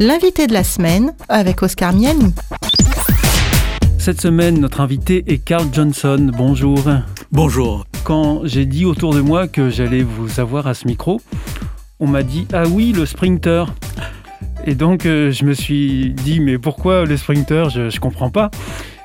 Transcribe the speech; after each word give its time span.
L'invité 0.00 0.48
de 0.48 0.52
la 0.52 0.64
semaine 0.64 1.12
avec 1.28 1.62
Oscar 1.62 1.92
Miani. 1.92 2.34
Cette 3.96 4.20
semaine, 4.20 4.58
notre 4.58 4.80
invité 4.80 5.22
est 5.28 5.38
Carl 5.38 5.68
Johnson. 5.72 6.32
Bonjour. 6.36 6.82
Bonjour. 7.30 7.86
Quand 8.02 8.40
j'ai 8.42 8.66
dit 8.66 8.86
autour 8.86 9.14
de 9.14 9.20
moi 9.20 9.46
que 9.46 9.70
j'allais 9.70 10.02
vous 10.02 10.40
avoir 10.40 10.66
à 10.66 10.74
ce 10.74 10.88
micro, 10.88 11.20
on 12.00 12.08
m'a 12.08 12.24
dit 12.24 12.48
Ah 12.52 12.64
oui, 12.68 12.92
le 12.92 13.06
sprinter. 13.06 13.66
Et 14.66 14.74
donc, 14.74 15.06
euh, 15.06 15.30
je 15.30 15.44
me 15.44 15.54
suis 15.54 16.10
dit 16.10 16.40
Mais 16.40 16.58
pourquoi 16.58 17.04
le 17.04 17.16
sprinter? 17.16 17.70
Je 17.70 17.82
ne 17.82 18.00
comprends 18.00 18.30
pas. 18.30 18.50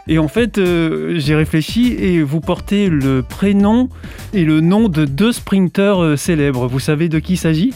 Et 0.08 0.18
en 0.18 0.28
fait, 0.28 0.58
euh, 0.58 1.20
j'ai 1.20 1.36
réfléchi 1.36 1.94
et 2.00 2.24
vous 2.24 2.40
portez 2.40 2.90
le 2.90 3.22
prénom 3.22 3.90
et 4.34 4.44
le 4.44 4.60
nom 4.60 4.90
de 4.90 5.06
deux 5.06 5.34
sprinteurs 5.34 6.02
euh, 6.02 6.16
célèbres. 6.18 6.66
Vous 6.66 6.80
savez 6.80 7.10
de 7.10 7.20
qui 7.20 7.34
il 7.34 7.38
s'agit? 7.38 7.76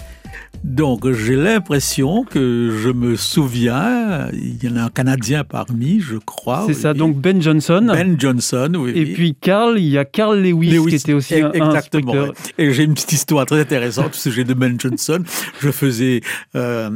Donc 0.63 1.11
j'ai 1.11 1.35
l'impression 1.35 2.23
que 2.23 2.69
je 2.81 2.89
me 2.89 3.15
souviens, 3.15 4.29
il 4.31 4.63
y 4.63 4.69
en 4.69 4.77
a 4.77 4.83
un 4.83 4.89
Canadien 4.89 5.43
parmi, 5.43 5.99
je 5.99 6.15
crois. 6.15 6.63
C'est 6.67 6.73
ça, 6.73 6.93
donc 6.93 7.17
Ben 7.17 7.41
Johnson. 7.41 7.85
Ben 7.87 8.15
Johnson, 8.17 8.71
oui. 8.77 8.93
Et 8.95 9.05
puis 9.05 9.35
Carl, 9.39 9.77
il 9.77 9.89
y 9.89 9.97
a 9.97 10.05
Carl 10.05 10.39
Lewis, 10.39 10.79
qui 10.87 10.95
était 10.95 11.13
aussi 11.13 11.35
un, 11.41 11.51
exactement, 11.51 12.13
Et 12.57 12.71
j'ai 12.71 12.83
une 12.83 12.93
petite 12.93 13.11
histoire 13.11 13.45
très 13.45 13.59
intéressante 13.59 14.11
au 14.11 14.17
sujet 14.17 14.45
de 14.45 14.53
Ben 14.53 14.79
Johnson. 14.79 15.19
Je 15.59 15.69
faisais 15.69 16.21
euh, 16.55 16.89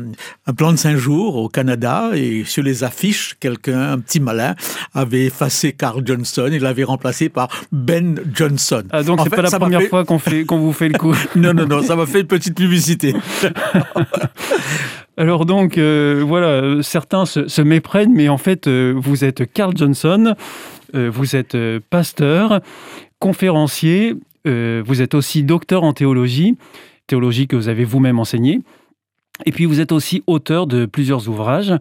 un 0.45 0.53
plan 0.53 0.71
de 0.71 0.77
cinq 0.77 0.95
jours 0.95 1.35
au 1.35 1.49
Canada 1.49 2.11
et 2.13 2.45
sur 2.45 2.63
les 2.63 2.85
affiches, 2.85 3.35
quelqu'un, 3.39 3.91
un 3.91 3.99
petit 3.99 4.21
malin, 4.21 4.55
avait 4.93 5.25
effacé 5.25 5.73
Carl 5.73 6.01
Johnson 6.05 6.49
et 6.51 6.59
l'avait 6.59 6.85
remplacé 6.85 7.27
par 7.27 7.49
Ben 7.73 8.21
Johnson. 8.33 8.83
Ah 8.91 9.03
donc 9.03 9.19
c'est 9.23 9.29
pas 9.29 9.41
la 9.41 9.51
première 9.51 9.83
fois 9.83 10.05
qu'on 10.05 10.17
vous 10.59 10.73
fait 10.73 10.89
le 10.89 10.97
coup. 10.97 11.15
non 11.35 11.53
non 11.53 11.67
non, 11.67 11.83
ça 11.83 11.97
m'a 11.97 12.05
fait 12.05 12.21
une 12.21 12.27
petite 12.27 12.55
publicité. 12.55 13.13
Alors 15.17 15.47
donc, 15.47 15.79
euh, 15.79 16.23
voilà, 16.25 16.83
certains 16.83 17.25
se, 17.25 17.61
méprennent, 17.61 18.13
mais 18.13 18.29
en 18.29 18.37
fait, 18.37 18.67
euh, 18.67 18.93
vous 18.95 19.23
êtes 19.25 19.51
Carl 19.51 19.75
Johnson, 19.75 20.35
euh, 20.93 21.09
vous 21.11 21.35
êtes 21.35 21.57
pasteur, 21.89 22.61
conférencier, 23.19 24.15
vous 24.45 25.01
êtes 25.01 25.13
aussi 25.13 25.43
docteur 25.43 25.83
en 25.83 25.91
théologie, 25.91 26.55
théologie 27.07 27.47
que 27.47 27.57
vous 27.57 27.67
avez 27.67 27.83
vous-même 27.83 28.17
enseignée. 28.17 28.61
Et 29.45 29.51
puis 29.51 29.65
vous 29.65 29.81
êtes 29.81 29.91
aussi 29.91 30.23
auteur 30.25 30.67
de 30.67 30.85
plusieurs 30.85 31.27
ouvrages, 31.27 31.73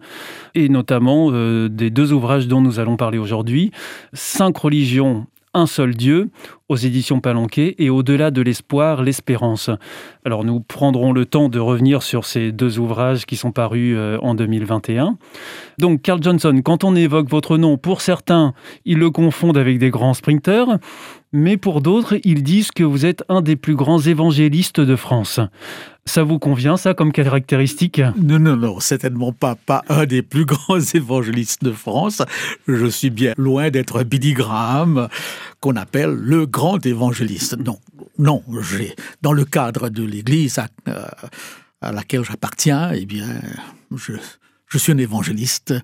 et 0.53 0.67
notamment 0.67 1.31
des 1.69 1.89
deux 1.89 2.11
ouvrages 2.11 2.47
dont 2.47 2.59
nous 2.59 2.79
allons 2.79 2.97
parler 2.97 3.19
aujourd'hui, 3.19 3.71
Cinq 4.11 4.57
religions 4.57 5.27
un 5.53 5.65
seul 5.65 5.95
Dieu 5.95 6.29
aux 6.69 6.75
éditions 6.75 7.19
Palanquet 7.19 7.75
et 7.77 7.89
Au-delà 7.89 8.31
de 8.31 8.41
l'espoir, 8.41 9.03
l'espérance. 9.03 9.69
Alors 10.25 10.43
nous 10.43 10.59
prendrons 10.59 11.13
le 11.13 11.25
temps 11.25 11.49
de 11.49 11.59
revenir 11.59 12.03
sur 12.03 12.25
ces 12.25 12.51
deux 12.51 12.79
ouvrages 12.79 13.25
qui 13.25 13.37
sont 13.37 13.51
parus 13.51 13.95
euh, 13.97 14.17
en 14.21 14.35
2021. 14.35 15.17
Donc 15.77 16.01
Carl 16.01 16.21
Johnson, 16.21 16.61
quand 16.63 16.83
on 16.83 16.95
évoque 16.95 17.29
votre 17.29 17.57
nom, 17.57 17.77
pour 17.77 18.01
certains, 18.01 18.53
ils 18.85 18.97
le 18.97 19.09
confondent 19.09 19.57
avec 19.57 19.79
des 19.79 19.89
grands 19.89 20.13
sprinteurs, 20.13 20.79
mais 21.33 21.57
pour 21.57 21.81
d'autres, 21.81 22.15
ils 22.23 22.43
disent 22.43 22.71
que 22.71 22.83
vous 22.83 23.05
êtes 23.05 23.23
un 23.27 23.41
des 23.41 23.55
plus 23.55 23.75
grands 23.75 23.99
évangélistes 23.99 24.79
de 24.79 24.95
France. 24.95 25.39
Ça 26.05 26.23
vous 26.23 26.39
convient, 26.39 26.77
ça, 26.77 26.93
comme 26.93 27.11
caractéristique? 27.11 28.01
Non, 28.17 28.39
non, 28.39 28.55
non, 28.55 28.79
certainement 28.79 29.33
pas, 29.33 29.55
pas 29.55 29.83
un 29.89 30.05
des 30.05 30.21
plus 30.21 30.45
grands 30.45 30.79
évangélistes 30.79 31.65
de 31.65 31.73
France. 31.73 32.21
Je 32.65 32.85
suis 32.85 33.09
bien 33.09 33.33
loin 33.37 33.69
d'être 33.69 34.03
Billy 34.03 34.33
Graham, 34.33 35.09
qu'on 35.59 35.75
appelle 35.75 36.11
le 36.11 36.45
grand 36.57 36.83
évangéliste. 36.87 37.55
Non, 37.57 37.79
non, 38.17 38.43
j'ai, 38.61 38.95
dans 39.21 39.31
le 39.31 39.45
cadre 39.45 39.89
de 39.89 40.03
l'Église 40.03 40.57
à, 40.57 40.67
euh, 40.87 41.05
à 41.81 41.91
laquelle 41.91 42.23
j'appartiens, 42.23 42.91
eh 42.93 43.05
bien, 43.05 43.27
je, 43.95 44.13
je 44.65 44.77
suis 44.79 44.91
un 44.91 44.97
évangéliste 44.97 45.75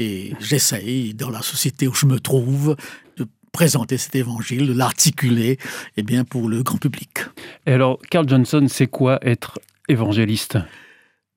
et 0.00 0.34
j'essaye, 0.40 1.14
dans 1.14 1.30
la 1.30 1.42
société 1.42 1.86
où 1.86 1.94
je 1.94 2.06
me 2.06 2.18
trouve, 2.18 2.74
de 3.16 3.24
présenter 3.52 3.98
cet 3.98 4.16
évangile, 4.16 4.66
de 4.66 4.72
l'articuler 4.72 5.58
eh 5.96 6.02
bien, 6.02 6.24
pour 6.24 6.48
le 6.48 6.64
grand 6.64 6.78
public. 6.78 7.20
Et 7.64 7.72
alors, 7.74 8.00
Carl 8.10 8.28
Johnson, 8.28 8.66
c'est 8.68 8.88
quoi 8.88 9.20
être 9.22 9.60
évangéliste? 9.88 10.58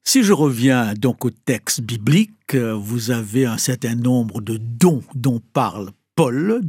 Si 0.03 0.24
je 0.24 0.34
reviens 0.34 0.96
donc 0.96 1.25
au 1.25 1.30
texte 1.30 1.81
biblique, 1.81 2.56
vous 2.56 3.12
avez 3.12 3.46
un 3.46 3.59
certain 3.59 3.94
nombre 3.94 4.41
de 4.41 4.58
dons 4.58 5.03
dont 5.14 5.40
parle 5.53 5.91
Paul, 6.16 6.62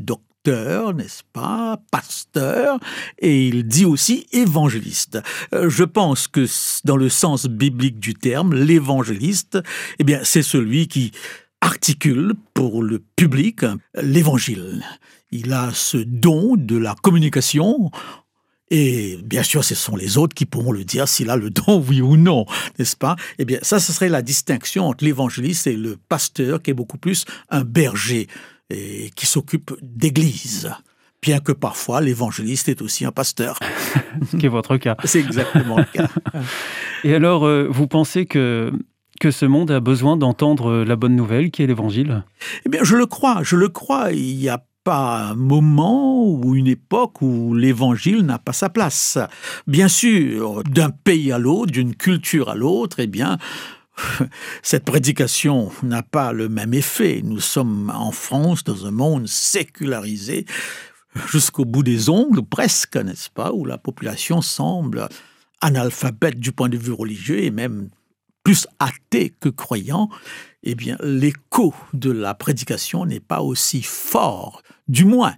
n'est-ce 0.50 1.22
pas, 1.32 1.80
pasteur, 1.90 2.78
et 3.18 3.48
il 3.48 3.66
dit 3.66 3.84
aussi 3.84 4.26
évangéliste. 4.32 5.18
Euh, 5.54 5.68
je 5.68 5.84
pense 5.84 6.28
que 6.28 6.46
dans 6.84 6.96
le 6.96 7.08
sens 7.08 7.46
biblique 7.46 8.00
du 8.00 8.14
terme, 8.14 8.54
l'évangéliste, 8.54 9.58
eh 9.98 10.04
bien, 10.04 10.20
c'est 10.24 10.42
celui 10.42 10.88
qui 10.88 11.12
articule 11.60 12.34
pour 12.54 12.82
le 12.82 13.02
public 13.16 13.64
l'évangile. 13.94 14.82
Il 15.30 15.52
a 15.52 15.70
ce 15.72 15.98
don 15.98 16.56
de 16.56 16.76
la 16.76 16.94
communication 17.02 17.90
et 18.70 19.18
bien 19.24 19.42
sûr, 19.42 19.64
ce 19.64 19.74
sont 19.74 19.96
les 19.96 20.16
autres 20.16 20.34
qui 20.34 20.46
pourront 20.46 20.70
le 20.70 20.84
dire 20.84 21.08
s'il 21.08 21.28
a 21.30 21.36
le 21.36 21.50
don, 21.50 21.84
oui 21.88 22.00
ou 22.00 22.16
non, 22.16 22.46
n'est-ce 22.78 22.96
pas? 22.96 23.16
Eh 23.38 23.44
bien, 23.44 23.58
ça, 23.62 23.80
ce 23.80 23.92
serait 23.92 24.08
la 24.08 24.22
distinction 24.22 24.86
entre 24.86 25.04
l'évangéliste 25.04 25.66
et 25.66 25.76
le 25.76 25.96
pasteur, 25.96 26.62
qui 26.62 26.70
est 26.70 26.74
beaucoup 26.74 26.98
plus 26.98 27.24
un 27.48 27.64
berger 27.64 28.28
et 28.70 29.10
qui 29.14 29.26
s'occupe 29.26 29.72
d'église. 29.82 30.70
Bien 31.22 31.40
que 31.40 31.52
parfois, 31.52 32.00
l'évangéliste 32.00 32.68
est 32.68 32.80
aussi 32.80 33.04
un 33.04 33.12
pasteur. 33.12 33.58
Ce 34.30 34.36
qui 34.36 34.46
est 34.46 34.50
votre 34.50 34.78
cas. 34.78 34.96
C'est 35.04 35.20
exactement 35.20 35.76
le 35.76 35.84
cas. 35.84 36.08
Et 37.04 37.14
alors, 37.14 37.44
euh, 37.44 37.66
vous 37.70 37.86
pensez 37.86 38.26
que 38.26 38.72
que 39.20 39.30
ce 39.30 39.44
monde 39.44 39.70
a 39.70 39.80
besoin 39.80 40.16
d'entendre 40.16 40.82
la 40.82 40.96
bonne 40.96 41.14
nouvelle 41.14 41.50
qui 41.50 41.62
est 41.62 41.66
l'évangile? 41.66 42.24
Eh 42.64 42.70
bien, 42.70 42.82
je 42.82 42.96
le 42.96 43.04
crois, 43.04 43.42
je 43.42 43.54
le 43.54 43.68
crois. 43.68 44.12
Il 44.12 44.40
y 44.40 44.48
a 44.48 44.64
pas 44.82 45.28
un 45.30 45.34
moment 45.34 46.26
ou 46.26 46.54
une 46.56 46.66
époque 46.66 47.20
où 47.20 47.54
l'évangile 47.54 48.22
n'a 48.22 48.38
pas 48.38 48.54
sa 48.54 48.70
place. 48.70 49.18
Bien 49.66 49.88
sûr, 49.88 50.62
d'un 50.64 50.88
pays 50.88 51.32
à 51.32 51.38
l'autre, 51.38 51.70
d'une 51.70 51.94
culture 51.94 52.48
à 52.48 52.54
l'autre, 52.54 52.96
eh 52.98 53.06
bien, 53.06 53.36
cette 54.62 54.84
prédication 54.84 55.70
n'a 55.82 56.02
pas 56.02 56.32
le 56.32 56.48
même 56.48 56.74
effet. 56.74 57.20
Nous 57.24 57.40
sommes 57.40 57.92
en 57.94 58.12
France 58.12 58.64
dans 58.64 58.86
un 58.86 58.90
monde 58.90 59.26
sécularisé 59.26 60.46
jusqu'au 61.30 61.64
bout 61.64 61.82
des 61.82 62.08
ongles, 62.08 62.42
presque, 62.42 62.96
n'est-ce 62.96 63.30
pas, 63.30 63.52
où 63.52 63.64
la 63.64 63.78
population 63.78 64.42
semble 64.42 65.08
analphabète 65.60 66.38
du 66.38 66.52
point 66.52 66.68
de 66.68 66.78
vue 66.78 66.92
religieux 66.92 67.42
et 67.42 67.50
même 67.50 67.88
plus 68.42 68.66
athée 68.78 69.34
que 69.40 69.48
croyant, 69.48 70.08
eh 70.62 70.74
bien, 70.74 70.96
l'écho 71.02 71.74
de 71.92 72.10
la 72.10 72.34
prédication 72.34 73.04
n'est 73.04 73.20
pas 73.20 73.42
aussi 73.42 73.82
fort, 73.82 74.62
du 74.88 75.04
moins, 75.04 75.34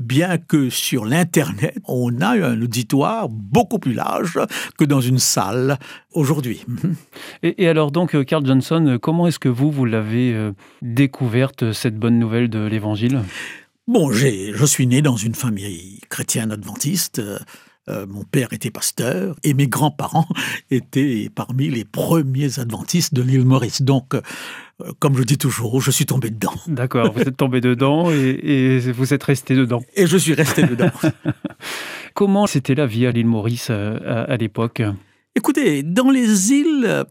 bien 0.00 0.38
que 0.38 0.70
sur 0.70 1.04
l'Internet, 1.04 1.76
on 1.86 2.20
a 2.20 2.30
un 2.30 2.60
auditoire 2.60 3.28
beaucoup 3.28 3.78
plus 3.78 3.92
large 3.92 4.38
que 4.78 4.84
dans 4.84 5.00
une 5.00 5.18
salle 5.18 5.78
aujourd'hui. 6.12 6.64
Et, 7.42 7.68
alors 7.68 7.90
donc, 7.90 8.14
euh, 8.14 8.24
Carl 8.24 8.44
Johnson, 8.44 8.84
euh, 8.86 8.98
comment 8.98 9.26
est-ce 9.26 9.38
que 9.38 9.48
vous, 9.48 9.70
vous 9.70 9.84
l'avez 9.84 10.32
euh, 10.34 10.52
découverte, 10.82 11.72
cette 11.72 11.98
bonne 11.98 12.18
nouvelle 12.18 12.48
de 12.48 12.64
l'Évangile? 12.66 13.20
Bon, 13.86 14.12
je 14.12 14.66
suis 14.66 14.86
né 14.86 15.02
dans 15.02 15.16
une 15.16 15.34
famille 15.34 16.00
chrétienne 16.08 16.52
adventiste. 16.52 17.20
Euh, 17.90 18.06
mon 18.08 18.22
père 18.22 18.52
était 18.52 18.70
pasteur 18.70 19.34
et 19.42 19.52
mes 19.54 19.66
grands-parents 19.66 20.28
étaient 20.70 21.28
parmi 21.34 21.68
les 21.68 21.84
premiers 21.84 22.58
adventistes 22.58 23.14
de 23.14 23.22
l'île 23.22 23.44
Maurice. 23.44 23.82
Donc, 23.82 24.14
euh, 24.14 24.20
comme 24.98 25.16
je 25.16 25.22
dis 25.24 25.38
toujours, 25.38 25.80
je 25.80 25.90
suis 25.90 26.06
tombé 26.06 26.30
dedans. 26.30 26.54
D'accord, 26.68 27.12
vous 27.12 27.22
êtes 27.22 27.36
tombé 27.36 27.60
dedans 27.60 28.10
et, 28.10 28.78
vous 28.92 29.12
êtes 29.12 29.24
resté 29.24 29.54
dedans. 29.54 29.82
Et 29.94 30.06
je 30.06 30.16
suis 30.16 30.34
resté 30.34 30.62
dedans. 30.62 30.90
Comment 32.14 32.46
c'était 32.46 32.74
la 32.74 32.86
vie 32.86 33.06
à 33.06 33.10
l'île 33.10 33.26
Maurice 33.26 33.68
euh, 33.70 33.98
à 34.28 34.36
l'époque? 34.36 34.82
Écoutez, 35.34 35.82
dans 35.82 36.10
les 36.10 36.52
îles, 36.52 37.04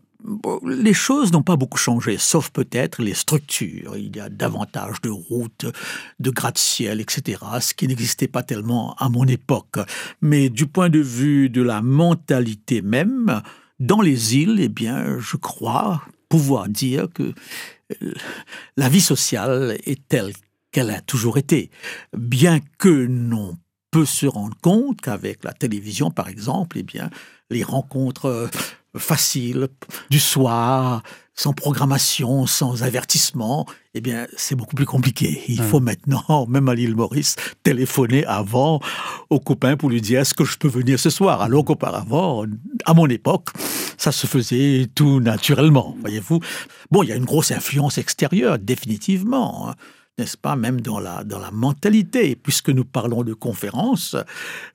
les 0.66 0.94
choses 0.94 1.31
n'ont 1.31 1.44
pas 1.44 1.56
beaucoup 1.56 1.77
changé, 1.77 2.18
sauf 2.18 2.50
peut-être 2.50 3.01
les 3.01 3.13
structures. 3.13 3.95
Il 3.98 4.16
y 4.16 4.19
a 4.19 4.30
davantage 4.30 5.01
de 5.01 5.10
routes, 5.10 5.66
de 6.19 6.30
gratte-ciel, 6.30 7.00
etc., 7.00 7.42
ce 7.62 7.74
qui 7.74 7.88
n'existait 7.88 8.27
pas 8.27 8.44
tellement 8.44 8.95
à 8.95 9.10
mon 9.10 9.25
époque. 9.25 9.77
Mais 10.21 10.50
du 10.50 10.68
point 10.68 10.89
de 10.89 11.00
vue 11.00 11.50
de 11.50 11.62
la 11.62 11.81
mentalité 11.81 12.81
même, 12.81 13.42
dans 13.80 14.01
les 14.01 14.36
îles, 14.36 14.60
eh 14.60 14.69
bien, 14.69 15.19
je 15.19 15.38
crois 15.38 16.01
pouvoir 16.27 16.68
dire 16.68 17.07
que 17.13 17.33
euh, 18.04 18.13
la 18.77 18.89
vie 18.89 19.01
sociale 19.01 19.77
est 19.86 20.07
telle 20.07 20.33
qu'elle 20.72 20.92
a 20.92 21.01
toujours 21.01 21.38
été, 21.38 21.72
bien 22.15 22.60
que 22.77 22.89
l'on 22.89 23.57
peut 23.89 24.06
se 24.06 24.27
rendre 24.27 24.56
compte 24.62 25.01
qu'avec 25.01 25.44
la 25.44 25.54
télévision, 25.54 26.12
par 26.12 26.30
exemple, 26.30 26.77
eh 26.77 26.83
bien, 26.83 27.10
les 27.50 27.63
rencontres 27.63 28.50
facile, 29.00 29.69
du 30.10 30.19
soir, 30.19 31.01
sans 31.40 31.54
programmation, 31.54 32.46
sans 32.46 32.84
avertissement, 32.84 33.66
eh 33.94 34.01
bien, 34.01 34.28
c'est 34.36 34.56
beaucoup 34.56 34.75
plus 34.75 34.86
compliqué. 34.86 35.42
Il 35.48 35.62
faut 35.62 35.80
maintenant, 35.80 36.46
même 36.50 36.68
à 36.68 36.75
l'île 36.75 36.96
Maurice, 36.96 37.38
téléphoner 37.63 38.25
avant 38.25 38.81
au 39.30 39.40
copain 39.40 39.78
pour 39.78 39.90
lui 39.90 40.01
dire 40.01 40.19
est-ce 40.19 40.34
que 40.34 40.44
je 40.44 40.57
peux 40.57 40.68
venir 40.68 41.00
ce 41.00 41.10
soir? 41.10 41.42
Alors 41.42 41.63
qu'auparavant, 41.63 42.46
à 42.86 42.94
mon 42.94 43.07
époque, 43.07 43.48
ça 43.98 44.12
se 44.12 44.28
faisait 44.28 44.88
tout 44.94 45.22
naturellement, 45.22 45.96
voyez-vous. 46.01 46.42
Bon, 46.92 47.04
il 47.04 47.10
y 47.10 47.13
a 47.13 47.16
une 47.16 47.25
grosse 47.25 47.51
influence 47.51 47.98
extérieure, 47.98 48.60
définitivement. 48.60 49.74
N'est-ce 50.19 50.36
pas, 50.36 50.57
même 50.57 50.81
dans 50.81 51.00
la, 51.00 51.24
dans 51.24 51.39
la 51.39 51.50
mentalité. 51.50 52.36
Puisque 52.36 52.68
nous 52.68 52.83
parlons 52.83 53.24
de 53.24 53.33
conférences, 53.33 54.18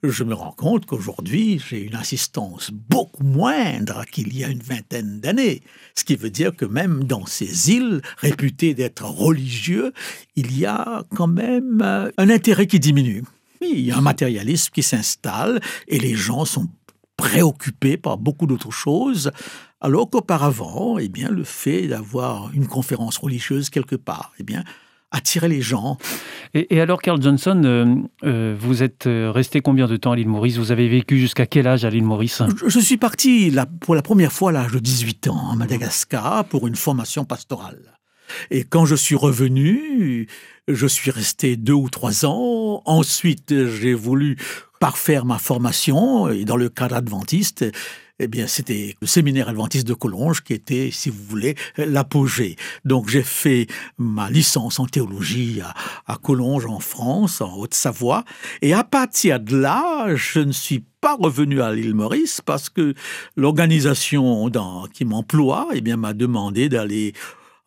je 0.01 0.23
me 0.23 0.33
rends 0.33 0.53
compte 0.53 0.87
qu'aujourd'hui, 0.87 1.61
j'ai 1.69 1.81
une 1.81 1.93
assistance 1.93 2.71
beaucoup 2.71 3.23
moindre 3.23 4.05
qu'il 4.11 4.35
y 4.35 4.43
a 4.43 4.47
une 4.47 4.63
vingtaine 4.63 5.19
d'années. 5.19 5.61
Ce 5.93 6.03
qui 6.03 6.15
veut 6.15 6.31
dire 6.31 6.55
que 6.55 6.65
même 6.65 7.03
dans 7.03 7.27
ces 7.27 7.69
îles 7.69 8.01
réputées 8.17 8.73
d'être 8.73 9.05
religieux, 9.05 9.93
il 10.35 10.57
y 10.57 10.65
a 10.65 11.03
quand 11.15 11.27
même 11.27 11.79
euh, 11.83 12.09
un 12.17 12.31
intérêt 12.31 12.65
qui 12.65 12.79
diminue. 12.79 13.23
il 13.61 13.81
y 13.81 13.91
a 13.91 13.97
un 13.97 14.01
matérialisme 14.01 14.71
qui 14.73 14.81
s'installe 14.81 15.61
et 15.87 15.99
les 15.99 16.15
gens 16.15 16.45
sont 16.45 16.69
préoccupés 17.17 17.97
par 17.97 18.17
beaucoup 18.17 18.47
d'autres 18.47 18.71
choses, 18.71 19.31
alors 19.79 20.09
qu'auparavant, 20.09 20.97
eh 20.97 21.07
bien, 21.07 21.29
le 21.29 21.43
fait 21.43 21.87
d'avoir 21.87 22.49
une 22.53 22.65
conférence 22.65 23.19
religieuse 23.19 23.69
quelque 23.69 23.95
part, 23.95 24.33
eh 24.39 24.43
bien, 24.43 24.63
attirer 25.15 25.47
les 25.47 25.61
gens. 25.61 25.97
Et, 26.53 26.79
alors, 26.79 27.01
Carl 27.01 27.21
Johnson, 27.21 27.61
euh, 27.65 27.95
euh, 28.23 28.55
vous 28.57 28.83
êtes 28.83 29.07
euh, 29.07 29.31
resté 29.31 29.61
combien 29.61 29.87
de 29.87 29.97
temps 29.97 30.11
à 30.11 30.15
l'île 30.15 30.27
Maurice? 30.27 30.57
Vous 30.57 30.71
avez 30.71 30.87
vécu 30.87 31.19
jusqu'à 31.19 31.45
quel 31.45 31.67
âge 31.67 31.83
à 31.85 31.89
l'île 31.89 32.03
Maurice? 32.03 32.41
Je, 32.67 32.79
suis 32.79 32.97
parti 32.97 33.53
pour 33.81 33.95
la 33.95 34.01
première 34.01 34.31
fois 34.31 34.51
à 34.51 34.53
l'âge 34.53 34.71
de 34.71 34.79
18 34.79 35.27
ans 35.27 35.51
à 35.51 35.55
Madagascar 35.55 36.45
pour 36.45 36.67
une 36.67 36.75
formation 36.75 37.25
pastorale. 37.25 37.97
Et 38.51 38.63
quand 38.63 38.85
je 38.85 38.95
suis 38.95 39.15
revenu, 39.15 40.27
je 40.67 40.87
suis 40.87 41.11
resté 41.11 41.57
deux 41.57 41.73
ou 41.73 41.89
trois 41.89 42.25
ans. 42.25 42.81
Ensuite, 42.85 43.53
j'ai 43.67 43.93
voulu 43.93 44.37
parfaire 44.79 45.25
ma 45.25 45.37
formation 45.37 46.29
et 46.29 46.45
dans 46.45 46.57
le 46.57 46.69
cadre 46.69 46.95
adventiste, 46.95 47.65
eh 48.19 48.27
bien, 48.27 48.47
c'était 48.47 48.95
le 49.01 49.07
séminaire 49.07 49.49
adventiste 49.49 49.87
de 49.87 49.93
Collonges 49.93 50.41
qui 50.41 50.53
était, 50.53 50.89
si 50.91 51.09
vous 51.09 51.23
voulez, 51.23 51.55
l'apogée. 51.77 52.55
Donc, 52.85 53.09
j'ai 53.09 53.23
fait 53.23 53.67
ma 53.97 54.29
licence 54.29 54.79
en 54.79 54.85
théologie 54.85 55.61
à, 55.61 55.73
à 56.13 56.17
Collonges, 56.17 56.65
en 56.65 56.79
France, 56.79 57.41
en 57.41 57.55
Haute-Savoie. 57.57 58.23
Et 58.61 58.73
à 58.73 58.83
partir 58.83 59.39
de 59.39 59.57
là, 59.57 60.15
je 60.15 60.39
ne 60.39 60.53
suis 60.53 60.85
pas 61.01 61.15
revenu 61.15 61.61
à 61.61 61.73
l'île 61.73 61.93
Maurice 61.93 62.41
parce 62.41 62.69
que 62.69 62.93
l'organisation 63.35 64.49
qui 64.93 65.05
m'emploie, 65.05 65.67
eh 65.73 65.95
m'a 65.95 66.13
demandé 66.13 66.69
d'aller 66.69 67.13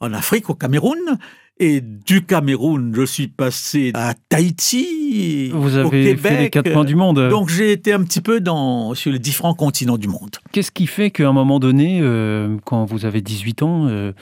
en 0.01 0.13
Afrique, 0.13 0.49
au 0.49 0.55
Cameroun, 0.55 1.19
et 1.59 1.81
du 1.81 2.25
Cameroun, 2.25 2.93
je 2.95 3.03
suis 3.03 3.29
passé 3.29 3.91
à 3.95 4.15
Tahiti, 4.29 5.51
Vous 5.53 5.77
avez 5.77 5.87
au 5.87 5.91
Québec. 5.91 6.21
fait 6.21 6.41
les 6.43 6.51
quatre 6.51 6.73
coins 6.73 6.85
du 6.85 6.95
monde. 6.95 7.29
Donc 7.29 7.49
j'ai 7.49 7.73
été 7.73 7.93
un 7.93 8.03
petit 8.03 8.21
peu 8.21 8.41
dans, 8.41 8.95
sur 8.95 9.11
les 9.11 9.19
différents 9.19 9.55
continents 9.55 9.99
du 9.99 10.09
monde. 10.09 10.31
Qu'est-ce 10.53 10.71
qui 10.71 10.87
fait 10.87 11.11
qu'à 11.11 11.29
un 11.29 11.33
moment 11.33 11.59
donné, 11.59 12.01
euh, 12.01 12.57
quand 12.65 12.85
vous 12.85 13.05
avez 13.05 13.21
18 13.21 13.63
ans, 13.63 13.87
euh, 13.87 14.13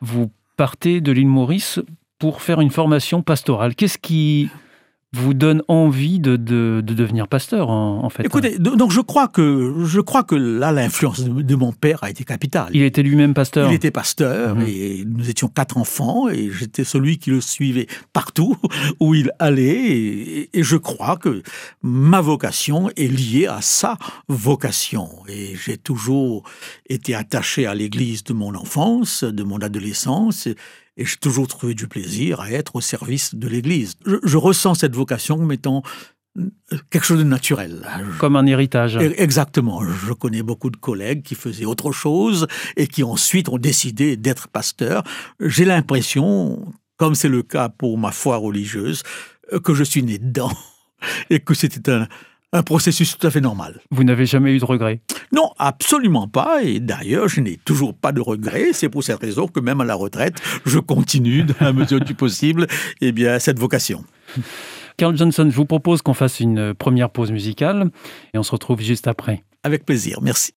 vous 0.00 0.30
partez 0.56 1.00
de 1.00 1.12
l'île 1.12 1.26
Maurice 1.26 1.80
pour 2.18 2.42
faire 2.42 2.60
une 2.60 2.70
formation 2.70 3.22
pastorale? 3.22 3.74
Qu'est-ce 3.74 3.98
qui 3.98 4.48
vous 5.14 5.34
donne 5.34 5.62
envie 5.68 6.18
de, 6.18 6.36
de, 6.36 6.80
devenir 6.80 7.28
pasteur, 7.28 7.70
en, 7.70 8.08
fait. 8.10 8.24
Écoutez, 8.24 8.58
donc 8.58 8.90
je 8.90 9.00
crois 9.00 9.28
que, 9.28 9.74
je 9.84 10.00
crois 10.00 10.24
que 10.24 10.34
là, 10.34 10.72
l'influence 10.72 11.24
de, 11.24 11.54
mon 11.54 11.72
père 11.72 12.02
a 12.02 12.10
été 12.10 12.24
capitale. 12.24 12.70
Il 12.72 12.82
était 12.82 13.02
lui-même 13.02 13.34
pasteur 13.34 13.70
Il 13.70 13.74
était 13.74 13.90
pasteur, 13.90 14.56
mhm. 14.56 14.66
et 14.66 15.04
nous 15.06 15.30
étions 15.30 15.48
quatre 15.48 15.78
enfants, 15.78 16.28
et 16.28 16.50
j'étais 16.50 16.84
celui 16.84 17.18
qui 17.18 17.30
le 17.30 17.40
suivait 17.40 17.86
partout 18.12 18.56
où 19.00 19.14
il 19.14 19.30
allait, 19.38 19.64
et, 19.64 20.50
et, 20.58 20.62
je 20.62 20.76
crois 20.76 21.16
que 21.16 21.42
ma 21.82 22.20
vocation 22.20 22.90
est 22.96 23.08
liée 23.08 23.46
à 23.46 23.60
sa 23.60 23.96
vocation. 24.28 25.08
Et 25.28 25.54
j'ai 25.54 25.76
toujours 25.76 26.42
été 26.88 27.14
attaché 27.14 27.66
à 27.66 27.74
l'église 27.74 28.24
de 28.24 28.32
mon 28.32 28.54
enfance, 28.54 29.24
de 29.24 29.42
mon 29.42 29.58
adolescence, 29.58 30.48
et 30.96 31.04
j'ai 31.04 31.16
toujours 31.16 31.48
trouvé 31.48 31.74
du 31.74 31.88
plaisir 31.88 32.40
à 32.40 32.50
être 32.50 32.76
au 32.76 32.80
service 32.80 33.34
de 33.34 33.48
l'Église. 33.48 33.94
Je, 34.04 34.36
ressens 34.36 34.74
cette 34.74 34.94
vocation 34.94 35.36
comme 35.38 35.52
étant 35.52 35.82
euh, 36.38 36.48
quelque 36.90 37.04
chose 37.04 37.18
de 37.18 37.24
naturel. 37.24 37.86
Comme 38.18 38.36
un 38.36 38.46
héritage. 38.46 38.96
E, 38.96 39.14
exactement. 39.16 39.82
Je 39.84 40.12
connais 40.12 40.42
beaucoup 40.42 40.70
de 40.70 40.76
collègues 40.76 41.22
qui 41.22 41.34
faisaient 41.34 41.64
autre 41.64 41.92
chose 41.92 42.46
et 42.76 42.86
qui 42.86 43.02
ensuite 43.02 43.48
ont 43.48 43.58
décidé 43.58 44.16
d'être 44.16 44.48
pasteurs. 44.48 45.02
J'ai 45.40 45.64
l'impression, 45.64 46.72
comme 46.96 47.14
c'est 47.14 47.28
le 47.28 47.42
cas 47.42 47.68
pour 47.68 47.98
ma 47.98 48.12
foi 48.12 48.36
religieuse, 48.36 49.02
que 49.64 49.74
je 49.74 49.84
suis 49.84 50.02
né 50.02 50.18
dedans 50.18 50.52
et 51.30 51.40
que 51.40 51.54
c'était 51.54 51.90
un, 51.90 52.08
un 52.54 52.62
processus 52.62 53.18
tout 53.18 53.26
à 53.26 53.30
fait 53.30 53.40
normal. 53.40 53.80
Vous 53.90 54.04
n'avez 54.04 54.26
jamais 54.26 54.54
eu 54.54 54.58
de 54.58 54.64
regrets 54.64 55.00
Non, 55.32 55.50
absolument 55.58 56.28
pas. 56.28 56.62
Et 56.62 56.78
d'ailleurs, 56.78 57.28
je 57.28 57.40
n'ai 57.40 57.58
toujours 57.64 57.94
pas 57.94 58.12
de 58.12 58.20
regrets. 58.20 58.68
C'est 58.72 58.88
pour 58.88 59.02
cette 59.02 59.20
raison 59.20 59.48
que 59.48 59.58
même 59.58 59.80
à 59.80 59.84
la 59.84 59.96
retraite, 59.96 60.40
je 60.64 60.78
continue, 60.78 61.42
dans 61.42 61.54
la 61.60 61.72
mesure 61.72 62.00
du 62.00 62.14
possible, 62.14 62.68
eh 63.00 63.10
bien, 63.10 63.38
cette 63.40 63.58
vocation. 63.58 64.04
Carl 64.96 65.16
Johnson, 65.16 65.48
je 65.50 65.56
vous 65.56 65.64
propose 65.66 66.00
qu'on 66.00 66.14
fasse 66.14 66.38
une 66.38 66.74
première 66.74 67.10
pause 67.10 67.32
musicale 67.32 67.90
et 68.32 68.38
on 68.38 68.44
se 68.44 68.52
retrouve 68.52 68.80
juste 68.80 69.08
après. 69.08 69.42
Avec 69.64 69.84
plaisir, 69.84 70.20
merci. 70.22 70.52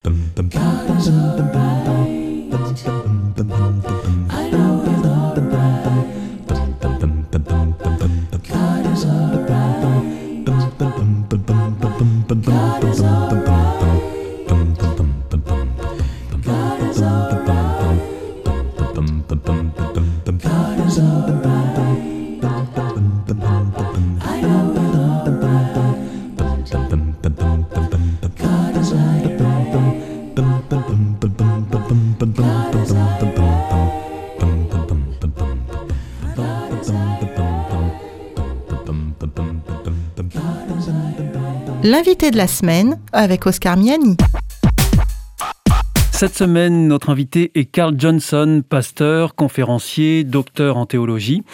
L'invité 41.90 42.30
de 42.30 42.36
la 42.36 42.48
semaine 42.48 42.98
avec 43.14 43.46
Oscar 43.46 43.78
Miani. 43.78 44.18
Cette 46.12 46.34
semaine, 46.34 46.86
notre 46.86 47.08
invité 47.08 47.50
est 47.54 47.64
Carl 47.64 47.94
Johnson, 47.96 48.62
pasteur, 48.68 49.34
conférencier, 49.34 50.22
docteur 50.22 50.76
en 50.76 50.84
théologie. 50.84 51.44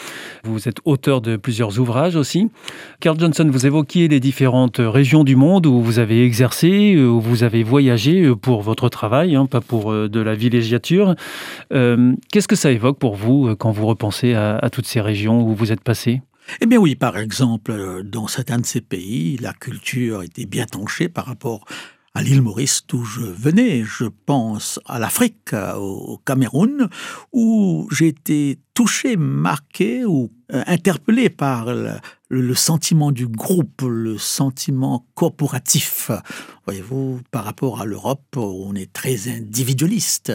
Vous 0.43 0.69
êtes 0.69 0.79
auteur 0.85 1.21
de 1.21 1.37
plusieurs 1.37 1.79
ouvrages 1.79 2.17
aussi. 2.17 2.51
Carl 2.99 3.17
Johnson, 3.17 3.49
vous 3.49 3.65
évoquiez 3.65 4.09
les 4.09 4.19
différentes 4.19 4.79
régions 4.81 5.23
du 5.23 5.37
monde 5.37 5.67
où 5.67 5.81
vous 5.81 6.01
avez 6.01 6.27
exercé, 6.27 6.97
où 6.97 7.21
vous 7.21 7.45
avez 7.45 7.63
voyagé 7.63 8.29
pour 8.35 8.63
votre 8.63 8.89
travail, 8.89 9.37
hein, 9.37 9.47
pas 9.47 9.61
pour 9.61 9.93
euh, 9.93 10.09
de 10.09 10.19
la 10.19 10.35
villégiature. 10.35 11.15
Euh, 11.73 12.13
qu'est-ce 12.33 12.49
que 12.49 12.57
ça 12.57 12.73
évoque 12.73 12.99
pour 12.99 13.15
vous 13.15 13.47
euh, 13.47 13.55
quand 13.55 13.71
vous 13.71 13.87
repensez 13.87 14.35
à 14.35 14.69
toutes 14.73 14.87
ces 14.87 15.01
régions 15.01 15.47
où 15.47 15.55
vous 15.55 15.71
êtes 15.71 15.85
passé? 15.85 16.23
Eh 16.61 16.67
bien 16.67 16.79
oui, 16.79 16.95
par 16.95 17.19
exemple, 17.19 17.71
euh, 17.71 18.03
dans 18.03 18.29
certains 18.29 18.59
de 18.59 18.67
ces 18.67 18.81
pays, 18.81 19.37
la 19.39 19.53
culture 19.53 20.23
était 20.23 20.47
bien 20.47 20.67
tranchée 20.67 21.09
par 21.09 21.27
rapport 21.27 21.65
à 22.15 22.23
l'île 22.23 22.43
Maurice 22.43 22.85
d'où 22.87 23.05
je 23.05 23.23
venais. 23.23 23.83
Je 23.85 24.05
pense 24.05 24.79
à 24.87 24.99
l'Afrique, 24.99 25.53
euh, 25.53 25.75
au 25.75 26.19
Cameroun, 26.19 26.89
où 27.33 27.89
j'ai 27.91 28.09
été 28.09 28.59
touché, 28.73 29.17
marqué 29.17 30.05
ou 30.05 30.31
euh, 30.53 30.63
interpellé 30.67 31.29
par 31.29 31.67
le, 32.29 32.55
sentiment 32.55 33.11
du 33.11 33.27
groupe, 33.27 33.83
le 33.83 34.17
sentiment 34.19 35.07
corporatif. 35.15 36.11
Voyez-vous, 36.67 37.21
par 37.31 37.45
rapport 37.45 37.81
à 37.81 37.85
l'Europe, 37.85 38.37
on 38.37 38.75
est 38.75 38.93
très 38.93 39.29
individualiste. 39.29 40.33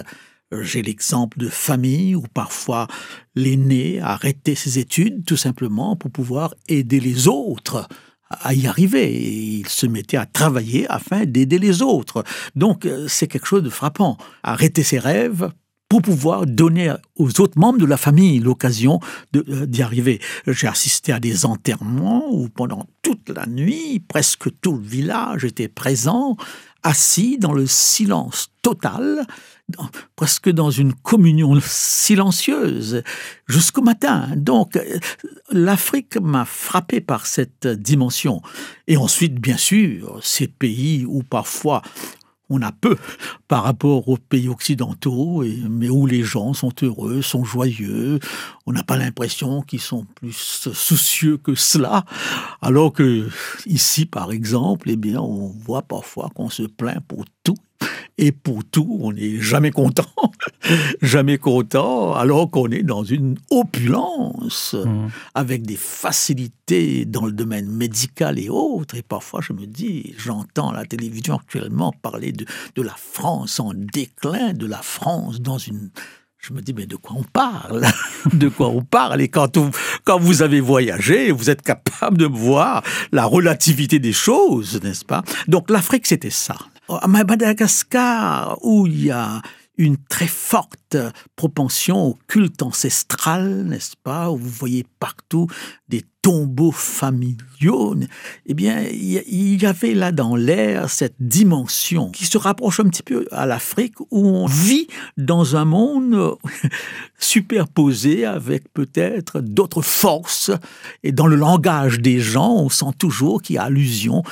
J'ai 0.51 0.82
l'exemple 0.82 1.38
de 1.38 1.48
familles 1.48 2.15
où 2.15 2.24
parfois 2.34 2.88
l'aîné 3.36 4.00
arrêtait 4.01 4.56
ses 4.56 4.79
études 4.79 5.24
tout 5.25 5.38
simplement 5.38 5.96
pour 5.96 6.10
pouvoir 6.10 6.56
aider 6.68 7.00
les 7.00 7.27
autres 7.27 7.88
à 8.29 8.53
y 8.53 8.68
arriver. 8.68 9.60
il 9.60 9.68
se 9.68 9.86
mettait 9.86 10.18
à 10.18 10.25
travailler 10.25 10.88
afin 10.89 11.25
d'aider 11.25 11.60
les 11.60 11.82
autres. 11.82 12.24
Donc 12.56 12.86
euh, 12.86 13.08
c'est 13.08 13.27
quelque 13.27 13.48
chose 13.48 13.63
de 13.63 13.70
frappant. 13.70 14.18
Arrêter 14.44 14.84
ses 14.84 15.00
rêves 15.00 15.51
pour 15.88 16.03
pouvoir 16.03 16.46
donner 16.46 16.94
aux 17.15 17.41
autres 17.41 17.58
membres 17.58 17.79
de 17.79 17.86
la 17.86 17.98
famille 17.98 18.39
l'occasion 18.39 19.00
euh, 19.36 19.65
d'y 19.65 19.82
arriver. 19.82 20.22
J'ai 20.46 20.68
assisté 20.68 21.12
à 21.12 21.20
des 21.20 21.46
enterrements 21.46 22.25
où 22.32 22.48
pendant 22.50 22.86
toute 23.01 23.29
la 23.29 23.48
nuit, 23.48 24.00
presque 24.00 24.50
tout 24.62 24.77
le 24.77 24.84
village 24.84 25.44
était 25.46 25.68
présent 25.68 26.38
assis 26.84 27.38
dans 27.38 27.53
le 27.53 27.65
silence 27.65 28.51
total, 28.62 29.25
presque 30.15 30.49
dans 30.49 30.71
une 30.71 30.93
communion 30.93 31.59
silencieuse, 31.61 33.03
jusqu'au 33.47 33.81
matin. 33.81 34.29
Donc, 34.35 34.79
l'Afrique 35.51 36.17
m'a 36.17 36.45
frappé 36.45 37.01
par 37.01 37.25
cette 37.25 37.67
dimension. 37.67 38.41
Et 38.88 38.97
ensuite, 38.97 39.39
bien 39.39 39.57
sûr, 39.57 40.19
ces 40.21 40.47
pays 40.47 41.05
où 41.07 41.23
parfois 41.23 41.81
on 42.49 42.61
a 42.61 42.71
peu 42.71 42.97
par 43.47 43.63
rapport 43.63 44.09
aux 44.09 44.17
pays 44.17 44.49
occidentaux, 44.49 45.43
mais 45.69 45.89
où 45.89 46.07
les 46.07 46.23
gens 46.23 46.53
sont 46.53 46.73
heureux, 46.81 47.21
sont 47.21 47.43
joyeux. 47.43 48.19
On 48.65 48.71
n'a 48.71 48.83
pas 48.83 48.97
l'impression 48.97 49.61
qu'ils 49.61 49.81
sont 49.81 50.05
plus 50.15 50.33
soucieux 50.73 51.38
que 51.38 51.55
cela, 51.55 52.05
alors 52.61 52.91
que 52.91 53.29
ici, 53.65 54.05
par 54.05 54.31
exemple, 54.31 54.89
eh 54.89 54.95
bien, 54.95 55.21
on 55.21 55.47
voit 55.47 55.83
parfois 55.83 56.29
qu'on 56.33 56.49
se 56.49 56.63
plaint 56.63 57.03
pour 57.07 57.25
tout 57.43 57.55
et 58.17 58.33
pour 58.33 58.65
tout, 58.65 58.98
on 59.01 59.13
n'est 59.13 59.39
jamais 59.39 59.71
content, 59.71 60.12
jamais 61.01 61.38
content, 61.38 62.13
alors 62.13 62.51
qu'on 62.51 62.69
est 62.69 62.83
dans 62.83 63.03
une 63.03 63.38
opulence, 63.50 64.75
mmh. 64.77 65.07
avec 65.36 65.63
des 65.63 65.77
facilités 65.77 67.05
dans 67.05 67.25
le 67.25 67.31
domaine 67.31 67.67
médical 67.67 68.38
et 68.38 68.50
autres. 68.50 68.95
Et 68.95 69.03
parfois, 69.03 69.39
je 69.41 69.53
me 69.53 69.65
dis, 69.65 70.13
j'entends 70.17 70.74
la 70.74 70.86
télévision 70.86 71.36
actuellement 71.36 71.93
parler 72.01 72.33
de, 72.33 72.45
de 72.75 72.81
la 72.81 72.95
France 72.98 73.59
en 73.62 73.71
déclin, 73.74 74.51
de 74.53 74.65
la 74.65 74.81
France 74.81 75.39
dans 75.39 75.57
une 75.57 75.89
je 76.41 76.53
me 76.53 76.62
dis, 76.62 76.74
mais 76.74 76.86
de 76.86 76.95
quoi 76.95 77.17
on 77.19 77.24
parle? 77.24 77.86
De 78.33 78.48
quoi 78.48 78.69
on 78.69 78.81
parle? 78.81 79.21
Et 79.21 79.27
quand, 79.27 79.57
quand 80.05 80.19
vous 80.19 80.41
avez 80.41 80.62
voyagé, 80.62 81.31
vous 81.31 81.50
êtes 81.50 81.62
capable 81.62 82.17
de 82.17 82.25
voir 82.25 82.81
la 83.12 83.25
relativité 83.25 84.00
des 84.00 84.13
choses, 84.13 84.79
n'est-ce 84.81 85.03
pas? 85.03 85.21
Donc 85.50 85.69
l'Afrique, 85.69 86.07
c'était 86.07 86.29
ça. 86.29 86.55
À 86.89 87.08
Madagascar, 87.08 88.58
où 88.63 88.88
il 88.88 89.05
y 89.05 89.12
a 89.12 89.41
une 89.79 89.96
très 89.98 90.27
forte 90.27 90.98
propension 91.38 92.08
au 92.08 92.17
culte 92.27 92.62
ancestral, 92.62 93.63
n'est-ce 93.63 93.96
pas, 94.03 94.29
où 94.29 94.38
vous 94.38 94.50
voyez 94.50 94.86
partout 95.00 95.48
des 95.88 96.03
tombeaux 96.22 96.74
familiaux, 96.74 97.96
eh 98.46 98.53
bien, 98.53 98.81
il 98.81 99.62
y 99.62 99.65
avait 99.65 99.93
là 99.93 100.12
dans 100.12 100.36
l'air 100.36 100.89
cette 100.89 101.15
dimension 101.19 102.12
qui 102.12 102.25
se 102.25 102.38
rapproche 102.38 102.81
un 102.81 102.89
petit 102.89 103.03
peu 103.03 103.25
à 103.31 103.46
l'Afrique, 103.46 104.00
où 104.12 104.27
on 104.27 104.48
vit 104.48 104.88
dans 105.17 105.55
un 105.55 105.63
monde 105.63 106.36
superposé 107.19 108.25
avec 108.25 108.72
peut-être 108.74 109.39
d'autres 109.39 109.81
forces, 109.81 110.51
et 111.03 111.13
dans 111.13 111.27
le 111.27 111.38
langage 111.38 112.00
des 112.00 112.19
gens, 112.19 112.51
on 112.51 112.69
sent 112.69 112.93
toujours 112.98 113.41
qu'il 113.41 113.55
y 113.55 113.60
a 113.60 113.63
allusion 113.63 114.24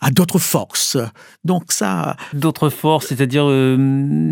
à 0.00 0.10
d'autres 0.10 0.38
forces. 0.38 0.96
Donc 1.44 1.72
ça. 1.72 2.16
D'autres 2.32 2.70
forces, 2.70 3.06
c'est-à-dire 3.08 3.44
euh, 3.46 3.76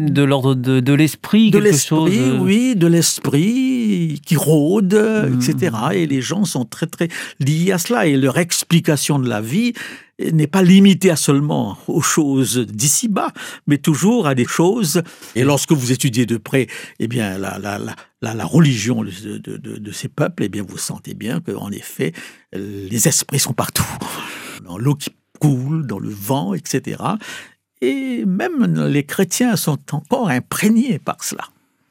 de 0.09 0.23
l'ordre 0.23 0.55
de, 0.55 0.93
l'esprit, 0.93 1.51
de 1.51 1.59
l'esprit, 1.59 2.19
euh, 2.19 2.39
oui, 2.39 2.77
de 2.77 2.87
l'esprit 2.87 4.21
qui 4.25 4.37
rôde, 4.37 4.95
hmm. 4.95 5.41
etc. 5.41 5.77
Et 5.95 6.07
les 6.07 6.21
gens 6.21 6.45
sont 6.45 6.65
très 6.65 6.87
très 6.87 7.09
liés 7.41 7.73
à 7.73 7.79
cela 7.79 8.07
et 8.07 8.17
leur 8.17 8.39
explication 8.39 9.19
de 9.19 9.29
la 9.29 9.41
vie 9.41 9.73
n'est 10.19 10.47
pas 10.47 10.63
limitée 10.63 11.11
à 11.11 11.17
seulement 11.17 11.77
aux 11.89 12.01
choses 12.01 12.59
d'ici-bas, 12.59 13.33
mais 13.67 13.79
toujours 13.79 14.27
à 14.27 14.35
des 14.35 14.47
choses. 14.47 15.03
Et 15.35 15.45
lorsque 15.45 15.73
vous 15.73 15.93
étudiez 15.93 16.25
de 16.25 16.39
près, 16.39 16.69
eh 16.99 17.07
bien, 17.07 17.37
la, 17.37 17.59
la, 17.59 17.79
la, 17.79 18.35
la 18.35 18.45
religion 18.45 19.05
de, 19.05 19.39
de, 19.39 19.57
de, 19.59 19.93
ces 19.93 20.09
peuples, 20.09 20.45
eh 20.45 20.49
bien, 20.49 20.65
vous 20.67 20.79
sentez 20.79 21.13
bien 21.15 21.41
qu'en 21.41 21.71
effet, 21.71 22.13
les 22.55 23.09
esprits 23.09 23.39
sont 23.39 23.53
partout. 23.53 23.85
Dans 24.65 24.79
l'eau 24.79 24.95
qui 24.95 25.11
coule 25.39 25.87
dans 25.87 25.99
le 25.99 26.11
vent, 26.11 26.55
etc. 26.55 27.03
Et 27.81 28.25
même 28.25 28.87
les 28.87 29.05
chrétiens 29.05 29.57
sont 29.57 29.79
encore 29.93 30.31
imprégnés 30.31 30.99
par 30.99 31.23
cela. 31.23 31.45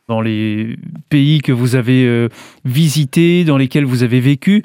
Dans 0.07 0.21
les 0.21 0.77
pays 1.09 1.41
que 1.41 1.51
vous 1.51 1.75
avez 1.75 2.05
euh, 2.05 2.29
visités, 2.63 3.43
dans 3.43 3.57
lesquels 3.57 3.85
vous 3.85 4.03
avez 4.03 4.19
vécu, 4.19 4.63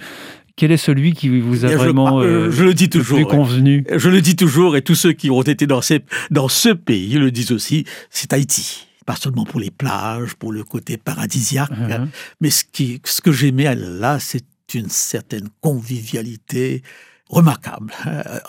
quel 0.56 0.72
est 0.72 0.76
celui 0.76 1.14
qui 1.14 1.40
vous 1.40 1.64
a 1.64 1.68
vraiment 1.74 2.20
euh, 2.20 2.50
je 2.50 2.64
le 2.64 2.74
dis 2.74 2.90
toujours, 2.90 3.26
convenu? 3.26 3.86
Je 3.90 4.10
le 4.10 4.20
dis 4.20 4.36
toujours, 4.36 4.76
et 4.76 4.82
tous 4.82 4.94
ceux 4.94 5.14
qui 5.14 5.30
ont 5.30 5.40
été 5.40 5.66
dans, 5.66 5.80
ces, 5.80 6.00
dans 6.30 6.48
ce 6.48 6.68
pays 6.68 7.14
le 7.14 7.30
disent 7.30 7.52
aussi, 7.52 7.86
c'est 8.10 8.34
Haïti. 8.34 8.86
Pas 9.06 9.16
seulement 9.16 9.44
pour 9.44 9.58
les 9.60 9.70
plages, 9.70 10.34
pour 10.34 10.52
le 10.52 10.62
côté 10.62 10.98
paradisiaque, 10.98 11.70
uh-huh. 11.70 12.06
mais 12.42 12.50
ce, 12.50 12.64
qui, 12.70 13.00
ce 13.04 13.22
que 13.22 13.32
j'aimais 13.32 13.74
là, 13.74 14.18
c'est 14.20 14.44
une 14.74 14.90
certaine 14.90 15.48
convivialité, 15.62 16.82
remarquable. 17.30 17.92
Euh, 18.06 18.40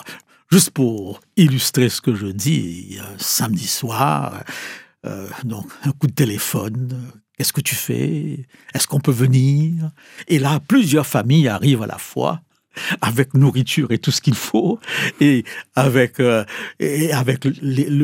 juste 0.52 0.72
pour 0.72 1.22
illustrer 1.38 1.90
ce 1.90 2.02
que 2.02 2.14
je 2.14 2.28
dis, 2.28 3.00
samedi 3.18 3.68
soir, 3.68 4.44
euh, 5.06 5.28
donc 5.44 5.72
un 5.84 5.92
coup 5.92 6.08
de 6.08 6.14
téléphone, 6.14 7.12
qu'est-ce 7.38 7.54
que 7.54 7.62
tu 7.62 7.76
fais? 7.76 8.46
Est-ce 8.74 8.88
qu'on 8.88 9.00
peut 9.00 9.12
venir? 9.12 9.92
Et 10.28 10.40
là, 10.40 10.60
plusieurs 10.60 11.08
familles 11.08 11.48
arrivent 11.48 11.84
à 11.84 11.88
la 11.88 11.98
fois 11.98 12.42
avec 13.01 13.34
nourriture 13.34 13.92
et 13.92 13.98
tout 13.98 14.12
ce 14.12 14.22
qu'il 14.22 14.36
faut, 14.36 14.80
et 15.20 15.44
avec, 15.75 16.20
euh, 16.20 16.44
et 16.80 17.12
avec 17.12 17.46
le, 17.46 17.54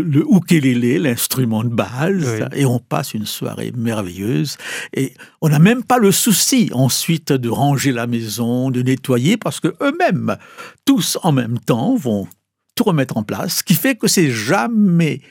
le, 0.01 0.25
ukulélé, 0.29 0.99
l'instrument 0.99 1.63
de 1.63 1.69
base, 1.69 2.47
et 2.53 2.65
on 2.65 2.79
passe 2.79 3.13
une 3.13 3.25
soirée 3.25 3.71
merveilleuse. 3.75 4.57
Et 4.93 5.13
on 5.41 5.49
n'a 5.49 5.59
même 5.59 5.83
pas 5.83 5.97
le 5.97 6.11
souci 6.11 6.69
ensuite 6.73 7.31
de 7.31 7.49
ranger 7.49 7.91
la 7.91 8.07
maison, 8.07 8.71
de 8.71 8.81
nettoyer, 8.81 9.37
parce 9.37 9.59
que 9.59 9.69
eux-mêmes, 9.81 10.37
tous 10.85 11.17
en 11.23 11.31
même 11.31 11.59
temps, 11.59 11.95
vont 11.95 12.27
tout 12.75 12.83
remettre 12.83 13.17
en 13.17 13.23
place, 13.23 13.57
ce 13.57 13.63
qui 13.63 13.73
fait 13.73 13.95
que 13.95 14.07
c'est 14.07 14.29
jamais 14.29 15.21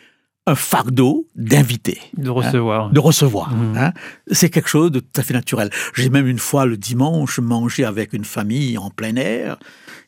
un 0.46 0.54
fardeau 0.54 1.26
d'inviter. 1.34 2.00
De 2.16 2.30
recevoir. 2.30 2.86
Hein, 2.86 2.90
de 2.92 3.00
recevoir. 3.00 3.50
Mmh. 3.50 3.76
Hein. 3.76 3.92
C'est 4.30 4.48
quelque 4.48 4.68
chose 4.68 4.90
de 4.92 5.00
tout 5.00 5.20
à 5.20 5.22
fait 5.22 5.34
naturel. 5.34 5.70
J'ai 5.94 6.08
même 6.08 6.26
une 6.26 6.38
fois 6.38 6.66
le 6.66 6.76
dimanche 6.76 7.40
mangé 7.40 7.84
avec 7.84 8.12
une 8.12 8.24
famille 8.24 8.78
en 8.78 8.90
plein 8.90 9.16
air, 9.16 9.58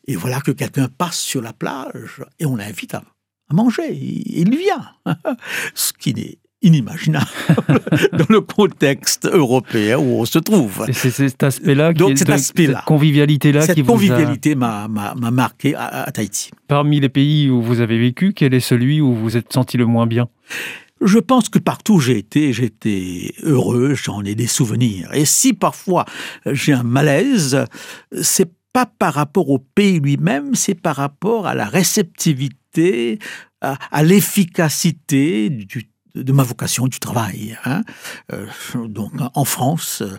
et 0.07 0.15
voilà 0.15 0.41
que 0.41 0.51
quelqu'un 0.51 0.87
passe 0.87 1.19
sur 1.19 1.41
la 1.41 1.53
plage 1.53 2.23
et 2.39 2.45
on 2.45 2.55
l'invite 2.55 2.95
à, 2.95 3.03
manger. 3.51 3.93
Il 3.93 4.55
vient. 4.55 4.89
Ce 5.75 5.91
qui 5.93 6.13
n'est 6.13 6.37
inimaginable 6.61 7.25
dans 8.13 8.25
le 8.29 8.41
contexte 8.41 9.25
européen 9.25 9.97
où 9.97 10.19
on 10.19 10.25
se 10.25 10.39
trouve. 10.39 10.85
c'est 10.91 11.11
cet 11.11 11.41
aspect-là, 11.43 11.93
Donc 11.93 12.17
cet 12.17 12.29
aspect-là, 12.29 12.79
cette 12.79 12.85
convivialité-là 12.85 13.67
qui 13.67 13.83
convivialité 13.83 14.55
m'a 14.55 14.87
marqué 14.87 15.75
à, 15.75 16.09
Tahiti. 16.11 16.51
Parmi 16.67 16.99
les 16.99 17.09
pays 17.09 17.49
où 17.49 17.61
vous 17.61 17.79
avez 17.79 17.97
vécu, 17.97 18.33
quel 18.33 18.53
est 18.53 18.59
celui 18.59 19.01
où 19.01 19.13
vous 19.13 19.37
êtes 19.37 19.53
senti 19.53 19.77
le 19.77 19.85
moins 19.85 20.07
bien? 20.07 20.27
Je 21.01 21.19
pense 21.19 21.47
que 21.47 21.59
partout 21.59 21.95
où 21.95 21.99
j'ai 22.01 22.17
été, 22.17 22.51
j'étais 22.51 23.33
heureux, 23.43 23.93
j'en 23.95 24.21
ai 24.23 24.35
des 24.35 24.47
souvenirs. 24.47 25.09
Et 25.13 25.23
si 25.23 25.53
parfois 25.53 26.05
j'ai 26.45 26.73
un 26.73 26.83
malaise, 26.83 27.63
c'est 28.21 28.51
pas 28.73 28.85
par 28.85 29.13
rapport 29.13 29.49
au 29.49 29.59
pays 29.59 29.99
lui-même, 29.99 30.55
c'est 30.55 30.75
par 30.75 30.97
rapport 30.97 31.47
à 31.47 31.55
la 31.55 31.65
réceptivité, 31.65 33.17
à, 33.61 33.77
à 33.91 34.03
l'efficacité 34.03 35.49
du 35.49 35.89
de 36.15 36.31
ma 36.31 36.43
vocation 36.43 36.87
du 36.87 36.99
travail. 36.99 37.57
Hein. 37.65 37.83
Euh, 38.33 38.45
donc 38.87 39.11
en 39.33 39.45
France, 39.45 40.01
euh, 40.01 40.17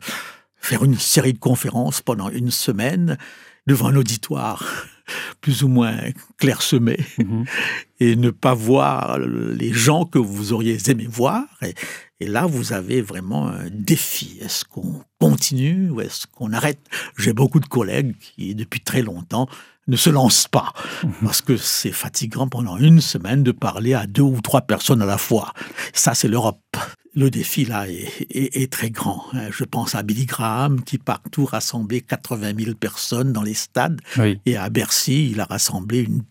faire 0.56 0.84
une 0.84 0.98
série 0.98 1.32
de 1.32 1.38
conférences 1.38 2.00
pendant 2.00 2.28
une 2.28 2.50
semaine 2.50 3.18
devant 3.66 3.88
un 3.88 3.96
auditoire 3.96 4.64
plus 5.40 5.62
ou 5.62 5.68
moins 5.68 5.96
clairsemé 6.38 6.98
mhm. 7.18 7.44
et 8.00 8.16
ne 8.16 8.30
pas 8.30 8.54
voir 8.54 9.18
les 9.18 9.72
gens 9.72 10.04
que 10.04 10.18
vous 10.18 10.52
auriez 10.52 10.78
aimé 10.88 11.06
voir. 11.08 11.44
Et, 11.62 11.74
et 12.20 12.26
là, 12.26 12.46
vous 12.46 12.72
avez 12.72 13.00
vraiment 13.00 13.48
un 13.48 13.70
défi. 13.70 14.38
Est-ce 14.40 14.64
qu'on 14.64 15.02
continue 15.18 15.90
ou 15.90 16.00
est-ce 16.00 16.26
qu'on 16.26 16.52
arrête? 16.52 16.80
J'ai 17.16 17.32
beaucoup 17.32 17.60
de 17.60 17.66
collègues 17.66 18.14
qui, 18.18 18.54
depuis 18.54 18.80
très 18.80 19.02
longtemps, 19.02 19.48
ne 19.86 19.96
se 19.96 20.10
lancent 20.10 20.48
pas 20.48 20.72
mhm. 21.02 21.12
parce 21.24 21.42
que 21.42 21.56
c'est 21.56 21.92
fatigant 21.92 22.48
pendant 22.48 22.76
une 22.76 23.00
semaine 23.00 23.42
de 23.42 23.52
parler 23.52 23.94
à 23.94 24.06
deux 24.06 24.22
ou 24.22 24.40
trois 24.40 24.62
personnes 24.62 25.02
à 25.02 25.06
la 25.06 25.18
fois. 25.18 25.52
Ça, 25.92 26.14
c'est 26.14 26.28
l'Europe. 26.28 26.76
Le 27.14 27.28
défi 27.28 27.64
là 27.64 27.86
est, 27.88 28.72
très 28.72 28.90
grand. 28.90 29.24
Je 29.50 29.64
pense 29.64 29.96
à 29.96 30.04
Billy 30.04 30.26
Graham 30.26 30.84
qui 30.84 30.96
partout 30.96 31.44
rassemblait 31.44 32.02
80 32.02 32.52
000 32.56 32.76
personnes 32.76 33.32
dans 33.32 33.42
les 33.42 33.54
stades 33.54 34.00
et 34.46 34.56
à 34.56 34.70
Bercy, 34.70 35.30
il 35.32 35.40
a 35.40 35.44
rassemblé 35.44 36.02
une 36.02 36.22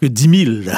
que 0.00 0.06
10 0.06 0.62
000. 0.64 0.76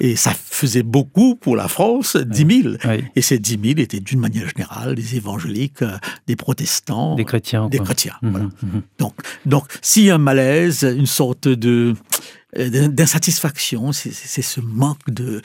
Et 0.00 0.16
ça 0.16 0.32
faisait 0.34 0.82
beaucoup 0.82 1.36
pour 1.36 1.56
la 1.56 1.68
France, 1.68 2.16
10 2.16 2.62
000. 2.62 2.74
Et 3.16 3.22
ces 3.22 3.38
10 3.38 3.58
000 3.62 3.78
étaient 3.78 4.00
d'une 4.00 4.20
manière 4.20 4.48
générale 4.48 4.94
des 4.94 5.16
évangéliques, 5.16 5.82
euh, 5.82 5.96
des 6.26 6.36
protestants. 6.36 7.14
Des 7.14 7.24
chrétiens. 7.24 7.68
Des 7.68 7.78
chrétiens. 7.78 8.16
Mhm, 8.22 8.50
mhm. 8.62 8.82
Donc, 8.98 9.14
donc 9.46 9.64
s'il 9.82 10.04
y 10.04 10.10
a 10.10 10.16
un 10.16 10.18
malaise, 10.18 10.82
une 10.82 11.06
sorte 11.06 11.48
de 11.48 11.94
euh, 12.58 12.88
d'insatisfaction, 12.88 13.92
c'est 13.92 14.42
ce 14.42 14.60
manque 14.60 15.10
de, 15.10 15.42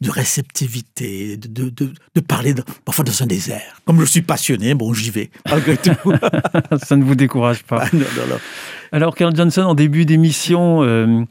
de 0.00 0.10
réceptivité, 0.10 1.36
de, 1.36 1.70
de, 1.70 1.92
de 2.14 2.20
parler 2.20 2.54
parfois 2.84 3.04
dans 3.04 3.22
un 3.22 3.26
désert. 3.26 3.80
Comme 3.84 4.00
je 4.00 4.04
suis 4.04 4.22
passionné, 4.22 4.74
bon, 4.74 4.92
j'y 4.92 5.10
vais, 5.10 5.30
malgré 5.48 5.76
tout. 5.76 6.12
Ça 6.82 6.96
ne 6.96 7.04
vous 7.04 7.14
décourage 7.14 7.62
pas. 7.62 7.84
Ah, 7.94 8.96
Alors, 8.96 9.14
Carl 9.14 9.34
Johnson, 9.34 9.62
en 9.62 9.74
début 9.74 10.04
d'émission, 10.04 10.82
euh, 10.82 11.24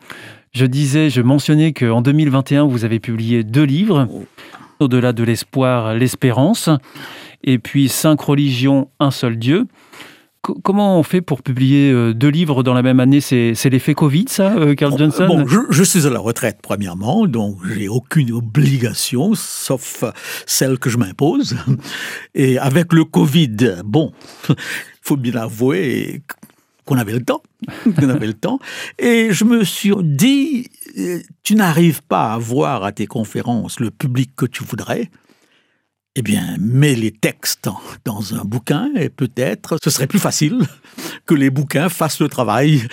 Je 0.51 0.65
disais, 0.65 1.09
je 1.09 1.21
mentionnais 1.21 1.71
qu'en 1.71 2.01
2021, 2.01 2.65
vous 2.65 2.83
avez 2.83 2.99
publié 2.99 3.45
deux 3.45 3.63
livres, 3.63 4.09
Au-delà 4.81 5.13
de 5.13 5.23
l'espoir, 5.23 5.93
l'espérance, 5.93 6.69
et 7.43 7.57
puis 7.57 7.87
Cinq 7.87 8.19
religions, 8.19 8.89
un 8.99 9.11
seul 9.11 9.37
Dieu. 9.37 9.65
comment 10.41 10.99
on 10.99 11.03
fait 11.03 11.21
pour 11.21 11.41
publier 11.41 11.91
euh, 11.91 12.13
deux 12.13 12.27
livres 12.27 12.63
dans 12.63 12.73
la 12.73 12.81
même 12.81 12.99
année? 12.99 13.21
C'est 13.21 13.69
l'effet 13.69 13.93
Covid, 13.93 14.25
ça, 14.27 14.53
euh, 14.57 14.75
Carl 14.75 14.97
Johnson? 14.97 15.25
Bon, 15.25 15.47
je, 15.47 15.59
je, 15.69 15.83
suis 15.83 16.05
à 16.05 16.09
la 16.09 16.19
retraite, 16.19 16.57
premièrement, 16.61 17.27
donc 17.27 17.55
j'ai 17.73 17.87
aucune 17.87 18.33
obligation, 18.33 19.33
sauf 19.35 20.03
celle 20.45 20.79
que 20.79 20.89
je 20.89 20.97
m'impose. 20.97 21.55
Et 22.35 22.57
avec 22.57 22.91
le 22.91 23.05
Covid, 23.05 23.75
bon, 23.85 24.11
il 24.49 24.55
faut 25.01 25.15
bien 25.15 25.35
avouer 25.35 26.23
qu'on 26.91 26.97
avait 26.97 27.13
le 27.13 27.23
temps, 27.23 27.41
avait 28.01 28.27
le 28.27 28.33
temps. 28.33 28.59
Et 28.99 29.29
je 29.31 29.45
me 29.45 29.63
suis 29.63 29.93
dit, 30.01 30.67
euh, 30.97 31.21
tu 31.41 31.55
n'arrives 31.55 32.01
pas 32.03 32.33
à 32.33 32.37
voir 32.37 32.83
à 32.83 32.91
tes 32.91 33.07
conférences 33.07 33.79
le 33.79 33.91
public 33.91 34.31
que 34.35 34.45
tu 34.45 34.65
voudrais. 34.65 35.09
Eh 36.17 36.21
bien, 36.21 36.57
mets 36.59 36.95
les 36.95 37.11
textes 37.11 37.69
dans 38.05 38.33
un 38.33 38.43
bouquin 38.43 38.91
et 38.95 39.07
peut-être 39.07 39.77
ce 39.81 39.89
serait 39.89 40.07
plus 40.07 40.19
facile 40.19 40.67
que 41.25 41.33
les 41.33 41.49
bouquins 41.49 41.87
fassent 41.87 42.19
le 42.19 42.27
travail 42.27 42.85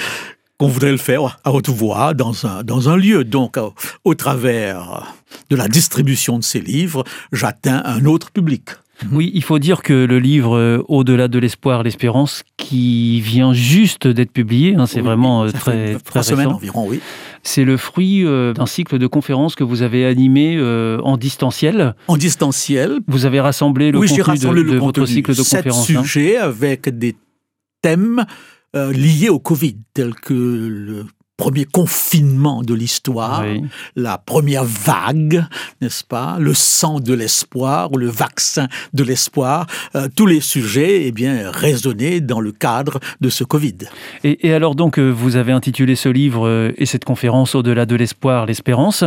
qu'on 0.59 0.69
voudrait 0.69 0.93
le 0.93 0.99
faire 0.99 1.41
à 1.43 1.53
haute 1.53 1.69
voix 1.69 2.15
dans 2.15 2.47
un, 2.47 2.63
dans 2.63 2.89
un 2.89 2.97
lieu. 2.97 3.25
Donc, 3.25 3.59
au 4.05 4.15
travers 4.15 5.13
de 5.51 5.57
la 5.57 5.67
distribution 5.67 6.39
de 6.39 6.45
ces 6.45 6.61
livres, 6.61 7.03
j'atteins 7.33 7.83
un 7.85 8.05
autre 8.05 8.31
public. 8.31 8.71
Oui, 9.13 9.31
il 9.35 9.43
faut 9.43 9.59
dire 9.59 9.83
que 9.83 9.93
le 9.93 10.19
livre 10.19 10.57
euh, 10.57 10.83
Au-delà 10.89 11.29
de 11.29 11.39
l'espoir, 11.39 11.83
l'espérance, 11.83 12.43
qui 12.57 13.21
vient 13.21 13.53
juste 13.53 14.07
d'être 14.07 14.33
publié, 14.33 14.75
hein, 14.75 14.87
c'est 14.87 15.01
vraiment 15.01 15.45
euh, 15.45 15.51
très, 15.51 15.95
fait 15.95 15.99
trois 16.05 16.23
semaines 16.23 16.49
environ, 16.49 16.87
oui. 16.89 17.01
C'est 17.43 17.65
le 17.65 17.77
fruit 17.77 18.25
euh, 18.25 18.53
d'un 18.53 18.67
cycle 18.67 18.99
de 18.99 19.07
conférences 19.07 19.55
que 19.55 19.65
vous 19.65 19.83
avez 19.83 20.05
animé 20.05 20.59
en 21.03 21.17
distanciel. 21.17 21.95
En 22.09 22.17
distanciel. 22.17 22.99
Vous 23.07 23.27
avez 23.27 23.41
rassemblé 23.41 23.93
le 23.93 23.99
oui, 23.99 24.09
contenu 24.09 24.23
rassemblé 24.23 24.65
de, 24.65 24.73
le 24.73 24.79
votre 24.79 25.07
cycle 25.07 25.35
de 25.35 25.43
conférences. 25.43 25.87
Sept 25.87 25.99
sujets 25.99 26.37
avec 26.37 26.89
des 26.89 27.17
thèmes 27.83 28.25
liés 28.75 29.29
au 29.29 29.39
Covid, 29.39 29.77
tels 29.95 30.15
que 30.15 30.35
le 30.35 31.07
premier 31.39 31.65
confinement 31.65 32.63
de 32.63 32.75
l'histoire, 32.75 33.45
la 33.97 34.19
première 34.19 34.65
vague, 34.65 35.45
n'est-ce 35.81 36.05
pas, 36.05 36.37
le 36.41 36.53
sang 36.53 37.01
de 37.01 37.15
l'espoir 37.15 37.93
ou 37.93 37.97
le 37.97 38.09
vaccin 38.09 38.67
de 38.93 39.05
l'espoir, 39.05 39.67
euh, 39.95 40.09
tous 40.15 40.27
les 40.27 40.41
sujets, 40.41 41.07
eh 41.07 41.13
bien, 41.13 41.51
résonnaient 41.51 42.21
dans 42.21 42.41
le 42.41 42.51
cadre 42.51 42.99
de 43.21 43.31
ce 43.31 43.45
Covid. 43.45 43.79
Et, 44.25 44.49
et 44.49 44.53
alors 44.53 44.75
donc, 44.75 44.99
euh, 44.99 45.09
vous 45.09 45.37
avez 45.37 45.53
intitulé 45.53 45.95
ce 45.95 46.09
livre 46.09 46.47
euh, 46.47 46.73
et 46.77 46.87
cette 46.87 47.05
conférence 47.05 47.55
Au-delà 47.55 47.87
de 47.87 47.95
l'espoir, 47.95 48.45
l'espérance. 48.45 49.05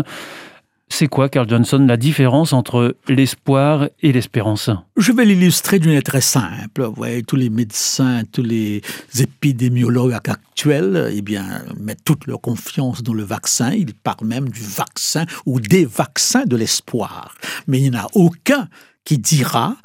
C'est 0.93 1.07
quoi, 1.07 1.29
Carl 1.29 1.49
Johnson, 1.49 1.85
la 1.87 1.95
différence 1.95 2.51
entre 2.51 2.97
l'espoir 3.07 3.87
et 4.01 4.11
l'espérance? 4.11 4.69
Je 4.97 5.13
vais 5.13 5.23
l'illustrer 5.23 5.79
d'une 5.79 5.87
manière 5.87 6.03
très 6.03 6.19
simple. 6.19 6.83
Vous 6.83 6.93
voyez, 6.93 7.23
tous 7.23 7.37
les 7.37 7.49
médecins, 7.49 8.23
tous 8.29 8.43
les 8.43 8.81
épidémiologues 9.17 10.13
actuels, 10.13 11.09
eh 11.13 11.21
bien, 11.21 11.63
mettent 11.79 12.03
toute 12.03 12.27
leur 12.27 12.41
confiance 12.41 13.03
dans 13.03 13.13
le 13.13 13.23
vaccin. 13.23 13.71
Ils 13.71 13.93
parlent 13.93 14.27
même 14.27 14.49
du 14.49 14.59
vaccin 14.61 15.25
ou 15.45 15.61
des 15.61 15.85
vaccins 15.85 16.43
de 16.43 16.57
l'espoir. 16.57 17.35
Mais 17.67 17.79
il 17.79 17.89
n'y 17.89 17.97
en 17.97 18.01
a 18.01 18.07
aucun 18.13 18.67
qui 19.05 19.17
dira 19.17 19.77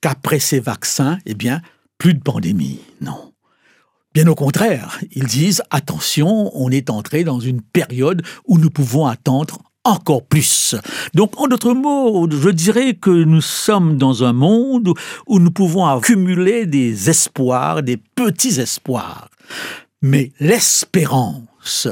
qu'après 0.00 0.38
ces 0.38 0.60
vaccins, 0.60 1.18
eh 1.26 1.34
bien, 1.34 1.60
plus 1.98 2.14
de 2.14 2.20
pandémie. 2.20 2.80
Non. 3.02 3.32
Bien 4.14 4.26
au 4.28 4.34
contraire, 4.34 4.98
ils 5.12 5.26
disent 5.26 5.62
attention, 5.70 6.50
on 6.54 6.70
est 6.70 6.88
entré 6.88 7.22
dans 7.22 7.38
une 7.38 7.60
période 7.60 8.22
où 8.46 8.58
nous 8.58 8.70
pouvons 8.70 9.06
attendre 9.06 9.58
encore 9.84 10.26
plus. 10.26 10.74
Donc, 11.14 11.38
en 11.40 11.46
d'autres 11.46 11.74
mots, 11.74 12.28
je 12.30 12.48
dirais 12.48 12.94
que 12.94 13.10
nous 13.10 13.42
sommes 13.42 13.98
dans 13.98 14.24
un 14.24 14.32
monde 14.32 14.94
où 15.26 15.38
nous 15.38 15.50
pouvons 15.50 15.86
accumuler 15.86 16.66
des 16.66 17.10
espoirs, 17.10 17.82
des 17.82 17.98
petits 17.98 18.60
espoirs. 18.60 19.28
Mais 20.02 20.32
l'espérance 20.40 21.88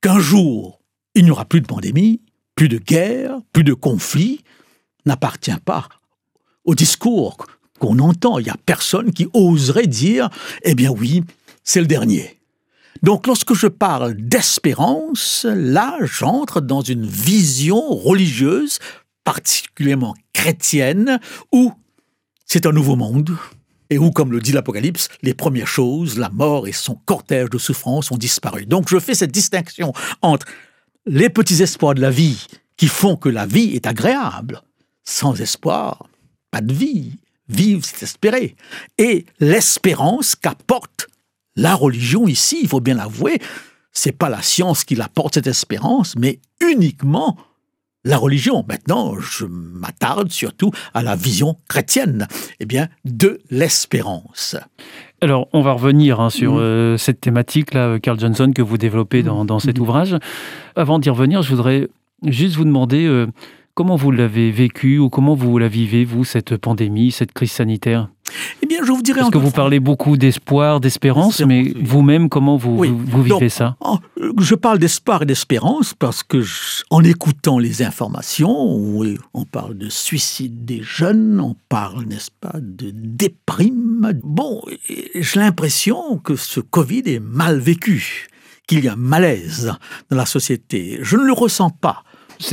qu'un 0.00 0.18
jour, 0.18 0.80
il 1.14 1.24
n'y 1.24 1.30
aura 1.30 1.44
plus 1.44 1.60
de 1.60 1.66
pandémie, 1.66 2.22
plus 2.54 2.68
de 2.68 2.78
guerre, 2.78 3.38
plus 3.52 3.64
de 3.64 3.74
conflits, 3.74 4.42
n'appartient 5.06 5.50
pas 5.64 5.88
au 6.64 6.74
discours 6.74 7.36
qu'on 7.78 7.98
entend. 7.98 8.38
Il 8.38 8.44
n'y 8.44 8.50
a 8.50 8.56
personne 8.66 9.12
qui 9.12 9.26
oserait 9.32 9.86
dire, 9.86 10.28
eh 10.62 10.74
bien 10.74 10.90
oui, 10.90 11.22
c'est 11.64 11.80
le 11.80 11.86
dernier. 11.86 12.37
Donc 13.02 13.26
lorsque 13.26 13.54
je 13.54 13.66
parle 13.66 14.14
d'espérance, 14.14 15.46
là 15.48 15.96
j'entre 16.02 16.60
dans 16.60 16.80
une 16.80 17.06
vision 17.06 17.80
religieuse, 17.94 18.78
particulièrement 19.24 20.14
chrétienne, 20.32 21.20
où 21.52 21.72
c'est 22.44 22.66
un 22.66 22.72
nouveau 22.72 22.96
monde, 22.96 23.36
et 23.90 23.98
où, 23.98 24.10
comme 24.10 24.32
le 24.32 24.40
dit 24.40 24.52
l'Apocalypse, 24.52 25.08
les 25.22 25.34
premières 25.34 25.66
choses, 25.66 26.18
la 26.18 26.28
mort 26.28 26.68
et 26.68 26.72
son 26.72 26.94
cortège 26.94 27.50
de 27.50 27.58
souffrances 27.58 28.10
ont 28.10 28.18
disparu. 28.18 28.66
Donc 28.66 28.88
je 28.88 28.98
fais 28.98 29.14
cette 29.14 29.32
distinction 29.32 29.92
entre 30.20 30.46
les 31.06 31.30
petits 31.30 31.62
espoirs 31.62 31.94
de 31.94 32.00
la 32.00 32.10
vie 32.10 32.46
qui 32.76 32.88
font 32.88 33.16
que 33.16 33.28
la 33.28 33.46
vie 33.46 33.74
est 33.74 33.86
agréable. 33.86 34.62
Sans 35.04 35.40
espoir, 35.40 36.06
pas 36.50 36.60
de 36.60 36.72
vie. 36.72 37.12
Vivre, 37.48 37.82
c'est 37.82 38.02
espérer. 38.02 38.56
Et 38.98 39.24
l'espérance 39.40 40.36
qu'apporte 40.36 41.08
la 41.58 41.74
religion 41.74 42.26
ici, 42.28 42.60
il 42.62 42.68
faut 42.68 42.80
bien 42.80 42.94
l'avouer, 42.94 43.38
c'est 43.92 44.16
pas 44.16 44.28
la 44.28 44.42
science 44.42 44.84
qui 44.84 44.98
apporte 45.00 45.34
cette 45.34 45.48
espérance, 45.48 46.14
mais 46.16 46.38
uniquement 46.60 47.36
la 48.04 48.16
religion. 48.16 48.64
Maintenant, 48.68 49.18
je 49.18 49.44
m'attarde 49.44 50.30
surtout 50.30 50.70
à 50.94 51.02
la 51.02 51.16
vision 51.16 51.56
chrétienne, 51.68 52.28
eh 52.60 52.64
bien, 52.64 52.88
de 53.04 53.40
l'espérance. 53.50 54.56
Alors, 55.20 55.48
on 55.52 55.62
va 55.62 55.72
revenir 55.72 56.20
hein, 56.20 56.30
sur 56.30 56.54
mm. 56.54 56.58
euh, 56.58 56.96
cette 56.96 57.20
thématique-là, 57.20 57.98
Carl 57.98 58.20
Johnson, 58.20 58.52
que 58.54 58.62
vous 58.62 58.78
développez 58.78 59.24
dans, 59.24 59.44
dans 59.44 59.58
cet 59.58 59.78
mm. 59.78 59.82
ouvrage. 59.82 60.16
Avant 60.76 61.00
d'y 61.00 61.10
revenir, 61.10 61.42
je 61.42 61.54
voudrais 61.54 61.88
juste 62.24 62.54
vous 62.54 62.64
demander 62.64 63.04
euh, 63.04 63.26
comment 63.74 63.96
vous 63.96 64.12
l'avez 64.12 64.52
vécu 64.52 64.98
ou 64.98 65.10
comment 65.10 65.34
vous 65.34 65.58
la 65.58 65.68
vivez, 65.68 66.04
vous, 66.04 66.24
cette 66.24 66.56
pandémie, 66.56 67.10
cette 67.10 67.32
crise 67.32 67.50
sanitaire? 67.50 68.08
Eh 68.62 68.66
bien, 68.66 68.78
je 68.84 68.92
vous 68.92 69.02
dirais. 69.02 69.20
Parce 69.20 69.30
que 69.30 69.38
vous 69.38 69.50
parlez 69.50 69.80
beaucoup 69.80 70.16
d'espoir, 70.16 70.80
d'espérance, 70.80 71.40
mais 71.40 71.72
vous-même, 71.82 72.28
comment 72.28 72.56
vous, 72.56 72.76
vous, 72.76 73.22
vivez 73.22 73.48
ça 73.48 73.76
Je 74.38 74.54
parle 74.54 74.78
d'espoir 74.78 75.22
et 75.22 75.26
d'espérance 75.26 75.94
parce 75.94 76.22
que, 76.22 76.42
en 76.90 77.02
écoutant 77.04 77.58
les 77.58 77.82
informations, 77.82 78.48
on 79.34 79.44
parle 79.44 79.76
de 79.76 79.88
suicide 79.88 80.64
des 80.64 80.82
jeunes, 80.82 81.40
on 81.40 81.56
parle, 81.68 82.04
n'est-ce 82.04 82.30
pas, 82.40 82.54
de 82.56 82.90
déprime. 82.92 84.12
Bon, 84.22 84.62
j'ai 85.14 85.40
l'impression 85.40 86.18
que 86.18 86.36
ce 86.36 86.60
Covid 86.60 87.02
est 87.06 87.20
mal 87.20 87.58
vécu, 87.58 88.28
qu'il 88.66 88.84
y 88.84 88.88
a 88.88 88.92
un 88.92 88.96
malaise 88.96 89.72
dans 90.10 90.16
la 90.16 90.26
société. 90.26 90.98
Je 91.02 91.16
ne 91.16 91.24
le 91.24 91.32
ressens 91.32 91.70
pas. 91.70 92.04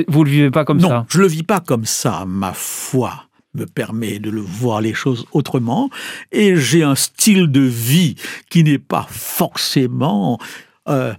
Vous 0.07 0.21
ne 0.21 0.25
le 0.25 0.31
vivez 0.31 0.51
pas 0.51 0.65
comme 0.65 0.79
ça 0.79 0.87
Non, 0.87 1.05
je 1.09 1.17
ne 1.17 1.23
le 1.23 1.29
vis 1.29 1.43
pas 1.43 1.59
comme 1.59 1.85
ça, 1.85 2.25
ma 2.25 2.53
foi 2.53 3.24
me 3.55 3.65
permet 3.65 4.19
de 4.19 4.29
le 4.29 4.41
voir 4.41 4.81
les 4.81 4.93
choses 4.93 5.25
autrement 5.31 5.89
et 6.31 6.55
j'ai 6.55 6.83
un 6.83 6.95
style 6.95 7.51
de 7.51 7.61
vie 7.61 8.15
qui 8.49 8.63
n'est 8.63 8.79
pas 8.79 9.07
forcément 9.09 10.39
euh, 10.87 11.13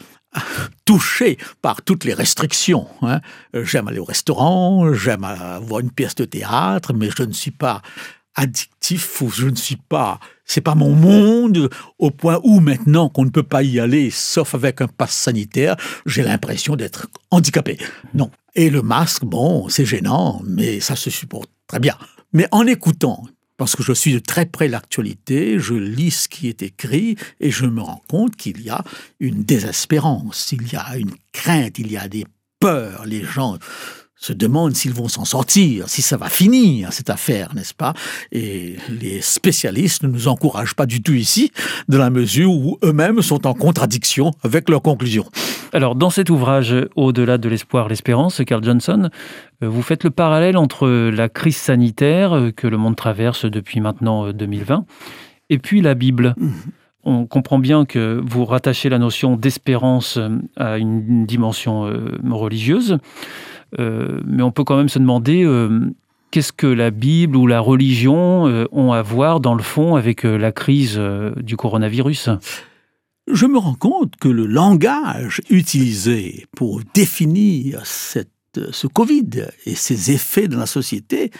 touché 0.85 1.39
par 1.63 1.83
toutes 1.83 2.05
les 2.05 2.15
restrictions. 2.15 2.87
Hein. 3.03 3.21
J'aime 3.55 3.89
aller 3.89 3.99
au 3.99 4.05
restaurant, 4.05 4.93
j'aime 4.95 5.27
voir 5.63 5.81
une 5.81 5.91
pièce 5.91 6.15
de 6.15 6.25
théâtre, 6.25 6.93
mais 6.93 7.09
je 7.17 7.23
ne 7.25 7.33
suis 7.33 7.51
pas 7.51 7.83
addictif 8.35 9.23
ou 9.23 9.31
je 9.31 9.47
ne 9.47 9.57
suis 9.57 9.77
pas 9.77 10.21
c'est 10.45 10.61
pas 10.61 10.75
mon 10.75 10.95
monde 10.95 11.69
au 11.99 12.11
point 12.11 12.39
où 12.45 12.61
maintenant 12.61 13.09
qu'on 13.09 13.25
ne 13.25 13.31
peut 13.31 13.43
pas 13.43 13.63
y 13.63 13.81
aller 13.81 14.11
sauf 14.11 14.55
avec 14.55 14.81
un 14.81 14.87
pass 14.87 15.13
sanitaire, 15.13 15.77
j'ai 16.07 16.23
l'impression 16.23 16.77
d'être 16.77 17.09
handicapé. 17.31 17.79
Non. 18.15 18.31
Et 18.55 18.71
le 18.71 18.81
masque, 18.81 19.25
bon, 19.25 19.69
c'est 19.69 19.85
gênant, 19.85 20.41
mais 20.45 20.81
ça 20.81 20.95
se 20.95 21.11
supporte 21.11 21.51
très 21.67 21.81
bien. 21.81 21.97
Mais 22.37 22.49
en 22.53 22.67
écoutant, 22.67 23.25
parce 23.57 23.75
que 23.77 23.83
je 23.83 23.95
suis 23.95 24.13
de 24.13 24.19
très 24.19 24.45
près 24.45 24.69
l'actualité, 24.69 25.59
je 25.59 25.73
lis 25.73 26.11
ce 26.11 26.29
qui 26.29 26.49
est 26.49 26.61
écrit 26.61 27.17
et 27.41 27.51
je 27.51 27.65
me 27.65 27.81
rends 27.81 28.03
compte 28.09 28.37
qu'il 28.37 28.61
y 28.61 28.69
a 28.69 28.85
une 29.21 29.43
désespérance, 29.43 30.53
il 30.53 30.71
y 30.71 30.77
a 30.77 30.99
une 30.99 31.13
crainte, 31.33 31.79
il 31.79 31.91
y 31.91 31.97
a 31.97 32.09
des 32.09 32.27
peurs. 32.61 33.07
Les 33.07 33.25
gens 33.25 33.57
se 34.17 34.35
demandent 34.35 34.77
s'ils 34.77 34.93
vont 34.93 35.09
s'en 35.09 35.25
sortir, 35.25 35.89
si 35.89 36.03
ça 36.03 36.19
va 36.19 36.29
finir 36.29 36.93
cette 36.93 37.09
affaire, 37.09 37.55
n'est-ce 37.55 37.73
pas? 37.73 37.95
Et 38.33 38.77
les 38.91 39.23
spécialistes 39.23 40.03
ne 40.03 40.09
nous 40.09 40.29
encouragent 40.29 40.75
pas 40.75 40.85
du 40.85 41.03
tout 41.03 41.15
ici, 41.15 41.53
de 41.89 41.97
la 41.97 42.11
mesure 42.11 42.51
où 42.51 42.79
eux-mêmes 42.85 43.23
sont 43.23 43.47
en 43.47 43.55
contradiction 43.55 44.33
avec 44.43 44.69
leurs 44.69 44.83
conclusions. 44.83 45.31
Alors, 45.73 45.95
dans 45.95 46.11
cet 46.11 46.31
ouvrage, 46.31 46.75
Au-delà 46.97 47.39
de 47.39 47.49
l'espoir, 47.49 47.89
l'espérance, 47.89 48.43
Carl 48.47 48.63
Johnson, 48.63 49.11
euh, 49.63 49.69
vous 49.69 49.83
faites 49.83 50.05
le 50.05 50.11
parallèle 50.11 50.57
entre 50.57 50.89
la 50.89 51.29
crise 51.29 51.57
sanitaire 51.57 52.33
euh, 52.35 52.51
que 52.51 52.67
le 52.67 52.77
monde 52.77 52.97
traverse 52.97 53.45
depuis 53.45 53.81
maintenant 53.81 54.33
2020 54.33 54.75
euh, 54.75 54.81
et 55.51 55.59
puis 55.59 55.81
la 55.81 55.95
Bible. 55.95 56.35
Mhm. 56.37 56.53
on 57.05 57.27
comprend 57.27 57.59
bien 57.59 57.85
que 57.85 58.21
vous 58.25 58.45
rattachez 58.45 58.89
la 58.89 58.99
notion 58.99 59.37
d'espérance 59.37 60.19
à 60.57 60.79
une 60.79 61.25
dimension 61.25 61.89
religieuse, 62.29 62.99
mais 63.79 64.43
on 64.43 64.51
peut 64.51 64.65
quand 64.65 64.77
même 64.77 64.89
se 64.89 64.99
demander 64.99 65.49
qu'est-ce 66.33 66.53
que 66.53 66.67
la 66.67 66.91
Bible 66.91 67.37
ou 67.37 67.47
la 67.47 67.61
religion 67.61 68.67
ont 68.73 68.93
à 68.93 69.03
voir 69.03 69.39
dans 69.39 69.55
le 69.55 69.63
fond 69.63 69.95
avec 69.95 70.25
la 70.25 70.51
crise 70.51 71.01
du 71.37 71.57
coronavirus? 71.57 72.31
Je 73.31 73.47
me 73.47 73.59
rends 73.59 73.75
compte 73.75 74.17
que 74.17 74.29
le 74.29 74.47
langage 74.47 75.41
utilisé 75.51 76.47
pour 76.57 76.81
définir 76.95 77.85
cette, 77.85 78.31
ce 78.71 78.87
Covid 78.87 79.47
et 79.67 79.75
ses 79.75 80.13
effets 80.13 80.49
dans 80.49 80.59
la 80.59 80.67
société 80.67 81.31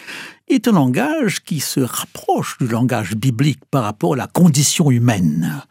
est 0.47 0.67
un 0.67 0.73
langage 0.73 1.43
qui 1.43 1.59
se 1.59 1.79
rapproche 1.79 2.57
du 2.59 2.67
langage 2.67 3.15
biblique 3.15 3.61
par 3.71 3.83
rapport 3.83 4.13
à 4.13 4.17
la 4.17 4.27
condition 4.27 4.91
humaine. 4.91 5.63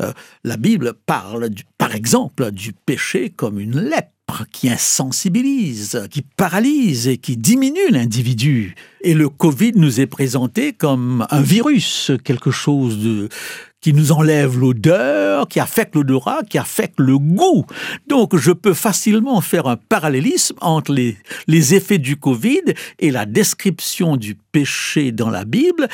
Euh, 0.00 0.12
la 0.44 0.56
Bible 0.56 0.94
parle, 1.06 1.50
par 1.78 1.94
exemple, 1.94 2.50
du 2.50 2.72
péché 2.72 3.30
comme 3.30 3.58
une 3.58 3.80
lèpre 3.80 4.46
qui 4.50 4.70
insensibilise, 4.70 6.06
qui 6.10 6.22
paralyse 6.22 7.08
et 7.08 7.18
qui 7.18 7.36
diminue 7.36 7.90
l'individu. 7.90 8.74
Et 9.02 9.14
le 9.14 9.28
Covid 9.28 9.72
nous 9.74 10.00
est 10.00 10.06
présenté 10.06 10.72
comme 10.72 11.26
un 11.30 11.42
virus, 11.42 12.12
quelque 12.24 12.50
chose 12.50 12.98
de, 12.98 13.28
qui 13.82 13.92
nous 13.92 14.12
enlève 14.12 14.58
l'odeur, 14.58 15.48
qui 15.48 15.60
affecte 15.60 15.94
l'odorat, 15.94 16.42
qui 16.48 16.56
affecte 16.56 16.98
le 16.98 17.18
goût. 17.18 17.66
Donc 18.06 18.36
je 18.36 18.52
peux 18.52 18.74
facilement 18.74 19.40
faire 19.42 19.66
un 19.66 19.76
parallélisme 19.76 20.56
entre 20.60 20.92
les, 20.92 21.18
les 21.48 21.74
effets 21.74 21.98
du 21.98 22.16
Covid 22.16 22.62
et 23.00 23.10
la 23.10 23.26
description 23.26 24.16
du 24.16 24.36
péché 24.52 25.12
dans 25.12 25.30
la 25.30 25.44
Bible 25.44 25.88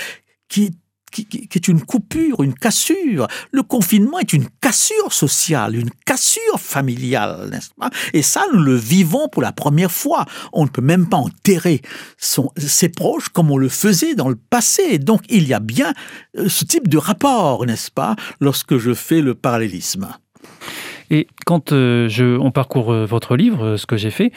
qui 0.48 0.72
qui, 1.10 1.48
est 1.54 1.68
une 1.68 1.82
coupure, 1.82 2.42
une 2.42 2.54
cassure. 2.54 3.26
Le 3.52 3.62
confinement 3.62 4.18
est 4.18 4.32
une 4.32 4.46
cassure 4.60 5.12
sociale, 5.12 5.76
une 5.76 5.90
cassure 6.04 6.58
familiale, 6.58 7.48
n'est-ce 7.50 7.70
pas? 7.78 7.90
Et 8.12 8.22
ça, 8.22 8.44
nous 8.52 8.60
le 8.60 8.74
vivons 8.74 9.28
pour 9.28 9.42
la 9.42 9.52
première 9.52 9.92
fois. 9.92 10.24
On 10.52 10.64
ne 10.64 10.70
peut 10.70 10.82
même 10.82 11.08
pas 11.08 11.16
enterrer 11.16 11.82
son, 12.16 12.50
ses 12.56 12.88
proches 12.88 13.28
comme 13.28 13.50
on 13.50 13.58
le 13.58 13.68
faisait 13.68 14.14
dans 14.14 14.28
le 14.28 14.36
passé. 14.36 14.98
Donc, 14.98 15.22
il 15.28 15.46
y 15.46 15.54
a 15.54 15.60
bien 15.60 15.92
euh, 16.36 16.48
ce 16.48 16.64
type 16.64 16.88
de 16.88 16.98
rapport, 16.98 17.66
n'est-ce 17.66 17.90
pas, 17.90 18.16
lorsque 18.40 18.78
je 18.78 18.94
fais 18.94 19.20
le 19.20 19.34
parallélisme. 19.34 20.08
Et 21.10 21.26
quand 21.46 21.72
euh, 21.72 22.38
on 22.40 22.50
parcourt 22.50 22.92
euh, 22.92 23.06
votre 23.06 23.36
livre, 23.36 23.76
ce 23.76 23.86
que 23.86 23.96
j'ai 23.96 24.10
fait, 24.10 24.32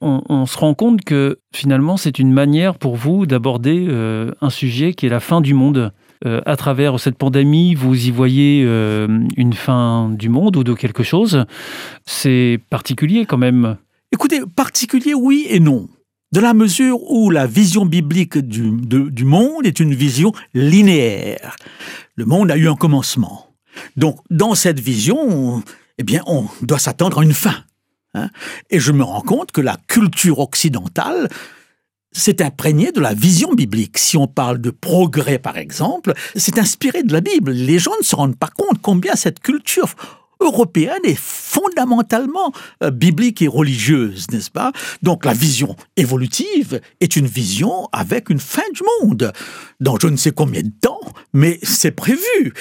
on, 0.00 0.46
se 0.46 0.58
rend 0.58 0.74
compte 0.74 1.02
que 1.02 1.38
finalement 1.54 1.96
c'est 1.96 2.18
une 2.18 2.32
manière 2.32 2.78
pour 2.78 2.96
vous 2.96 3.26
d'aborder 3.26 3.86
un 4.40 4.50
sujet 4.50 4.92
qui 4.94 5.06
est 5.06 5.10
la 5.10 5.20
fin 5.20 5.40
du 5.40 5.54
monde. 5.54 5.92
Euh, 6.24 6.40
à 6.46 6.56
travers 6.56 6.98
cette 6.98 7.18
pandémie, 7.18 7.74
vous 7.74 8.06
y 8.06 8.10
voyez 8.10 8.64
euh, 8.64 9.06
une 9.36 9.52
fin 9.52 10.08
du 10.10 10.28
monde 10.28 10.56
ou 10.56 10.64
de 10.64 10.74
quelque 10.74 11.02
chose. 11.02 11.44
C'est 12.06 12.60
particulier 12.70 13.26
quand 13.26 13.38
même. 13.38 13.76
Écoutez, 14.12 14.40
particulier 14.54 15.14
oui 15.14 15.46
et 15.48 15.60
non. 15.60 15.88
De 16.32 16.40
la 16.40 16.54
mesure 16.54 16.98
où 17.10 17.30
la 17.30 17.46
vision 17.46 17.86
biblique 17.86 18.38
du, 18.38 19.24
monde 19.24 19.66
est 19.66 19.78
une 19.78 19.94
vision 19.94 20.32
linéaire. 20.54 21.56
Le 22.14 22.24
monde 22.24 22.50
a 22.50 22.56
eu 22.56 22.68
un 22.68 22.76
commencement. 22.76 23.50
Donc, 23.96 24.18
dans 24.30 24.54
cette 24.54 24.80
vision, 24.80 25.62
eh 25.98 26.02
bien, 26.02 26.22
on 26.26 26.46
doit 26.62 26.78
s'attendre 26.78 27.20
à 27.20 27.24
une 27.24 27.34
fin. 27.34 27.56
Hein. 28.14 28.30
Et 28.70 28.80
je 28.80 28.92
me 28.92 29.04
rends 29.04 29.20
compte 29.20 29.52
que 29.52 29.60
la 29.60 29.76
culture 29.86 30.40
occidentale 30.40 31.28
c'est 32.16 32.40
imprégné 32.40 32.92
de 32.92 33.00
la 33.00 33.14
vision 33.14 33.52
biblique. 33.52 33.98
Si 33.98 34.16
on 34.16 34.26
parle 34.26 34.58
de 34.58 34.70
progrès, 34.70 35.38
par 35.38 35.58
exemple, 35.58 36.14
c'est 36.34 36.58
inspiré 36.58 37.02
de 37.02 37.12
la 37.12 37.20
Bible. 37.20 37.52
Les 37.52 37.78
gens 37.78 37.92
ne 37.98 38.04
se 38.04 38.16
rendent 38.16 38.38
pas 38.38 38.48
compte 38.48 38.80
combien 38.80 39.14
cette 39.14 39.40
culture 39.40 39.94
européenne 40.40 41.04
est 41.04 41.18
fondamentalement 41.18 42.52
euh, 42.82 42.90
biblique 42.90 43.40
et 43.42 43.48
religieuse, 43.48 44.26
n'est-ce 44.30 44.50
pas? 44.50 44.72
Donc 45.02 45.24
la 45.24 45.32
vision 45.32 45.76
évolutive 45.96 46.80
est 47.00 47.16
une 47.16 47.26
vision 47.26 47.88
avec 47.92 48.28
une 48.28 48.40
fin 48.40 48.68
du 48.74 48.82
monde, 49.00 49.32
dans 49.80 49.96
je 49.98 50.08
ne 50.08 50.16
sais 50.16 50.32
combien 50.32 50.62
de 50.62 50.72
temps, 50.80 51.00
mais 51.32 51.58
c'est 51.62 51.90
prévu 51.90 52.52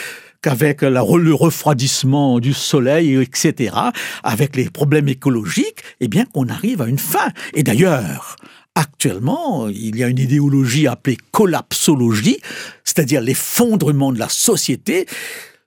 qu'avec 0.45 0.83
le 0.83 1.33
refroidissement 1.33 2.39
du 2.39 2.53
soleil, 2.53 3.19
etc., 3.19 3.75
avec 4.23 4.55
les 4.55 4.69
problèmes 4.69 5.07
écologiques, 5.07 5.81
eh 6.01 6.07
bien 6.07 6.25
qu'on 6.25 6.49
arrive 6.49 6.83
à 6.83 6.87
une 6.87 6.99
fin. 6.99 7.29
Et 7.55 7.63
d'ailleurs, 7.63 8.35
Actuellement, 8.77 9.69
il 9.69 9.95
y 9.95 10.03
a 10.03 10.09
une 10.09 10.19
idéologie 10.19 10.85
appelée 10.85 11.15
collapsologie, 11.31 12.41
c'est-à-dire 12.83 13.21
l'effondrement 13.21 14.11
de 14.11 14.19
la 14.19 14.27
société, 14.27 15.05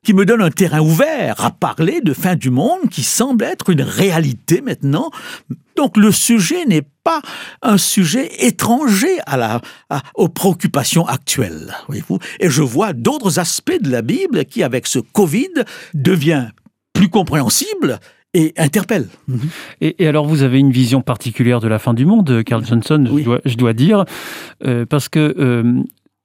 qui 0.04 0.14
me 0.14 0.24
donne 0.24 0.42
un 0.42 0.50
terrain 0.50 0.80
ouvert 0.80 1.44
à 1.44 1.50
parler 1.50 2.00
de 2.00 2.12
fin 2.12 2.36
du 2.36 2.50
monde 2.50 2.88
qui 2.90 3.02
semble 3.02 3.44
être 3.44 3.70
une 3.70 3.82
réalité 3.82 4.60
maintenant. 4.60 5.10
Donc 5.76 5.96
le 5.96 6.12
sujet 6.12 6.64
n'est 6.66 6.86
pas 7.04 7.20
un 7.62 7.78
sujet 7.78 8.30
étranger 8.38 9.18
à 9.26 9.36
la, 9.36 9.60
aux 10.14 10.28
préoccupations 10.28 11.06
actuelles. 11.06 11.74
Voyez-vous 11.88 12.18
Et 12.40 12.50
je 12.50 12.62
vois 12.62 12.92
d'autres 12.92 13.38
aspects 13.38 13.80
de 13.80 13.90
la 13.90 14.02
Bible 14.02 14.44
qui, 14.44 14.62
avec 14.62 14.86
ce 14.86 14.98
Covid, 14.98 15.50
devient 15.94 16.48
plus 16.92 17.08
compréhensible 17.08 18.00
et 18.34 18.52
interpelle. 18.56 19.08
Mhm. 19.26 19.40
Et, 19.80 20.06
alors, 20.06 20.26
vous 20.26 20.42
avez 20.42 20.58
une 20.58 20.70
vision 20.70 21.00
particulière 21.00 21.60
de 21.60 21.68
la 21.68 21.78
fin 21.78 21.94
du 21.94 22.04
monde, 22.04 22.42
Carl 22.44 22.64
Johnson, 22.64 23.04
je, 23.44 23.56
dois, 23.56 23.72
dire, 23.72 24.04
euh, 24.64 24.84
parce 24.84 25.08
que 25.08 25.34
euh, 25.38 25.82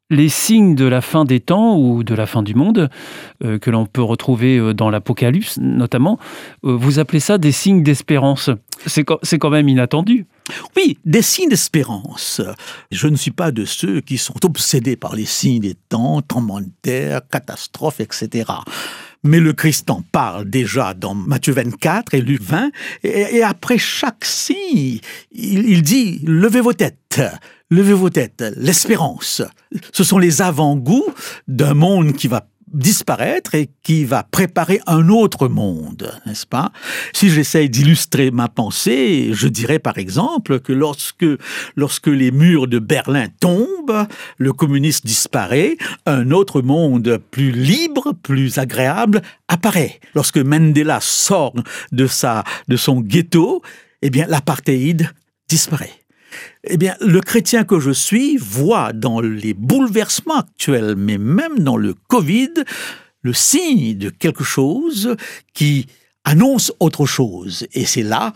les 0.09 0.29
signes 0.29 0.75
de 0.75 0.85
la 0.85 1.01
fin 1.01 1.25
des 1.25 1.39
temps 1.39 1.77
ou 1.77 2.03
de 2.03 2.13
la 2.13 2.25
fin 2.25 2.43
du 2.43 2.55
monde, 2.55 2.89
euh, 3.43 3.57
que 3.57 3.71
l'on 3.71 3.85
peut 3.85 4.03
retrouver 4.03 4.73
dans 4.73 4.89
l'Apocalypse 4.89 5.57
notamment, 5.59 6.19
vous 6.61 6.99
appelez 6.99 7.19
ça 7.19 7.37
des 7.37 7.51
signes 7.51 7.83
d'espérance. 7.83 8.49
C'est 8.85 9.03
quand 9.03 9.49
même 9.49 9.69
inattendu. 9.69 10.27
Oui, 10.75 10.97
des 11.05 11.21
signes 11.21 11.49
d'espérance. 11.49 12.41
Je 12.91 13.07
ne 13.07 13.15
suis 13.15 13.31
pas 13.31 13.51
de 13.51 13.65
ceux 13.65 14.01
qui 14.01 14.17
sont 14.17 14.45
obsédés 14.45 14.95
par 14.95 15.15
les 15.15 15.25
signes 15.25 15.61
des 15.61 15.75
temps, 15.75 16.21
tremblements 16.21 16.61
de 16.61 16.69
terre, 16.81 17.21
catastrophes, 17.29 18.01
etc. 18.01 18.51
Mais 19.23 19.39
le 19.39 19.53
Christ 19.53 19.89
en 19.89 20.01
parle 20.01 20.49
déjà 20.49 20.93
dans 20.93 21.15
Matthieu 21.15 21.53
24 21.53 22.13
et 22.13 22.21
Luc 22.21 22.41
20. 22.41 22.71
Et, 23.03 23.41
après 23.41 23.77
chaque 23.77 24.25
signe, 24.25 24.99
il 25.31 25.81
dit, 25.81 26.19
levez 26.25 26.59
vos 26.59 26.73
têtes, 26.73 27.21
levez 27.73 27.93
vos 27.93 28.09
têtes, 28.09 28.43
l'espérance. 28.55 29.41
Ce 29.91 30.03
sont 30.03 30.17
les 30.17 30.41
avant-goûts 30.41 31.13
d'un 31.47 31.73
monde 31.73 32.13
qui 32.13 32.27
va 32.27 32.47
disparaître 32.73 33.55
et 33.55 33.69
qui 33.83 34.03
va 34.03 34.23
préparer 34.23 34.81
un 34.87 35.09
autre 35.09 35.47
monde, 35.47 36.11
n'est-ce 36.25 36.45
pas? 36.45 36.71
Si 37.13 37.29
j'essaye 37.29 37.69
d'illustrer 37.69 38.31
ma 38.31 38.49
pensée, 38.49 39.29
je 39.31 39.47
dirais 39.47 39.79
par 39.79 39.97
exemple 39.97 40.59
que 40.59 40.73
lorsque, 40.73 41.25
lorsque 41.75 42.07
les 42.07 42.31
murs 42.31 42.67
de 42.67 42.79
Berlin 42.79 43.27
tombent, 43.39 44.07
le 44.37 44.53
communisme 44.53 45.07
disparaît, 45.07 45.77
un 46.05 46.31
autre 46.31 46.61
monde 46.61 47.19
plus 47.31 47.51
libre, 47.51 48.13
plus 48.23 48.57
agréable 48.57 49.21
apparaît. 49.47 49.99
Lorsque 50.15 50.37
Mandela 50.37 50.99
sort 50.99 51.53
de, 51.91 52.07
sa, 52.07 52.43
de 52.67 52.75
son 52.75 53.01
ghetto, 53.01 53.61
eh 54.01 54.09
bien 54.09 54.25
l'apartheid 54.27 55.09
disparaît. 55.47 56.02
Eh 56.63 56.77
bien, 56.77 56.95
le 57.01 57.19
chrétien 57.21 57.63
que 57.63 57.79
je 57.79 57.91
suis 57.91 58.37
voit 58.37 58.93
dans 58.93 59.19
les 59.19 59.53
bouleversements 59.53 60.39
actuels, 60.39 60.95
mais 60.97 61.17
même 61.17 61.59
dans 61.59 61.77
le 61.77 61.93
Covid, 62.07 62.53
le 63.21 63.33
signe 63.33 63.97
de 63.97 64.09
quelque 64.09 64.43
chose 64.43 65.15
qui 65.53 65.87
annonce 66.23 66.71
autre 66.79 67.05
chose. 67.05 67.67
Et 67.73 67.85
c'est 67.85 68.03
là, 68.03 68.33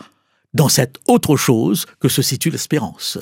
dans 0.54 0.68
cette 0.68 0.98
autre 1.06 1.36
chose, 1.36 1.86
que 2.00 2.08
se 2.08 2.22
situe 2.22 2.50
l'espérance. 2.50 3.18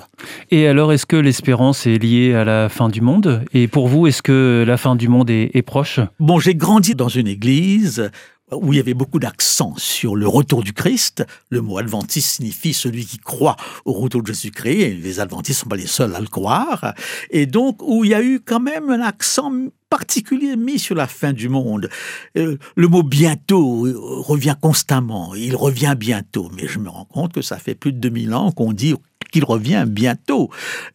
Et 0.51 0.69
alors, 0.69 0.93
est-ce 0.93 1.07
que 1.07 1.17
l'espérance 1.17 1.87
est 1.87 1.99
liée 1.99 2.35
à 2.35 2.45
la 2.45 2.69
fin 2.69 2.89
du 2.89 3.01
monde? 3.01 3.45
Et 3.53 3.67
pour 3.69 3.89
vous, 3.89 4.07
est-ce 4.07 4.23
que 4.23 4.65
la 4.67 4.77
fin 4.77 4.97
du 4.97 5.09
monde 5.09 5.29
est, 5.31 5.51
est 5.55 5.63
proche? 5.63 6.01
Bon, 6.21 6.39
j'ai 6.39 6.55
grandi 6.55 6.95
dans 6.95 7.09
une 7.09 7.27
église 7.27 8.11
où 8.53 8.73
il 8.73 8.77
y 8.77 8.81
avait 8.81 8.95
beaucoup 8.95 9.19
d'accent 9.19 9.75
sur 9.77 10.15
le 10.15 10.29
retour 10.29 10.63
du 10.63 10.73
Christ. 10.73 11.25
Le 11.51 11.61
mot 11.61 11.79
adventiste 11.79 12.37
signifie 12.37 12.75
celui 12.75 13.05
qui 13.05 13.19
croit 13.19 13.57
au 13.85 13.93
retour 13.93 14.23
de 14.23 14.29
Jésus-Christ, 14.29 14.81
et 14.81 14.95
les 14.95 15.21
adventistes 15.21 15.61
ne 15.61 15.63
sont 15.63 15.69
pas 15.69 15.77
les 15.77 15.87
seuls 15.87 16.15
à 16.15 16.21
le 16.21 16.29
croire. 16.29 16.95
Et 17.31 17.47
donc, 17.47 17.83
où 17.83 18.05
il 18.05 18.11
y 18.11 18.15
a 18.15 18.23
eu 18.23 18.41
quand 18.41 18.61
même 18.61 18.91
un 18.91 19.01
accent 19.01 19.51
particulier 19.91 20.57
mis 20.57 20.79
sur 20.79 20.95
la 20.95 21.07
fin 21.07 21.33
du 21.33 21.49
monde. 21.49 21.89
Euh, 22.37 22.57
le 22.75 22.89
mot 22.89 23.03
bientôt 23.03 23.87
revient 24.23 24.57
constamment, 24.61 25.35
il 25.35 25.55
revient 25.55 25.95
bientôt, 25.97 26.51
mais 26.55 26.67
je 26.67 26.79
me 26.79 26.89
rends 26.89 27.05
compte 27.05 27.33
que 27.33 27.43
ça 27.43 27.57
fait 27.57 27.75
plus 27.75 27.93
de 27.93 27.99
2000 27.99 28.35
ans 28.35 28.53
qu'on 28.53 28.73
dit 28.73 28.95
qu'il 29.33 29.45
revient 29.45 29.85
bientôt. 29.89 30.51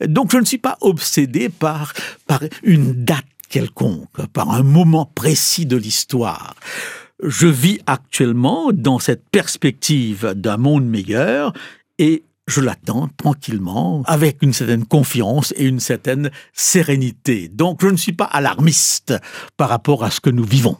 Donc 0.05 0.31
je 0.31 0.37
ne 0.37 0.45
suis 0.45 0.57
pas 0.57 0.77
obsédé 0.81 1.49
par, 1.49 1.93
par 2.27 2.41
une 2.63 2.91
date 2.91 3.25
quelconque, 3.49 4.25
par 4.33 4.51
un 4.51 4.63
moment 4.63 5.05
précis 5.05 5.65
de 5.65 5.77
l'histoire 5.77 6.55
je 7.23 7.47
vis 7.47 7.79
actuellement 7.85 8.71
dans 8.73 8.99
cette 8.99 9.29
perspective 9.29 10.33
d'un 10.35 10.57
monde 10.57 10.85
meilleur 10.85 11.53
et 11.99 12.23
je 12.47 12.59
l'attends 12.59 13.07
tranquillement, 13.17 14.03
avec 14.07 14.41
une 14.41 14.51
certaine 14.51 14.85
confiance 14.85 15.53
et 15.55 15.65
une 15.65 15.79
certaine 15.79 16.31
sérénité. 16.53 17.47
Donc 17.47 17.79
je 17.81 17.87
ne 17.87 17.97
suis 17.97 18.13
pas 18.13 18.25
alarmiste 18.25 19.13
par 19.57 19.69
rapport 19.69 20.03
à 20.03 20.11
ce 20.11 20.19
que 20.19 20.29
nous 20.29 20.43
vivons. 20.43 20.77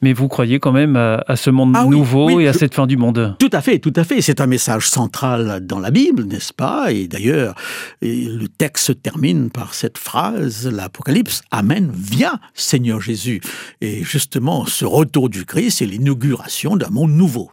Mais 0.00 0.12
vous 0.12 0.28
croyez 0.28 0.58
quand 0.58 0.72
même 0.72 0.96
à, 0.96 1.36
ce 1.36 1.50
monde 1.50 1.72
ah 1.76 1.84
nouveau 1.84 2.40
et 2.40 2.48
à 2.48 2.52
cette 2.52 2.74
fin 2.74 2.86
du 2.86 2.96
monde? 2.96 3.36
Tout 3.38 3.50
à 3.52 3.60
fait, 3.60 3.78
tout 3.78 3.92
à 3.96 4.04
fait. 4.04 4.20
C'est 4.20 4.40
un 4.40 4.46
message 4.46 4.88
central 4.88 5.60
dans 5.64 5.78
la 5.78 5.90
Bible, 5.90 6.24
n'est-ce 6.24 6.52
pas? 6.52 6.92
Et 6.92 7.08
d'ailleurs, 7.08 7.54
le 8.00 8.46
texte 8.46 8.86
se 8.86 8.92
termine 8.92 9.50
par 9.50 9.74
cette 9.74 9.98
phrase, 9.98 10.68
l'Apocalypse, 10.68 11.42
Amen, 11.50 11.92
viens 11.94 12.38
Seigneur 12.54 13.00
Jésus. 13.00 13.40
Et 13.80 14.02
justement, 14.02 14.66
ce 14.66 14.84
retour 14.84 15.28
du 15.28 15.44
Christ, 15.44 15.78
c'est 15.78 15.86
l'inauguration 15.86 16.76
d'un 16.76 16.90
monde 16.90 17.12
nouveau. 17.12 17.50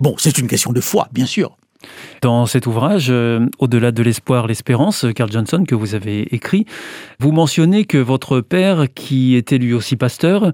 Bon, 0.00 0.14
c'est 0.18 0.38
une 0.38 0.48
question 0.48 0.72
de 0.72 0.80
foi, 0.80 1.08
bien 1.12 1.26
sûr. 1.26 1.56
Dans 2.20 2.46
cet 2.46 2.66
ouvrage, 2.66 3.08
euh, 3.10 3.46
Au-delà 3.58 3.92
de 3.92 4.02
l'espoir, 4.02 4.46
l'espérance, 4.46 5.06
Carl 5.14 5.30
Johnson, 5.30 5.64
que 5.66 5.74
vous 5.74 5.94
avez 5.94 6.34
écrit, 6.34 6.66
vous 7.18 7.32
mentionnez 7.32 7.84
que 7.84 7.98
votre 7.98 8.40
père, 8.40 8.86
qui 8.94 9.34
était 9.34 9.58
lui 9.58 9.74
aussi 9.74 9.96
pasteur, 9.96 10.52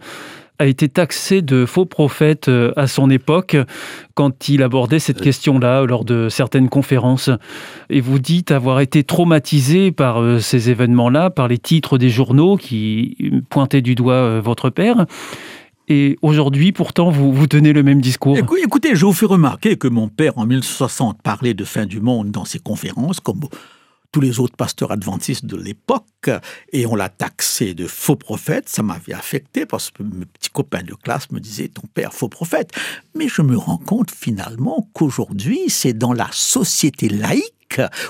a 0.58 0.66
été 0.66 0.88
taxé 0.88 1.42
de 1.42 1.66
faux 1.66 1.86
prophète 1.86 2.48
euh, 2.48 2.72
à 2.76 2.86
son 2.86 3.10
époque 3.10 3.56
quand 4.14 4.48
il 4.48 4.62
abordait 4.62 4.98
cette 4.98 5.20
question-là 5.20 5.84
lors 5.84 6.04
de 6.04 6.28
certaines 6.28 6.68
conférences. 6.68 7.30
Et 7.90 8.00
vous 8.00 8.18
dites 8.18 8.50
avoir 8.50 8.80
été 8.80 9.04
traumatisé 9.04 9.92
par 9.92 10.20
euh, 10.20 10.38
ces 10.40 10.70
événements-là, 10.70 11.30
par 11.30 11.48
les 11.48 11.58
titres 11.58 11.98
des 11.98 12.10
journaux 12.10 12.56
qui 12.56 13.16
pointaient 13.50 13.82
du 13.82 13.94
doigt 13.94 14.40
votre 14.40 14.70
père. 14.70 15.06
Et 15.88 16.18
aujourd'hui, 16.20 16.72
pourtant, 16.72 17.10
vous, 17.10 17.32
vous 17.32 17.46
tenez 17.46 17.72
le 17.72 17.82
même 17.82 18.00
discours. 18.00 18.36
Écoutez, 18.36 18.94
je 18.94 19.06
vous 19.06 19.12
fais 19.12 19.26
remarquer 19.26 19.76
que 19.76 19.88
mon 19.88 20.08
père, 20.08 20.36
en 20.36 20.44
1960, 20.44 21.22
parlait 21.22 21.54
de 21.54 21.64
fin 21.64 21.86
du 21.86 22.00
monde 22.00 22.30
dans 22.30 22.44
ses 22.44 22.58
conférences, 22.58 23.20
comme 23.20 23.40
tous 24.12 24.20
les 24.20 24.40
autres 24.40 24.56
pasteurs 24.56 24.90
adventistes 24.90 25.44
de 25.44 25.56
l'époque, 25.56 26.30
et 26.72 26.86
on 26.86 26.94
l'a 26.94 27.08
taxé 27.08 27.74
de 27.74 27.86
faux 27.86 28.16
prophète. 28.16 28.68
Ça 28.68 28.82
m'avait 28.82 29.12
affecté 29.12 29.66
parce 29.66 29.90
que 29.90 30.02
mes 30.02 30.26
petits 30.26 30.50
copains 30.50 30.82
de 30.82 30.94
classe 30.94 31.30
me 31.30 31.40
disaient 31.40 31.68
ton 31.68 31.86
père 31.92 32.12
faux 32.12 32.28
prophète. 32.28 32.70
Mais 33.14 33.28
je 33.28 33.42
me 33.42 33.56
rends 33.56 33.78
compte 33.78 34.10
finalement 34.10 34.88
qu'aujourd'hui, 34.92 35.68
c'est 35.68 35.92
dans 35.92 36.12
la 36.12 36.28
société 36.32 37.08
laïque 37.08 37.57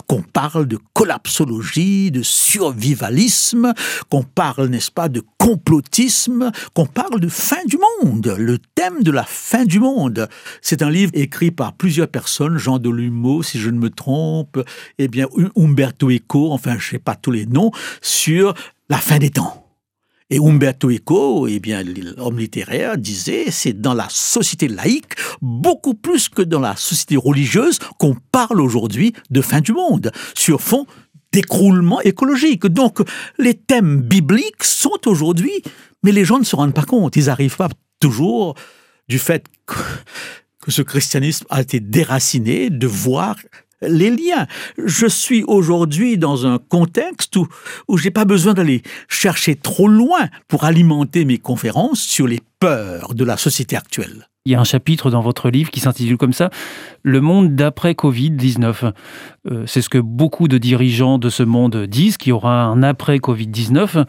qu'on 0.07 0.23
parle 0.23 0.67
de 0.67 0.79
collapsologie, 0.93 2.11
de 2.11 2.23
survivalisme, 2.23 3.73
qu'on 4.11 4.23
parle, 4.23 4.67
n'est-ce 4.69 4.91
pas, 4.91 5.09
de 5.09 5.23
complotisme, 5.39 6.51
qu'on 6.75 6.87
parle 6.87 7.21
de 7.21 7.29
fin 7.29 7.65
du 7.67 7.79
monde, 8.03 8.35
le 8.39 8.59
thème 8.59 9.03
de 9.03 9.11
la 9.11 9.25
fin 9.25 9.65
du 9.65 9.81
monde. 9.81 10.29
C'est 10.63 10.83
un 10.83 10.91
livre 10.91 11.13
écrit 11.15 11.51
par 11.51 11.73
plusieurs 11.73 12.09
personnes, 12.09 12.59
Jean 12.59 12.79
Delumeau, 12.79 13.43
si 13.43 13.59
je 13.59 13.71
ne 13.71 13.79
me 13.79 13.91
trompe, 13.91 14.63
eh 14.99 15.09
bien, 15.09 15.27
Umberto 15.57 16.11
Eco, 16.11 16.53
enfin, 16.53 16.73
je 16.73 16.87
ne 16.87 16.91
sais 16.93 16.99
pas 16.99 17.15
tous 17.15 17.31
les 17.31 17.47
noms, 17.47 17.71
sur 18.01 18.55
la 18.89 18.99
fin 18.99 19.19
des 19.19 19.31
temps. 19.31 19.68
Et 20.31 20.39
Umberto 20.39 20.91
Eco, 20.91 21.47
eh 21.49 21.59
bien, 21.59 21.83
l'homme 21.83 22.39
littéraire, 22.39 22.99
disait, 22.99 23.51
c'est 23.51 23.81
dans 23.81 23.95
la 23.95 24.09
société 24.11 24.69
laïque, 24.69 25.15
beaucoup 25.41 25.95
plus 25.95 26.29
que 26.29 26.43
dans 26.43 26.61
la 26.61 26.77
société 26.77 27.17
religieuse, 27.17 27.79
qu'on 27.99 28.15
parle 28.31 28.61
aujourd'hui 28.61 29.15
de 29.31 29.41
fin 29.41 29.61
du 29.63 29.73
monde, 29.73 30.13
sur 30.37 30.61
fond 30.61 30.87
d'écroulement 31.33 32.01
écologique. 32.03 32.67
Donc, 32.67 32.99
les 33.39 33.55
thèmes 33.55 34.03
bibliques 34.03 34.65
sont 34.65 34.99
aujourd'hui, 35.07 35.63
mais 36.03 36.13
les 36.13 36.25
gens 36.27 36.39
ne 36.39 36.45
se 36.45 36.57
rendent 36.57 36.75
pas 36.75 36.85
compte. 36.85 37.17
Ils 37.17 37.27
n'arrivent 37.27 37.57
pas 37.57 37.71
toujours 37.99 38.55
du 39.09 39.19
fait 39.19 39.47
que 39.67 40.71
ce 40.71 40.83
christianisme 40.83 41.47
a 41.49 41.63
été 41.63 41.81
déraciné, 41.81 42.69
de 42.69 42.87
voir 42.87 43.37
les 43.83 44.11
liens. 44.11 44.47
Je 44.85 45.07
suis 45.07 45.45
aujourd'hui 45.45 46.19
dans 46.19 46.47
un 46.47 46.59
contexte 46.59 47.37
où, 47.37 47.47
où 47.89 47.97
j'ai 47.97 48.11
pas 48.11 48.25
besoin 48.25 48.55
d'aller 48.55 48.83
chercher 49.09 49.55
trop 49.55 49.89
loin 49.89 50.29
pour 50.49 50.65
alimenter 50.65 51.25
mes 51.25 51.39
conférences 51.39 52.01
sur 52.01 52.27
les 52.27 52.41
peurs 52.61 53.15
de 53.15 53.25
la 53.25 53.37
société 53.37 53.77
actuelle. 53.77 54.29
Il 54.49 54.53
y 54.53 54.55
a 54.55 54.61
un 54.61 54.65
chapitre 54.65 55.11
dans 55.11 55.21
votre 55.21 55.51
livre 55.51 55.71
qui 55.71 55.81
s'intitule 55.81 56.17
comme 56.17 56.33
ça 56.33 56.49
Le 57.03 57.21
monde 57.21 57.55
d'après 57.55 57.93
Covid-19. 57.93 58.93
Euh, 59.51 59.65
c'est 59.67 59.83
ce 59.83 59.91
que 59.91 59.99
beaucoup 59.99 60.49
de 60.49 60.57
dirigeants 60.57 61.19
de 61.19 61.29
ce 61.29 61.43
monde 61.43 61.77
disent, 61.85 62.17
qu'il 62.17 62.31
y 62.31 62.33
aura 62.33 62.63
un 62.63 62.83
après 62.83 63.19
Covid-19. 63.19 64.07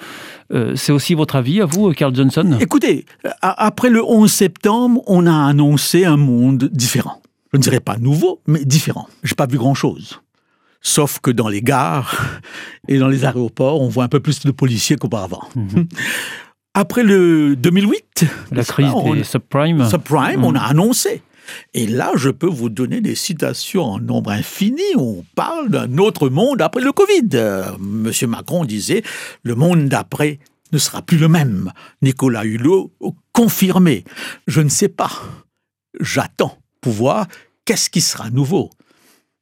Euh, 0.53 0.75
c'est 0.77 0.93
aussi 0.93 1.13
votre 1.13 1.35
avis 1.35 1.59
à 1.59 1.65
vous, 1.65 1.91
Carl 1.91 2.15
Johnson? 2.15 2.57
Écoutez, 2.61 3.03
après 3.41 3.89
le 3.89 4.01
11 4.01 4.31
septembre, 4.31 5.01
on 5.07 5.27
a 5.27 5.45
annoncé 5.45 6.05
un 6.05 6.15
monde 6.15 6.69
différent 6.71 7.21
je 7.51 7.57
ne 7.57 7.63
dirais 7.63 7.79
pas 7.79 7.97
nouveau, 7.97 8.41
mais 8.47 8.63
différent. 8.63 9.07
J'ai 9.23 9.35
pas 9.35 9.47
vu 9.47 9.57
grand-chose. 9.57 10.21
Sauf 10.81 11.19
que 11.19 11.31
dans 11.31 11.49
les 11.49 11.61
gares 11.61 12.41
et 12.87 12.99
dans 12.99 13.07
les 13.07 13.25
aéroports, 13.25 13.81
on 13.81 13.89
voit 13.89 14.03
un 14.03 14.09
peu 14.09 14.19
plus 14.19 14.41
de 14.41 14.51
policiers 14.51 14.95
qu'auparavant. 14.95 15.47
Mhm. 15.55 15.87
Après 16.75 17.03
le 17.03 17.55
2008, 17.55 18.25
la 18.51 18.63
crise 18.63 18.93
des 19.13 19.23
subprimes, 19.23 19.89
subprime 19.89 20.45
on 20.45 20.55
a 20.55 20.59
mhm. 20.59 20.69
annoncé. 20.69 21.23
Et 21.73 21.87
là, 21.87 22.11
je 22.15 22.29
peux 22.29 22.47
vous 22.47 22.69
donner 22.69 23.01
des 23.01 23.15
citations 23.15 23.83
en 23.83 23.99
nombre 23.99 24.31
infini. 24.31 24.83
On 24.95 25.25
parle 25.33 25.69
d'un 25.69 25.97
autre 25.97 26.29
monde 26.29 26.61
après 26.61 26.81
le 26.81 26.91
Covid. 26.91 27.29
Euh, 27.33 27.65
Monsieur 27.79 28.27
Macron 28.27 28.65
disait 28.65 29.01
le 29.41 29.55
monde 29.55 29.89
d'après 29.89 30.37
ne 30.71 30.77
sera 30.77 31.01
plus 31.01 31.17
le 31.17 31.27
même. 31.27 31.71
Nicolas 32.03 32.45
Hulot 32.45 32.93
confirmé. 33.33 34.03
Je 34.45 34.61
ne 34.61 34.69
sais 34.69 34.89
pas. 34.89 35.11
J'attends 35.99 36.58
pouvoir, 36.81 37.27
qu'est-ce 37.65 37.89
qui 37.89 38.01
sera 38.01 38.29
nouveau? 38.29 38.69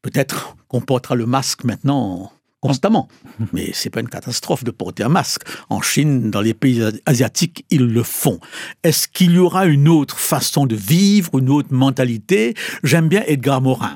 Peut-être 0.02 0.56
qu'on 0.68 0.82
portera 0.82 1.16
le 1.16 1.26
masque 1.26 1.64
maintenant 1.64 2.32
constamment. 2.60 3.08
Mais 3.54 3.72
c'est 3.74 3.90
pas 3.90 4.00
une 4.00 4.10
catastrophe 4.10 4.64
de 4.64 4.72
porter 4.72 5.04
un 5.04 5.10
masque. 5.10 5.44
En 5.70 5.82
Chine, 5.82 6.32
dans 6.32 6.42
les 6.42 6.54
pays 6.54 6.84
asiatiques, 7.06 7.66
ils 7.70 7.88
le 7.88 8.04
font. 8.04 8.40
Est-ce 8.84 9.08
qu'il 9.08 9.32
y 9.32 9.40
aura 9.40 9.66
une 9.66 9.88
autre 9.88 10.18
façon 10.18 10.66
de 10.66 10.76
vivre, 10.76 11.38
une 11.40 11.50
autre 11.50 11.72
mentalité? 11.72 12.54
J'aime 12.84 13.08
bien 13.08 13.24
Edgar 13.28 13.62
Morin. 13.62 13.96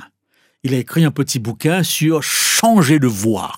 Il 0.63 0.73
a 0.73 0.77
écrit 0.77 1.03
un 1.03 1.11
petit 1.11 1.39
bouquin 1.39 1.83
sur 1.83 2.21
changer 2.21 2.99
de 2.99 3.07
voie. 3.07 3.53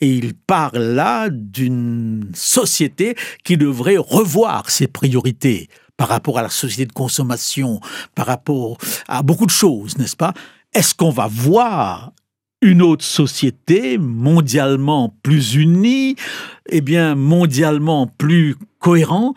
Et 0.00 0.08
il 0.08 0.34
parle 0.34 0.78
là 0.78 1.28
d'une 1.30 2.30
société 2.34 3.16
qui 3.44 3.56
devrait 3.56 3.96
revoir 3.96 4.70
ses 4.70 4.86
priorités, 4.86 5.68
par 5.96 6.08
rapport 6.08 6.38
à 6.38 6.42
la 6.42 6.48
société 6.48 6.86
de 6.86 6.92
consommation, 6.92 7.80
par 8.14 8.26
rapport 8.26 8.78
à 9.08 9.22
beaucoup 9.22 9.46
de 9.46 9.50
choses, 9.50 9.96
n'est-ce 9.98 10.16
pas? 10.16 10.34
Est-ce 10.72 10.94
qu'on 10.94 11.10
va 11.10 11.28
voir 11.28 12.12
une 12.62 12.82
autre 12.82 13.04
société 13.04 13.98
mondialement 13.98 15.14
plus 15.22 15.54
unie, 15.54 16.16
eh 16.68 16.80
bien 16.80 17.14
mondialement 17.14 18.06
plus 18.06 18.56
cohérente? 18.78 19.36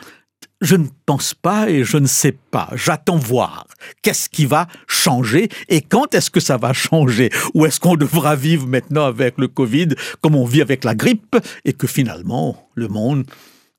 Je 0.60 0.76
ne 0.76 0.88
pense 1.06 1.36
pas 1.36 1.70
et 1.70 1.84
je 1.84 1.98
ne 1.98 2.08
sais 2.08 2.32
pas. 2.32 2.70
J'attends 2.74 3.18
voir. 3.18 3.68
Qu'est-ce 4.02 4.28
qui 4.28 4.48
va 4.48 4.68
changer 4.88 5.50
et 5.70 5.82
quand 5.82 6.16
est-ce 6.16 6.32
que 6.32 6.40
ça 6.40 6.58
va 6.58 6.74
changer? 6.74 7.30
Ou 7.54 7.68
est-ce 7.68 7.80
qu'on 7.80 7.96
devra 7.96 8.36
vivre 8.36 8.66
maintenant 8.66 9.06
avec 9.06 9.38
le 9.38 9.48
Covid 9.48 9.90
comme 10.22 10.36
on 10.36 10.46
vit 10.46 10.64
avec 10.64 10.84
la 10.84 10.96
grippe 10.96 11.38
et 11.64 11.74
que 11.74 11.86
finalement 11.86 12.70
le 12.74 12.88
monde 12.88 13.26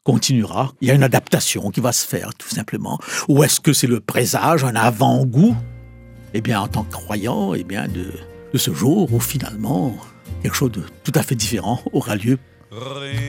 continuera. 0.08 0.72
Il 0.80 0.88
y 0.88 0.90
a 0.90 0.94
une 0.94 1.02
adaptation 1.02 1.70
qui 1.70 1.80
va 1.82 1.92
se 1.92 2.06
faire, 2.06 2.30
tout 2.32 2.48
simplement. 2.48 2.98
Ou 3.28 3.44
est-ce 3.44 3.60
que 3.60 3.74
c'est 3.74 3.86
le 3.86 4.00
présage, 4.00 4.64
un 4.64 4.74
avant-goût? 4.74 5.54
Eh 6.32 6.40
bien, 6.40 6.62
en 6.62 6.66
tant 6.66 6.84
que 6.84 6.92
croyant, 6.92 7.52
eh 7.52 7.62
bien, 7.62 7.88
de, 7.88 8.06
de 8.54 8.58
ce 8.58 8.72
jour 8.72 9.12
où 9.12 9.20
finalement 9.20 9.94
quelque 10.42 10.56
chose 10.56 10.72
de 10.72 10.82
tout 11.04 11.12
à 11.14 11.22
fait 11.22 11.34
différent 11.34 11.82
aura 11.92 12.16
lieu 12.16 12.38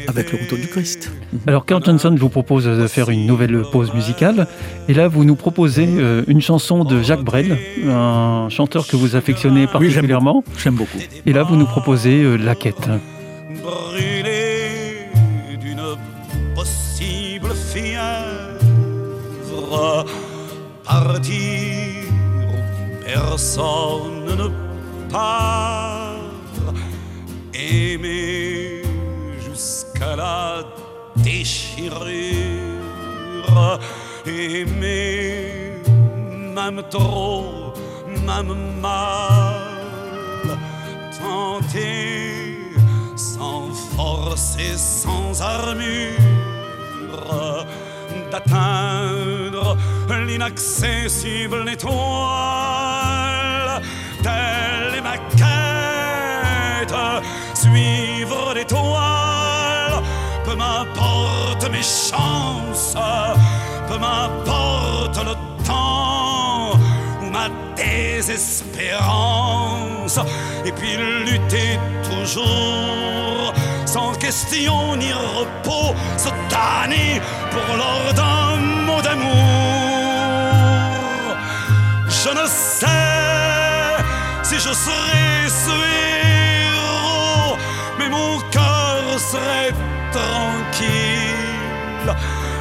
avec 0.08 0.32
le 0.32 0.40
retour 0.40 0.58
du 0.58 0.68
Christ. 0.68 1.12
Alors 1.48 1.66
Carl 1.66 1.84
Johnson 1.84 2.16
vous 2.18 2.30
propose 2.30 2.66
de 2.66 2.88
faire 2.88 3.10
une 3.10 3.26
nouvelle 3.26 3.62
pause 3.72 3.94
musicale 3.94 4.48
et 4.90 4.94
là 4.94 5.08
vous 5.08 5.24
nous 5.24 5.36
proposez 5.36 5.88
euh, 5.88 6.24
une 6.28 6.42
chanson 6.42 6.84
de 6.84 7.02
Jacques 7.02 7.24
Brel, 7.24 7.58
un 7.88 8.50
chanteur 8.50 8.86
que 8.86 8.98
vous 8.98 9.16
affectionnez 9.16 9.66
particulièrement. 9.68 10.44
Oui, 10.46 10.54
j'aime 10.62 10.76
beaucoup. 10.76 11.00
Et 11.26 11.32
là 11.32 11.44
vous 11.44 11.56
nous 11.56 11.68
proposez 11.68 12.22
euh, 12.22 12.36
La 12.36 12.54
Quête. 12.54 12.90
Partir 20.84 22.04
où 22.50 23.04
personne 23.06 24.26
ne 24.42 24.48
part, 25.10 26.16
aimer 27.54 28.84
jusqu'à 29.46 30.16
la 30.16 30.64
déchirure, 31.18 32.00
aimer 34.26 35.82
même 36.56 36.82
trop, 36.90 37.74
même 38.28 38.56
mal, 38.82 40.58
tenter 41.20 42.58
sans 43.16 43.72
force 43.96 44.58
et 44.60 44.78
sans 44.78 45.42
armure 45.42 46.30
d'atteindre 48.32 49.78
l'inaccessible 50.28 51.70
étoile. 51.70 52.00
Telle 54.24 54.96
est 54.98 55.02
ma 55.02 55.18
quête 55.18 56.96
suivre 57.54 58.54
l'étoile. 58.54 60.02
Peu 60.46 60.56
m'importe 60.56 61.70
mes 61.72 61.84
chances, 61.84 62.96
peu 63.88 63.98
m'importe 63.98 65.18
le 65.18 65.36
temps 65.66 66.78
ou 67.22 67.30
ma 67.30 67.50
désespérance. 67.76 70.20
Et 70.66 70.72
puis 70.72 70.98
lutter 70.98 71.80
toujours 72.04 73.54
sans 73.94 74.14
question 74.14 74.96
ni 74.98 75.12
repos, 75.12 75.96
se 76.16 76.30
tanner 76.54 77.20
pour 77.54 77.70
l'ordre 77.80 78.14
d'un 78.20 78.52
mot 78.88 79.02
d'amour. 79.02 79.34
Je 82.24 82.30
ne 82.40 82.46
sais 82.48 83.96
si 84.44 84.56
je 84.66 84.74
serai 84.86 85.50
ce 85.66 85.76
héros, 86.70 87.58
mais 87.98 88.10
mon 88.10 88.34
cœur 88.56 89.02
serait 89.32 89.74
tranquille 90.18 91.30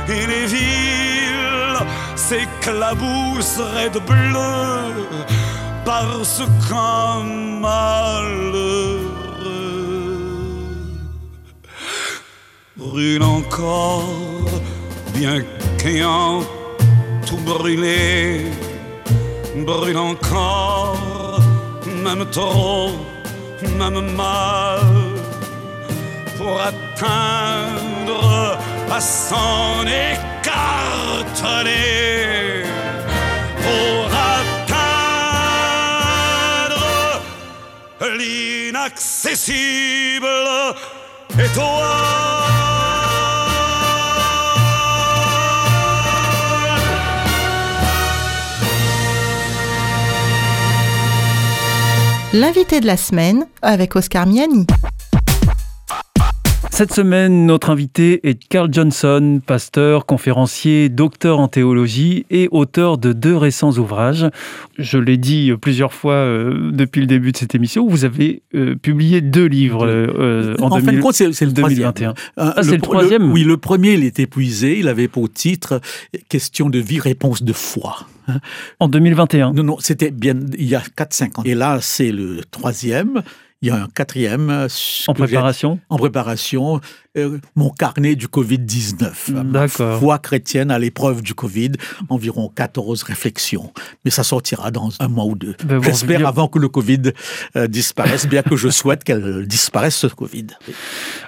et 0.09 0.25
les 0.33 0.47
villes 0.47 1.81
s'éclabousseraient 2.17 3.91
de 3.91 4.01
bleu 4.11 5.07
parce 5.85 6.43
qu'un 6.67 7.23
malheureux 7.65 8.88
brûle 12.89 13.23
encore, 13.23 14.51
bien 15.15 15.45
qu'ayant 15.79 16.41
tout 17.27 17.37
brûlé, 17.45 18.47
brûle 19.57 19.99
encore, 19.99 21.41
même 22.05 22.25
trop, 22.31 22.93
même 23.79 24.01
mal, 24.17 24.81
pour 26.39 26.59
atteindre 26.61 28.59
à 28.91 29.01
s'en 29.01 29.87
écarteler, 29.87 31.73
pour 33.65 34.07
atteindre 34.35 34.81
l'inaccessible 38.19 40.27
étoile. 41.39 42.58
L'invité 52.35 52.81
de 52.81 52.87
la 52.87 52.99
semaine 52.99 53.47
avec 53.63 53.97
Oscar 53.97 54.27
Miani. 54.27 54.67
Cette 56.71 56.93
semaine, 56.93 57.47
notre 57.47 57.71
invité 57.71 58.29
est 58.29 58.39
Carl 58.49 58.69
Johnson, 58.71 59.41
pasteur, 59.47 60.05
conférencier, 60.05 60.91
docteur 60.91 61.39
en 61.39 61.49
théologie 61.49 62.27
et 62.29 62.49
auteur 62.53 62.99
de 62.99 63.15
deux 63.15 63.35
récents 63.35 63.73
ouvrages. 63.79 64.27
Je 64.77 64.99
l'ai 64.99 65.17
dit 65.17 65.53
plusieurs 65.59 65.95
fois 65.95 66.13
euh, 66.13 66.71
depuis 66.71 67.01
le 67.01 67.07
début 67.07 67.33
de 67.33 67.39
cette 67.39 67.55
émission, 67.55 67.89
vous 67.89 68.05
avez 68.05 68.43
euh, 68.55 68.75
publié 68.77 69.23
deux 69.23 69.47
livres 69.47 69.87
euh, 69.87 70.55
en, 70.61 70.71
en 70.71 70.81
fin 70.81 70.93
de 70.93 71.01
compte, 71.01 71.15
c'est 71.15 71.25
le 71.25 71.53
2021. 71.53 71.93
troisième. 71.93 72.15
Ah, 72.37 72.57
c'est 72.63 72.73
le 72.73 72.83
troisième 72.83 73.33
Oui, 73.33 73.43
le 73.43 73.57
premier, 73.57 73.95
il 73.95 74.05
est 74.05 74.21
épuisé. 74.21 74.79
Il 74.79 74.89
avait 74.89 75.09
pour 75.09 75.33
titre 75.33 75.81
Question 76.29 76.69
de 76.69 76.79
vie, 76.79 77.01
réponse 77.01 77.43
de 77.43 77.55
foi. 77.55 78.07
En 78.81 78.89
2021. 78.89 79.53
Non, 79.53 79.63
non, 79.63 79.77
c'était 79.81 80.11
bien 80.11 80.35
il 80.59 80.67
y 80.67 80.75
a 80.75 80.81
4-5 80.81 81.41
ans. 81.41 81.43
Et 81.45 81.55
là, 81.55 81.79
c'est 81.81 82.13
le 82.13 82.41
troisième. 82.51 83.23
Il 83.61 83.69
y 83.69 83.71
a 83.73 83.75
un 83.83 83.89
quatrième. 83.89 84.51
euh, 84.51 84.69
En 85.09 85.15
préparation? 85.15 85.81
En 85.89 85.97
préparation. 85.97 86.81
euh, 87.17 87.39
mon 87.57 87.71
carnet 87.71 88.15
du 88.15 88.29
Covid-19. 88.29 89.33
Ma 89.33 89.43
D'accord. 89.43 89.99
Foi 89.99 90.19
chrétienne 90.21 90.71
à 90.71 90.79
l'épreuve 90.79 91.23
du 91.23 91.35
Covid. 91.35 91.73
Environ 92.09 92.49
14 92.55 93.03
réflexions. 93.03 93.73
Mais 94.05 94.13
ça 94.13 94.23
sortira 94.23 94.71
dans 94.71 94.91
un 95.01 95.09
mois 95.09 95.25
ou 95.25 95.35
deux. 95.35 95.57
Ben, 95.67 95.83
J'espère 95.83 96.25
avant 96.29 96.47
que 96.47 96.61
le 96.61 96.69
Covid 96.69 97.03
euh, 97.57 97.67
disparaisse, 97.67 98.29
bien 98.29 98.43
que 98.43 98.55
je 98.55 98.69
souhaite 98.69 99.03
qu'elle 99.03 99.47
disparaisse, 99.49 99.97
ce 99.97 100.07
Covid. 100.07 100.47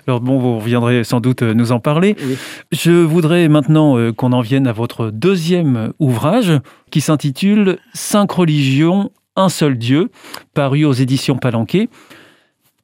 Alors 0.06 0.20
bon, 0.20 0.38
vous 0.38 0.58
reviendrez 0.60 1.02
sans 1.02 1.20
doute 1.20 1.42
nous 1.42 1.72
en 1.72 1.80
parler. 1.80 2.14
Oui. 2.22 2.36
Je 2.70 2.92
voudrais 2.92 3.48
maintenant 3.48 4.12
qu'on 4.12 4.32
en 4.32 4.40
vienne 4.40 4.68
à 4.68 4.72
votre 4.72 5.10
deuxième 5.10 5.92
ouvrage 5.98 6.52
qui 6.92 7.00
s'intitule 7.00 7.78
Cinq 7.92 8.30
religions, 8.30 9.10
un 9.34 9.48
seul 9.48 9.76
Dieu, 9.78 10.10
paru 10.54 10.84
aux 10.84 10.92
éditions 10.92 11.36
Palanquet. 11.36 11.88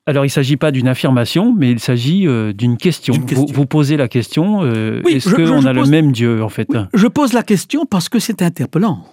Alors, 0.06 0.24
il 0.24 0.28
ne 0.28 0.32
s'agit 0.32 0.56
pas 0.56 0.70
d'une 0.70 0.86
affirmation, 0.86 1.52
mais 1.52 1.70
il 1.70 1.80
s'agit 1.80 2.28
euh, 2.28 2.52
d'une 2.52 2.76
question. 2.76 3.12
Vous, 3.14 3.46
vous 3.52 3.66
posez 3.66 3.96
la 3.96 4.06
question, 4.06 4.62
euh, 4.62 5.02
Oui, 5.04 5.14
est-ce 5.14 5.34
qu'on 5.34 5.66
a 5.66 5.72
le 5.72 5.84
même 5.84 6.12
Dieu, 6.12 6.42
en 6.42 6.48
fait 6.48 6.68
Oui, 6.70 6.78
je 6.94 7.06
pose 7.08 7.32
la 7.32 7.42
question 7.42 7.86
parce 7.86 8.08
que 8.08 8.20
c'est 8.20 8.40
interpellant. 8.40 9.04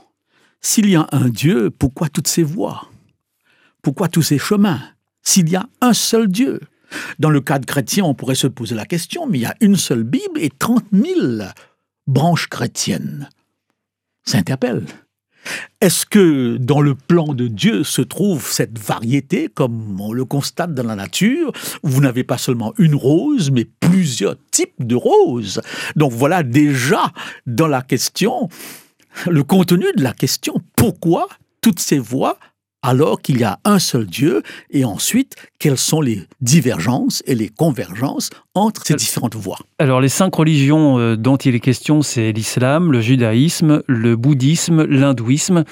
S'il 0.62 0.90
y 0.90 0.96
a 0.96 1.08
un 1.12 1.30
Dieu, 1.30 1.72
pourquoi 1.72 2.10
toutes 2.10 2.28
ces 2.28 2.44
voies? 2.44 2.88
Pourquoi 3.82 4.08
tous 4.08 4.22
ces 4.22 4.38
chemins? 4.38 4.82
S'il 5.24 5.50
y 5.50 5.56
a 5.56 5.68
un 5.82 5.94
seul 5.94 6.28
Dieu? 6.28 6.60
Dans 7.18 7.32
le 7.32 7.42
cadre 7.42 7.66
chrétien, 7.66 8.06
on 8.06 8.14
pourrait 8.14 8.36
se 8.36 8.48
poser 8.48 8.76
la 8.76 8.86
question, 8.86 9.26
mais 9.26 9.40
il 9.40 9.42
y 9.42 9.46
a 9.46 9.56
une 9.62 9.76
seule 9.76 10.04
Bible 10.04 10.40
et 10.40 10.52
30 10.52 10.86
000 10.92 11.44
branches 12.06 12.48
chrétiennes. 12.48 13.30
Ça 14.26 14.38
interpelle. 14.38 14.84
Est-ce 15.82 16.06
que 16.06 16.58
dans 16.58 16.82
le 16.82 16.96
plan 16.96 17.34
de 17.34 17.48
Dieu 17.48 17.84
se 17.84 18.02
trouve 18.02 18.50
cette 18.50 18.80
variété, 18.80 19.50
comme 19.54 20.00
on 20.00 20.14
le 20.14 20.26
constate 20.26 20.74
dans 20.74 20.84
la 20.84 20.96
nature, 20.96 21.52
où 21.84 21.90
vous 21.90 22.02
n'avez 22.02 22.24
pas 22.24 22.38
seulement 22.38 22.74
une 22.78 22.96
rose, 22.96 23.52
mais 23.52 23.66
plusieurs 23.80 24.36
types 24.52 24.86
de 24.86 24.96
roses. 24.96 25.62
Donc 25.96 26.12
voilà 26.12 26.44
déjà 26.44 27.12
dans 27.46 27.68
la 27.68 27.82
question, 27.82 28.48
le 29.28 29.44
contenu 29.44 29.86
de 29.96 30.04
la 30.04 30.14
question, 30.14 30.56
pourquoi 30.76 31.28
toutes 31.62 31.80
ces 31.80 32.00
voies 32.00 32.38
alors 32.84 33.22
qu'il 33.22 33.40
y 33.40 33.44
a 33.44 33.58
un 33.66 33.80
seul 33.80 34.06
Dieu 34.06 34.44
Et 34.70 34.86
ensuite, 34.86 35.36
quelles 35.58 35.78
sont 35.80 36.02
les 36.02 36.28
divergences 36.42 37.24
et 37.26 37.34
les 37.34 37.50
convergences 37.50 38.30
entre 38.54 38.86
ces 38.86 38.94
différentes 38.96 39.36
voies? 39.36 39.58
Alors, 39.80 40.00
les 40.02 40.10
cinq 40.10 40.36
religions 40.36 41.00
euh, 41.00 41.16
dont 41.18 41.38
il 41.38 41.56
est 41.56 41.60
question, 41.60 42.02
c'est 42.04 42.32
l'islam, 42.32 42.92
le 42.92 43.02
judaïsme, 43.02 43.82
le 43.88 44.16
bouddhisme, 44.16 44.84
l'hindouisme, 44.86 45.64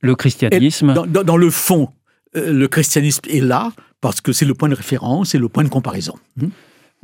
le 0.00 0.14
christianisme. 0.16 0.94
dans, 0.94 1.06
dans- 1.06 1.22
dans 1.22 1.36
le 1.36 1.50
fond, 1.50 1.88
euh, 2.36 2.52
le 2.52 2.66
christianisme 2.68 3.22
est 3.30 3.40
là 3.40 3.70
parce 4.00 4.20
que 4.20 4.32
c'est 4.32 4.44
le 4.44 4.54
point 4.54 4.68
de 4.68 4.74
référence 4.74 5.34
et 5.34 5.38
le 5.38 5.48
point 5.48 5.64
de 5.64 5.68
comparaison. 5.68 6.14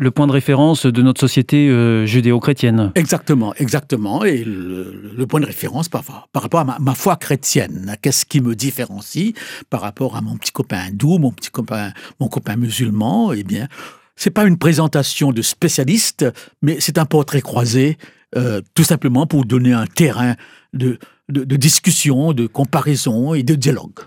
Le 0.03 0.11
point 0.11 0.27
de 0.27 0.33
référence 0.33 0.85
de 0.85 1.01
notre 1.01 1.21
société 1.21 1.69
euh, 1.69 2.07
judéo-chrétienne. 2.07 2.91
Exactement, 2.97 3.55
exactement. 3.55 4.25
Et 4.25 4.43
le, 4.43 5.25
point 5.29 5.39
de 5.39 5.47
référence 5.47 5.89
par, 5.89 6.03
par 6.33 6.43
rapport 6.43 6.59
à 6.59 6.65
ma, 6.65 6.77
ma 6.81 6.97
foi 6.97 7.15
chrétienne, 7.15 7.97
qu'est-ce 8.03 8.27
qui 8.27 8.41
me 8.41 8.57
différencie 8.57 9.33
par 9.71 9.81
rapport 9.81 10.17
à 10.17 10.21
mon 10.21 10.37
petit 10.37 10.51
copain 10.51 10.79
hindou, 10.89 11.19
mon 11.19 11.31
petit 11.31 11.51
copain, 11.51 11.93
mon 12.19 12.27
copain 12.27 12.57
musulman? 12.57 13.33
Eh 13.33 13.45
bien, 13.45 13.69
c'est 14.17 14.31
pas 14.31 14.45
une 14.45 14.59
présentation 14.59 15.31
de 15.31 15.41
spécialiste, 15.41 16.27
mais 16.63 16.79
c'est 16.81 16.99
un 16.99 17.05
portrait 17.05 17.41
croisé, 17.41 17.97
euh, 18.37 18.61
tout 18.75 18.83
simplement 18.83 19.29
pour 19.29 19.45
donner 19.45 19.73
un 19.73 19.87
terrain 19.87 20.35
de, 20.73 20.99
de, 21.29 21.45
de 21.45 21.57
discussion, 21.57 22.33
de 22.33 22.47
comparaison 22.47 23.35
et 23.35 23.43
de 23.43 23.55
dialogue. 23.55 24.01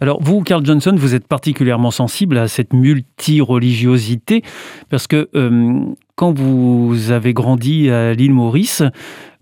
Alors 0.00 0.22
vous, 0.22 0.42
Carl 0.42 0.64
Johnson, 0.64 0.94
vous 0.96 1.14
êtes 1.14 1.26
particulièrement 1.26 1.90
sensible 1.90 2.38
à 2.38 2.48
cette 2.48 2.72
multireligiosité 2.72 4.42
parce 4.88 5.06
que 5.06 5.28
euh, 5.34 5.80
quand 6.16 6.32
vous 6.32 7.10
avez 7.10 7.32
grandi 7.32 7.90
à 7.90 8.12
l'île 8.12 8.32
Maurice, 8.34 8.82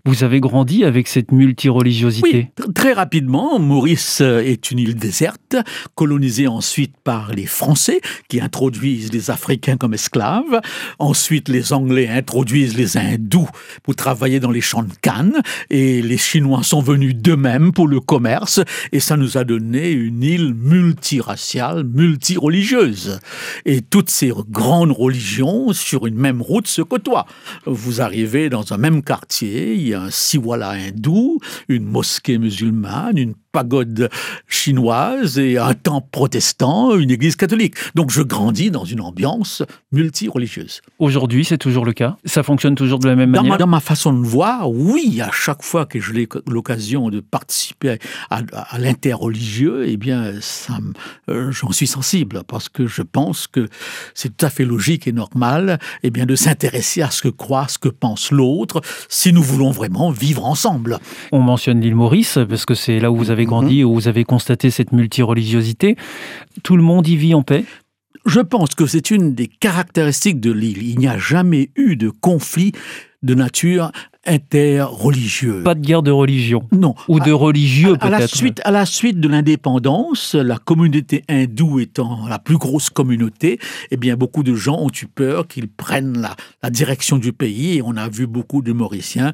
vous 0.05 0.23
avez 0.23 0.39
grandi 0.39 0.85
avec 0.85 1.07
cette 1.07 1.31
multireligiosité. 1.31 2.51
Oui, 2.57 2.65
tr- 2.65 2.73
très 2.73 2.93
rapidement, 2.93 3.59
Maurice 3.59 4.21
euh, 4.21 4.39
est 4.39 4.71
une 4.71 4.79
île 4.79 4.95
déserte, 4.95 5.55
colonisée 5.95 6.47
ensuite 6.47 6.93
par 7.03 7.33
les 7.33 7.45
Français, 7.45 8.01
qui 8.27 8.39
introduisent 8.41 9.11
les 9.11 9.29
Africains 9.29 9.77
comme 9.77 9.93
esclaves. 9.93 10.61
Ensuite, 10.99 11.49
les 11.49 11.73
Anglais 11.73 12.07
introduisent 12.07 12.77
les 12.77 12.97
Hindous 12.97 13.49
pour 13.83 13.95
travailler 13.95 14.39
dans 14.39 14.51
les 14.51 14.61
champs 14.61 14.83
de 14.83 14.93
canne. 15.01 15.41
Et 15.69 16.01
les 16.01 16.17
Chinois 16.17 16.63
sont 16.63 16.81
venus 16.81 17.15
d'eux-mêmes 17.15 17.71
pour 17.73 17.87
le 17.87 17.99
commerce. 17.99 18.61
Et 18.91 18.99
ça 18.99 19.17
nous 19.17 19.37
a 19.37 19.43
donné 19.43 19.91
une 19.91 20.23
île 20.23 20.53
multiraciale, 20.53 21.83
multireligieuse. 21.83 23.19
Et 23.65 23.81
toutes 23.81 24.09
ces 24.09 24.31
grandes 24.49 24.91
religions, 24.91 25.73
sur 25.73 26.07
une 26.07 26.15
même 26.15 26.41
route, 26.41 26.67
se 26.67 26.81
côtoient. 26.81 27.25
Vous 27.65 28.01
arrivez 28.01 28.49
dans 28.49 28.73
un 28.73 28.77
même 28.77 29.03
quartier, 29.03 29.88
un 29.93 30.09
siwala 30.11 30.71
hindou, 30.71 31.39
une 31.67 31.85
mosquée 31.85 32.37
musulmane, 32.37 33.17
une 33.17 33.35
pagode 33.51 34.09
chinoise 34.47 35.39
et 35.39 35.57
un 35.57 35.73
temple 35.73 36.07
protestant, 36.11 36.95
une 36.95 37.11
église 37.11 37.35
catholique. 37.35 37.75
Donc 37.95 38.11
je 38.11 38.21
grandis 38.21 38.71
dans 38.71 38.85
une 38.85 39.01
ambiance 39.01 39.63
multireligieuse. 39.91 40.81
Aujourd'hui, 40.99 41.45
c'est 41.45 41.57
toujours 41.57 41.85
le 41.85 41.93
cas? 41.93 42.17
Ça 42.25 42.43
fonctionne 42.43 42.75
toujours 42.75 42.99
de 42.99 43.07
la 43.07 43.15
même 43.15 43.31
Dans 43.31 43.41
manière? 43.41 43.53
ma, 43.53 43.57
dans 43.57 43.67
ma 43.67 43.79
façon 43.79 44.13
de 44.13 44.25
voir, 44.25 44.69
oui, 44.69 45.21
à 45.21 45.31
chaque 45.31 45.63
fois 45.63 45.85
que 45.85 45.99
j'ai 45.99 46.27
l'occasion 46.47 47.09
de 47.09 47.19
participer 47.19 47.97
à, 48.29 48.41
à 48.53 48.77
l'interreligieux, 48.79 49.85
eh 49.87 49.97
bien, 49.97 50.33
euh, 51.29 51.51
j'en 51.51 51.71
suis 51.71 51.87
sensible 51.87 52.43
parce 52.47 52.69
que 52.69 52.87
je 52.87 53.01
pense 53.01 53.47
que 53.47 53.67
c'est 54.13 54.35
tout 54.35 54.45
à 54.45 54.49
fait 54.49 54.65
logique 54.65 55.07
et 55.07 55.11
normal, 55.11 55.79
eh 56.03 56.09
bien, 56.11 56.25
de 56.25 56.35
s'intéresser 56.35 57.01
à 57.01 57.09
ce 57.09 57.21
que 57.21 57.29
croit, 57.29 57.67
ce 57.67 57.77
que 57.79 57.89
pense 57.89 58.31
l'autre, 58.31 58.81
si 59.07 59.33
nous 59.33 59.43
voulons 59.43 59.71
vraiment 59.71 60.11
vivre 60.11 60.45
ensemble. 60.45 60.99
On 61.31 61.41
mentionne 61.41 61.81
l'île 61.81 61.95
Maurice, 61.95 62.37
parce 62.47 62.65
que 62.65 62.75
c'est 62.75 62.99
là 62.99 63.11
où 63.11 63.15
vous 63.15 63.31
avez 63.31 63.45
grandi, 63.49 63.83
où 63.83 63.93
vous 63.93 64.07
avez 64.07 64.23
constaté 64.23 64.69
cette 64.69 64.91
multireligiosité. 64.91 65.95
Tout 66.63 66.77
le 66.77 66.83
monde 66.83 67.07
y 67.07 67.15
vit 67.15 67.33
en 67.33 67.41
paix? 67.41 67.65
Je 68.25 68.41
pense 68.41 68.75
que 68.75 68.85
c'est 68.85 69.11
une 69.11 69.33
des 69.33 69.47
caractéristiques 69.47 70.39
de 70.39 70.51
l'île. 70.51 70.83
Il 70.83 70.99
n'y 70.99 71.07
a 71.07 71.17
jamais 71.17 71.69
eu 71.75 71.95
de 71.95 72.09
conflit 72.09 72.73
de 73.23 73.33
nature 73.33 73.91
interreligieuse. 74.25 75.63
Pas 75.63 75.75
de 75.75 75.81
guerre 75.81 76.03
de 76.03 76.11
religion 76.11 76.67
non. 76.71 76.93
Ou 77.07 77.19
de 77.19 77.31
religieux, 77.31 77.95
à, 77.99 78.05
à 78.05 78.09
la 78.09 78.17
peut-être 78.17 78.35
suite, 78.35 78.61
à 78.63 78.71
la 78.71 78.85
suite 78.85 79.19
de 79.19 79.27
l'indépendance, 79.27 80.35
la 80.35 80.57
communauté 80.57 81.23
hindoue 81.27 81.79
étant 81.79 82.27
la 82.27 82.39
plus 82.39 82.57
grosse 82.57 82.89
communauté, 82.89 83.59
eh 83.91 83.97
bien, 83.97 84.15
beaucoup 84.15 84.43
de 84.43 84.53
gens 84.55 84.77
ont 84.79 84.91
eu 85.01 85.07
peur 85.07 85.47
qu'ils 85.47 85.69
prennent 85.69 86.19
la, 86.19 86.35
la 86.61 86.69
direction 86.69 87.17
du 87.17 87.33
pays 87.33 87.77
et 87.77 87.81
on 87.81 87.95
a 87.97 88.07
vu 88.09 88.27
beaucoup 88.27 88.61
de 88.61 88.71
Mauriciens 88.73 89.33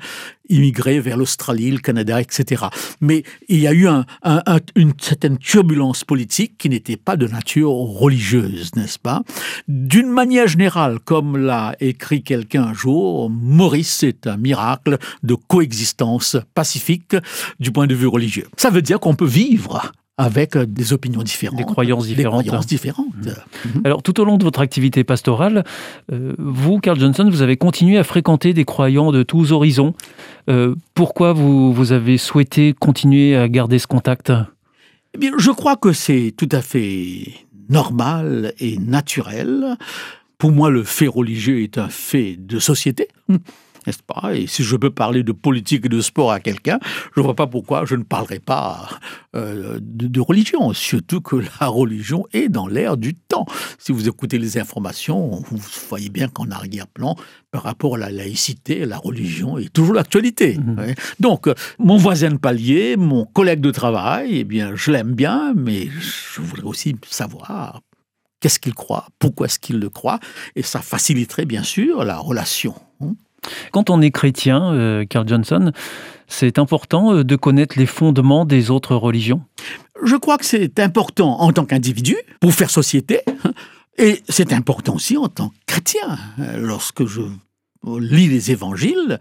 immigrer 0.50 1.00
vers 1.00 1.18
l'Australie, 1.18 1.72
le 1.72 1.80
Canada, 1.80 2.22
etc. 2.22 2.66
Mais 3.02 3.24
il 3.48 3.60
y 3.60 3.68
a 3.68 3.74
eu 3.74 3.88
un- 3.88 4.06
un- 4.24 4.42
un- 4.46 4.60
une 4.76 4.94
certaine 5.00 5.38
turbulence 5.38 6.04
politique 6.04 6.58
qui 6.58 6.70
n'était 6.70 6.98
pas 6.98 7.18
de 7.18 7.28
nature 7.28 7.72
religieuse, 7.72 8.72
n'est-ce 8.76 9.00
pas? 9.00 9.22
D'une 9.68 10.10
manière 10.10 10.48
générale, 10.48 11.00
comme 11.00 11.38
l'a 11.38 11.76
écrit 11.80 12.24
quelqu'un 12.24 12.64
un 12.64 12.74
jour, 12.74 13.30
Maurice 13.30 14.04
est 14.04 14.28
un 14.28 14.38
miracle 14.38 14.98
de 15.24 15.36
coexistence 15.36 16.38
pacifique 16.54 17.16
du 17.60 17.72
point 17.72 17.88
de 17.88 17.96
vue 17.96 18.08
religieux. 18.08 18.48
Ça 18.58 18.70
veut 18.70 18.82
dire 18.82 19.00
qu'on 19.00 19.16
peut 19.16 19.26
vivre 19.26 19.92
avec 20.18 20.58
des 20.58 20.94
opinions 20.94 21.24
différentes. 21.24 21.58
Des 21.58 21.66
croyances 21.66 22.08
différentes. 22.08 22.44
Des 22.44 22.48
croyances 22.48 22.68
différentes. 22.68 23.14
Alors, 23.84 24.02
tout 24.02 24.20
au 24.22 24.26
long 24.26 24.38
de 24.38 24.44
votre 24.44 24.62
activité 24.62 25.04
pastorale, 25.04 25.64
euh, 26.12 26.34
vous, 26.38 26.80
Carl 26.80 27.00
Johnson, 27.00 27.28
vous 27.30 27.42
avez 27.42 27.58
continué 27.58 27.98
à 27.98 28.04
fréquenter 28.04 28.54
des 28.54 28.66
croyants 28.66 29.12
de 29.12 29.24
tous 29.24 29.52
horizons. 29.52 29.94
Euh, 30.50 30.76
pourquoi 30.94 31.34
vous, 31.34 31.74
vous 31.74 31.92
avez 31.92 32.18
souhaité 32.18 32.74
continuer 32.74 33.36
à 33.36 33.50
garder 33.50 33.78
ce 33.78 33.88
contact? 33.88 34.32
Eh 35.14 35.18
bien, 35.18 35.32
je 35.38 35.52
crois 35.52 35.76
que 35.76 35.92
c'est 35.92 36.34
tout 36.36 36.50
à 36.52 36.62
fait 36.62 37.34
normal 37.70 38.54
et 38.60 38.78
naturel. 38.78 39.78
Pour 40.38 40.52
moi, 40.52 40.70
le 40.70 40.84
fait 40.84 41.08
religieux 41.08 41.62
est 41.62 41.78
un 41.78 41.90
fait 41.90 42.38
de 42.38 42.60
société. 42.60 43.08
N'est-ce 43.86 44.04
pas? 44.06 44.36
Et 44.36 44.48
si 44.48 44.64
je 44.64 44.76
peux 44.76 44.90
parler 44.90 45.24
de 45.24 45.32
politique 45.32 45.86
et 45.86 45.90
de 45.90 46.02
sport 46.02 46.32
à 46.32 46.40
quelqu'un, 46.40 46.80
je 47.16 47.20
ne 47.20 47.26
vois 47.26 47.36
pas 47.36 47.48
pourquoi 47.48 47.86
je 47.86 47.96
ne 47.96 48.04
parlerai 48.04 48.40
pas 48.40 48.90
euh, 49.36 49.80
de, 49.82 50.08
de 50.08 50.22
religion. 50.22 50.74
Surtout 50.74 51.22
que 51.22 51.38
la 51.60 51.68
religion 51.68 52.26
est 52.34 52.50
dans 52.50 52.68
l'air 52.68 52.98
du 52.98 53.16
temps. 53.16 53.46
Si 53.78 53.92
vous 53.92 54.08
écoutez 54.08 54.38
les 54.38 54.58
informations, 54.58 55.30
vous 55.50 55.58
voyez 55.90 56.10
bien 56.10 56.28
qu'en 56.28 56.50
arrière-plan, 56.50 57.16
par 57.52 57.64
rapport 57.64 57.96
à 57.96 57.98
la 57.98 58.12
laïcité, 58.12 58.86
la 58.86 58.98
religion 58.98 59.58
est 59.58 59.72
toujours 59.72 59.94
l'actualité. 59.94 60.58
Mhm. 60.58 60.78
ouais. 60.78 60.96
Donc, 61.20 61.48
euh, 61.48 61.54
mon 61.80 61.98
voisin 61.98 62.32
de 62.32 62.38
palier, 62.38 62.98
mon 62.98 63.26
collègue 63.26 63.62
de 63.62 63.72
travail, 63.72 64.40
eh 64.40 64.44
bien, 64.44 64.76
je 64.76 64.92
l'aime 64.92 65.14
bien, 65.14 65.54
mais 65.56 65.88
je 65.88 66.42
voudrais 66.42 66.68
aussi 66.68 66.96
savoir 67.10 67.82
qu'est-ce 68.40 68.60
qu'il 68.60 68.74
croit, 68.74 69.08
pourquoi 69.20 69.48
est-ce 69.48 69.58
qu'il 69.58 69.80
le 69.80 69.90
croit, 69.90 70.20
et 70.56 70.64
ça 70.64 70.82
faciliterait 70.82 71.46
bien 71.46 71.64
sûr 71.64 72.04
la 72.04 72.18
relation. 72.18 72.76
Quand 73.72 73.90
on 73.90 74.02
est 74.02 74.12
chrétien, 74.12 74.74
euh, 74.74 75.06
Carl 75.06 75.28
Johnson, 75.28 75.72
c'est 76.28 76.60
important 76.60 77.14
euh, 77.14 77.24
de 77.24 77.36
connaître 77.36 77.78
les 77.78 77.86
fondements 77.86 78.46
des 78.46 78.72
autres 78.72 78.96
religions? 78.96 79.42
Je 80.04 80.16
crois 80.16 80.38
que 80.38 80.46
c'est 80.46 80.80
important 80.80 81.40
en 81.40 81.52
tant 81.52 81.66
qu'individu 81.66 82.16
pour 82.40 82.54
faire 82.54 82.70
société, 82.70 83.22
hein, 83.28 83.52
et 83.98 84.22
c'est 84.28 84.54
important 84.54 84.96
aussi 84.96 85.18
en 85.18 85.28
tant 85.28 85.50
que 85.50 85.56
chrétien. 85.68 86.18
Lorsque 86.58 87.06
je 87.06 87.22
lis 88.00 88.28
les 88.28 88.52
évangiles, 88.52 89.20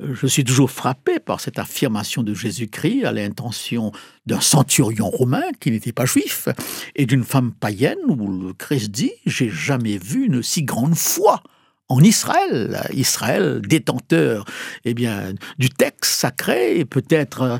je 0.00 0.26
suis 0.26 0.44
toujours 0.44 0.70
frappé 0.70 1.18
par 1.18 1.40
cette 1.40 1.58
affirmation 1.58 2.22
de 2.22 2.34
Jésus-Christ 2.34 3.04
à 3.04 3.12
l'intention 3.12 3.92
d'un 4.26 4.40
centurion 4.40 5.08
romain 5.08 5.42
qui 5.60 5.70
n'était 5.70 5.92
pas 5.92 6.06
juif 6.06 6.48
et 6.94 7.06
d'une 7.06 7.24
femme 7.24 7.52
païenne 7.52 7.98
où 8.06 8.14
le 8.14 8.52
Christ 8.52 8.90
dit 8.90 9.12
J'ai 9.26 9.48
jamais 9.48 9.98
vu 9.98 10.26
une 10.26 10.42
si 10.42 10.62
grande 10.62 10.96
foi 10.96 11.42
en 11.88 12.00
Israël, 12.00 12.80
Israël 12.92 13.60
détenteur 13.62 14.44
eh 14.84 14.94
bien, 14.94 15.32
du 15.58 15.68
texte 15.68 16.12
sacré, 16.12 16.84
peut-être 16.84 17.42
euh, 17.42 17.58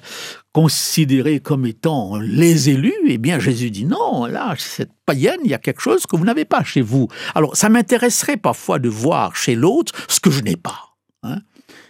considéré 0.53 1.39
comme 1.39 1.67
étant 1.67 2.19
les 2.19 2.71
élus, 2.71 2.95
eh 3.07 3.19
bien 3.19 3.39
Jésus 3.39 3.71
dit 3.71 3.85
non, 3.85 4.27
là, 4.27 4.55
cette 4.59 4.91
païenne, 5.05 5.41
il 5.45 5.51
y 5.51 5.55
a 5.55 5.59
quelque 5.59 5.81
chose 5.81 6.07
que 6.07 6.17
vous 6.17 6.25
n'avez 6.25 6.45
pas 6.45 6.65
chez 6.65 6.81
vous. 6.81 7.09
Alors, 7.35 7.57
ça 7.57 7.69
m'intéresserait 7.69 8.37
parfois 8.37 8.79
de 8.79 8.89
voir 8.89 9.37
chez 9.37 9.55
l'autre 9.55 9.93
ce 10.09 10.19
que 10.19 10.31
je 10.31 10.41
n'ai 10.41 10.57
pas. 10.57 10.97
hein. 11.23 11.39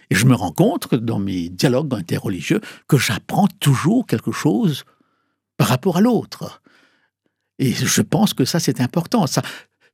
Et 0.09 0.15
je 0.15 0.25
me 0.25 0.35
rends 0.35 0.51
compte 0.53 0.93
dans 0.95 1.19
mes 1.19 1.49
dialogues 1.49 1.93
interreligieux, 1.93 2.61
que 2.87 2.97
j'apprends 2.97 3.47
toujours 3.59 4.05
quelque 4.05 4.31
chose 4.31 4.85
par 5.57 5.67
rapport 5.67 5.97
à 5.97 6.01
l'autre. 6.01 6.61
Et 7.59 7.73
je 7.73 8.01
pense 8.01 8.33
que 8.33 8.45
ça, 8.45 8.59
c'est 8.59 8.79
important. 8.79 9.27
Ça, 9.27 9.41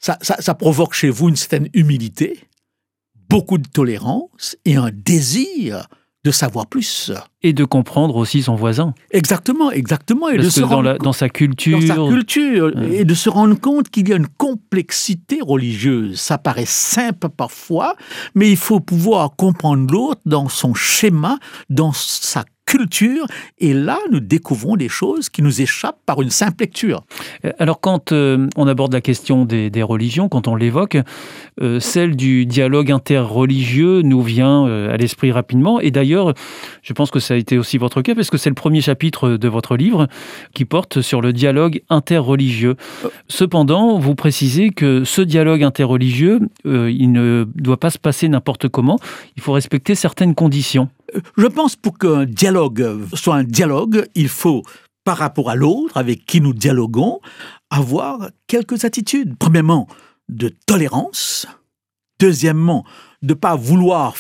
ça, 0.04 0.18
ça, 0.22 0.36
ça 0.40 0.54
provoque 0.54 0.94
chez 0.94 1.10
vous 1.10 1.30
une 1.30 1.38
certaine 1.38 1.70
humilité, 1.74 2.40
beaucoup 3.30 3.58
de 3.58 3.68
tolérance 3.68 4.58
et 4.66 4.76
un 4.76 4.90
désir 4.92 5.88
de 6.26 6.32
savoir 6.32 6.68
plus. 6.68 7.12
Et 7.42 7.52
de 7.52 7.66
comprendre 7.66 8.16
aussi 8.16 8.44
son 8.44 8.56
voisin. 8.56 8.94
Exactement, 9.12 9.72
exactement. 9.72 10.30
Et 10.30 10.38
de 10.38 10.50
se 10.50 10.62
dans, 10.62 10.68
rendre 10.68 10.84
la- 10.84 10.98
dans 10.98 11.12
sa 11.14 11.28
culture, 11.28 11.80
dans 11.80 11.88
sa 11.88 11.96
culture 11.96 12.72
Ouais. 12.76 12.96
et 13.00 13.06
de 13.06 13.14
se 13.14 13.30
rendre 13.30 13.60
compte 13.60 13.90
qu'il 13.90 14.08
y 14.08 14.14
a 14.14 14.16
une 14.16 14.28
complexité 14.30 15.40
religieuse. 15.42 16.20
Ça 16.20 16.38
paraît 16.38 16.66
simple 16.66 17.28
parfois, 17.30 17.96
mais 18.36 18.50
il 18.50 18.56
faut 18.58 18.80
pouvoir 18.80 19.36
comprendre 19.36 19.92
l'autre 19.92 20.22
dans 20.26 20.48
son 20.48 20.74
schéma, 20.74 21.40
dans 21.70 21.92
sa 21.94 22.46
culture, 22.66 23.26
et 23.60 23.74
là, 23.74 24.00
nous 24.12 24.20
découvrons 24.20 24.76
des 24.76 24.90
choses 24.90 25.30
qui 25.30 25.42
nous 25.42 25.62
échappent 25.62 26.00
par 26.06 26.22
une 26.22 26.30
simple 26.30 26.62
lecture. 26.62 27.04
Euh, 27.46 27.52
Alors 27.60 27.80
quand 27.80 28.12
euh, 28.12 28.48
on 28.56 28.68
aborde 28.68 28.94
la 28.94 29.02
question 29.02 29.46
des, 29.46 29.70
des 29.70 29.84
religions, 29.84 30.30
quand 30.30 30.48
on 30.48 30.56
l'évoque, 30.56 30.98
euh, 31.62 31.80
celle 31.80 32.16
du 32.16 32.46
dialogue 32.46 32.92
interreligieux 32.92 34.02
nous 34.02 34.22
vient 34.22 34.66
euh, 34.66 34.94
à 34.94 34.98
l'esprit 34.98 35.32
rapidement. 35.32 35.80
Et 35.80 35.92
d'ailleurs, 35.92 36.34
je 36.82 36.94
pense 36.94 37.12
que 37.12 37.20
ça 37.20 37.34
a 37.34 37.38
été 37.38 37.58
aussi 37.58 37.78
votre 37.78 38.02
cas, 38.02 38.16
parce 38.16 38.30
que 38.30 38.38
c'est 38.38 38.50
le 38.50 38.56
premier 38.56 38.82
chapitre 38.82 39.32
de 39.32 39.48
votre 39.48 39.76
livre 39.76 40.08
qui 40.54 40.66
porte 40.66 41.02
sur 41.02 41.22
le 41.22 41.34
dialogue 41.34 41.82
interreligieux. 41.90 42.76
Cependant, 43.28 44.00
vous 44.00 44.16
précisez 44.16 44.70
que 44.70 45.04
ce 45.04 45.22
dialogue 45.22 45.64
interreligieux, 45.64 46.40
il 46.66 47.12
ne 47.12 47.46
doit 47.56 47.80
pas 47.80 47.90
se 47.90 48.00
passer 48.00 48.28
n'importe 48.30 48.68
comment. 48.68 49.00
Il 49.36 49.44
faut 49.44 49.54
respecter 49.54 49.96
certaines 49.96 50.36
conditions. 50.36 50.90
Je 51.38 51.48
pense 51.48 51.76
pour 51.76 51.98
qu'un 51.98 52.26
dialogue 52.26 53.06
soit 53.14 53.36
un 53.36 53.44
dialogue, 53.44 54.08
il 54.16 54.30
faut, 54.30 54.64
par 55.04 55.18
rapport 55.18 55.50
à 55.50 55.56
l'autre 55.56 55.98
avec 55.98 56.26
qui 56.26 56.42
nous 56.42 56.54
dialoguons, 56.54 57.20
avoir 57.70 58.30
quelques 58.48 58.86
attitudes. 58.86 59.36
Premièrement, 59.38 59.88
de 60.30 60.50
tolérance. 60.66 61.46
Deuxièmement, 62.20 62.86
de 63.22 63.30
ne 63.30 63.34
pas 63.34 63.56
vouloir 63.56 64.16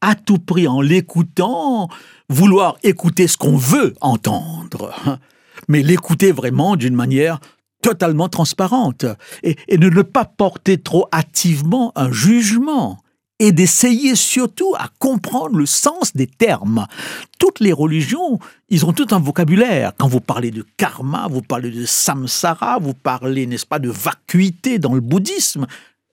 à 0.00 0.14
tout 0.14 0.38
prix 0.38 0.68
en 0.68 0.80
l'écoutant, 0.80 1.88
vouloir 2.28 2.76
écouter 2.82 3.26
ce 3.26 3.36
qu'on 3.36 3.56
veut 3.56 3.94
entendre, 4.00 4.94
hein, 5.06 5.18
mais 5.66 5.82
l'écouter 5.82 6.30
vraiment 6.30 6.76
d'une 6.76 6.94
manière 6.94 7.40
totalement 7.82 8.28
transparente 8.28 9.06
et, 9.42 9.56
de 9.76 9.88
ne 9.88 10.02
pas 10.02 10.24
porter 10.24 10.78
trop 10.78 11.08
hâtivement 11.12 11.92
un 11.96 12.12
jugement 12.12 12.98
et 13.38 13.52
d'essayer 13.52 14.14
surtout 14.14 14.74
à 14.76 14.88
comprendre 14.98 15.56
le 15.56 15.66
sens 15.66 16.14
des 16.14 16.26
termes. 16.26 16.86
Toutes 17.38 17.60
les 17.60 17.72
religions, 17.72 18.38
ils 18.68 18.84
ont 18.84 18.92
tout 18.92 19.06
un 19.12 19.20
vocabulaire. 19.20 19.92
Quand 19.96 20.08
vous 20.08 20.20
parlez 20.20 20.50
de 20.50 20.64
karma, 20.76 21.28
vous 21.30 21.42
parlez 21.42 21.70
de 21.70 21.86
samsara, 21.86 22.78
vous 22.80 22.94
parlez, 22.94 23.46
n'est-ce 23.46 23.66
pas, 23.66 23.78
de 23.78 23.90
vacuité 23.90 24.78
dans 24.78 24.94
le 24.94 25.00
bouddhisme. 25.00 25.66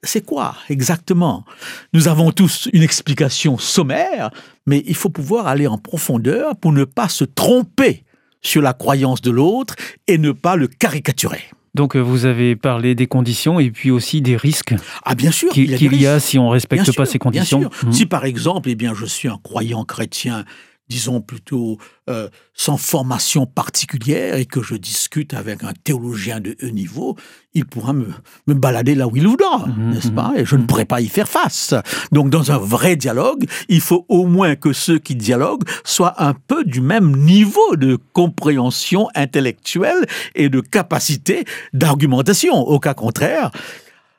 C'est 0.03 0.23
quoi 0.23 0.55
exactement? 0.69 1.45
Nous 1.93 2.07
avons 2.07 2.32
tous 2.32 2.69
une 2.73 2.84
explication 2.84 3.57
sommaire, 3.57 4.30
mais 4.67 4.84
il 4.86 4.95
faut 4.95 5.09
pouvoir 5.09 5.47
aller 5.47 5.65
en 5.65 5.80
profondeur 5.80 6.55
pour 6.57 6.71
ne 6.71 6.84
pas 6.84 7.09
se 7.09 7.23
tromper 7.23 8.03
sur 8.41 8.61
la 8.61 8.73
croyance 8.73 9.21
de 9.21 9.32
l'autre 9.32 9.76
et 10.05 10.19
ne 10.19 10.32
pas 10.32 10.55
le 10.55 10.67
caricaturer. 10.67 11.45
Donc 11.76 11.95
euh, 11.95 11.99
vous 11.99 12.26
avez 12.26 12.55
parlé 12.55 12.95
des 12.95 13.05
conditions 13.07 13.59
et 13.59 13.69
puis 13.69 13.91
aussi 13.91 14.21
des 14.21 14.38
risques 14.38 14.73
Ah 15.03 15.13
bien 15.13 15.32
sûr, 15.32 15.49
qu'il 15.51 15.69
y 16.01 16.07
a 16.07 16.19
si 16.19 16.39
on 16.39 16.45
ne 16.47 16.51
respecte 16.51 16.84
Bien 16.84 16.93
pas 16.93 17.05
sûr, 17.05 17.11
ces 17.11 17.17
bien 17.19 17.19
conditions. 17.19 17.59
sûr. 17.61 17.69
Mhm. 17.86 17.91
Si 17.93 18.05
par 18.05 18.26
exemple, 18.26 18.69
eh 18.69 18.76
bien, 18.76 18.93
je 18.95 19.05
suis 19.05 19.28
un 19.28 19.38
croyant 19.43 19.84
chrétien 19.84 20.45
disons 20.89 21.21
plutôt 21.21 21.77
euh, 22.09 22.29
sans 22.53 22.77
formation 22.77 23.45
particulière 23.45 24.36
et 24.36 24.45
que 24.45 24.61
je 24.61 24.75
discute 24.75 25.33
avec 25.33 25.63
un 25.63 25.73
théologien 25.83 26.39
de 26.39 26.55
haut 26.61 26.69
niveau, 26.69 27.15
il 27.53 27.65
pourra 27.65 27.93
me, 27.93 28.07
me 28.47 28.53
balader 28.53 28.95
là 28.95 29.07
où 29.07 29.15
il 29.15 29.27
voudra, 29.27 29.65
Mhm, 29.67 29.93
n'est-ce 29.93 30.09
mhm. 30.09 30.15
pas 30.15 30.33
Et 30.36 30.45
je 30.45 30.55
ne 30.55 30.65
pourrai 30.65 30.86
pas 30.86 31.01
y 31.01 31.07
faire 31.07 31.27
face. 31.27 31.73
Donc 32.11 32.29
dans 32.29 32.51
un 32.51 32.57
vrai 32.57 32.95
dialogue, 32.95 33.45
il 33.69 33.81
faut 33.81 34.05
au 34.09 34.25
moins 34.25 34.55
que 34.55 34.73
ceux 34.73 34.99
qui 34.99 35.15
dialoguent 35.15 35.63
soient 35.83 36.21
un 36.23 36.33
peu 36.33 36.63
du 36.63 36.81
même 36.81 37.15
niveau 37.15 37.75
de 37.75 37.97
compréhension 38.13 39.07
intellectuelle 39.15 40.05
et 40.36 40.49
de 40.49 40.59
capacité 40.61 41.45
d'argumentation. 41.73 42.55
Au 42.55 42.79
cas 42.79 42.93
contraire, 42.93 43.51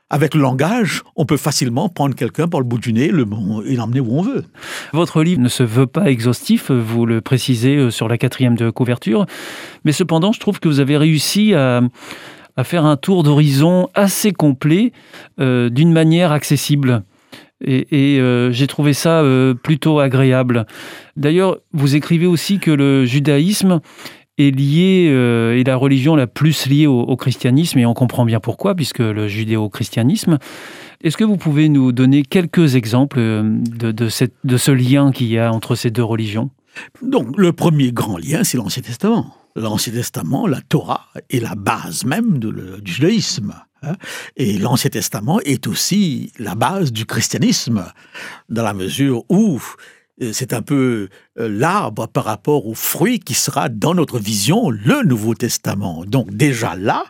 avec 0.08 0.34
le 0.34 0.40
langage, 0.40 1.02
on 1.16 1.26
peut 1.26 1.36
facilement 1.36 1.88
prendre 1.88 2.14
quelqu'un 2.14 2.46
par 2.46 2.60
le 2.60 2.66
bout 2.66 2.78
du 2.78 2.92
nez 2.92 3.08
le, 3.08 3.26
et 3.66 3.74
l'emmener 3.74 4.00
où 4.00 4.18
on 4.18 4.22
veut. 4.22 4.44
Votre 4.92 5.22
livre 5.22 5.40
ne 5.40 5.48
se 5.48 5.64
veut 5.64 5.86
pas 5.86 6.10
exhaustif, 6.10 6.70
vous 6.70 7.06
le 7.06 7.20
précisez 7.20 7.76
euh, 7.76 7.90
sur 7.90 8.08
la 8.08 8.16
quatrième 8.16 8.56
de 8.56 8.70
couverture, 8.70 9.26
mais 9.84 9.92
cependant, 9.92 10.32
je 10.32 10.38
trouve 10.38 10.60
que 10.60 10.68
vous 10.68 10.80
avez 10.80 10.96
réussi 10.96 11.54
à, 11.54 11.80
faire 12.62 12.86
un 12.86 12.96
tour 12.96 13.22
d'horizon 13.22 13.88
assez 13.94 14.32
complet 14.32 14.92
euh, 15.40 15.68
d'une 15.68 15.92
manière 15.92 16.32
accessible. 16.32 17.02
Et, 17.62 18.18
euh, 18.20 18.52
j'ai 18.52 18.66
trouvé 18.66 18.92
ça 18.92 19.24
plutôt 19.62 19.98
agréable. 19.98 20.66
D'ailleurs, 21.16 21.56
vous 21.72 21.96
écrivez 21.96 22.26
aussi 22.26 22.58
que 22.58 22.70
le 22.70 23.06
judaïsme 23.06 23.80
est 24.38 24.50
lié, 24.50 25.08
euh, 25.10 25.58
est 25.58 25.66
la 25.66 25.76
religion 25.76 26.16
la 26.16 26.26
plus 26.26 26.66
liée 26.66 26.86
au, 26.86 27.16
christianisme, 27.16 27.78
et 27.78 27.86
on 27.86 27.94
comprend 27.94 28.24
bien 28.24 28.40
pourquoi, 28.40 28.74
puisque 28.74 28.98
le 28.98 29.28
judéo-christianisme. 29.28 30.38
Est-ce 31.02 31.16
que 31.16 31.24
vous 31.24 31.36
pouvez 31.36 31.68
nous 31.68 31.92
donner 31.92 32.22
quelques 32.22 32.74
exemples 32.74 33.18
euh, 33.18 33.42
de, 33.44 33.92
de, 33.92 34.56
ce 34.56 34.70
lien 34.70 35.12
qu'il 35.12 35.28
y 35.28 35.38
a 35.38 35.52
entre 35.52 35.74
ces 35.74 35.90
deux 35.90 36.04
religions? 36.04 36.50
Donc, 37.02 37.36
le 37.38 37.52
premier 37.52 37.92
grand 37.92 38.18
lien, 38.18 38.44
c'est 38.44 38.58
l'Ancien 38.58 38.82
Testament. 38.82 39.34
L'Ancien 39.54 39.94
Testament, 39.94 40.46
la 40.46 40.60
Torah, 40.60 41.06
est 41.30 41.40
la 41.40 41.54
base 41.54 42.04
même 42.04 42.38
du 42.38 42.92
judaïsme. 42.92 43.54
hein. 43.82 43.94
Et 44.36 44.58
l'Ancien 44.58 44.90
Testament 44.90 45.40
est 45.40 45.66
aussi 45.66 46.32
la 46.38 46.54
base 46.54 46.92
du 46.92 47.06
christianisme, 47.06 47.86
dans 48.50 48.62
la 48.62 48.74
mesure 48.74 49.24
où 49.30 49.58
c'est 50.32 50.52
un 50.52 50.62
peu 50.62 51.08
euh, 51.38 51.48
l'arbre 51.48 52.06
par 52.08 52.24
rapport 52.24 52.66
au 52.66 52.74
fruit 52.74 53.20
qui 53.20 53.34
sera 53.34 53.68
dans 53.68 53.94
notre 53.94 54.18
vision 54.18 54.70
le 54.70 55.02
Nouveau 55.04 55.34
Testament. 55.34 56.04
Donc 56.06 56.32
déjà 56.34 56.74
là, 56.74 57.04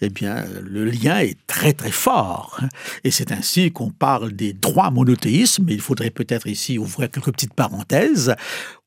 eh 0.00 0.10
bien, 0.10 0.44
le 0.62 0.84
lien 0.84 1.18
est 1.20 1.38
très 1.46 1.72
très 1.72 1.90
fort. 1.90 2.58
hein. 2.60 2.68
Et 3.04 3.10
c'est 3.10 3.32
ainsi 3.32 3.72
qu'on 3.72 3.90
parle 3.90 4.32
des 4.32 4.54
trois 4.54 4.90
monothéismes. 4.90 5.66
Il 5.68 5.80
faudrait 5.80 6.10
peut-être 6.10 6.46
ici 6.46 6.78
ouvrir 6.78 7.10
quelques 7.10 7.32
petites 7.32 7.54
parenthèses 7.54 8.34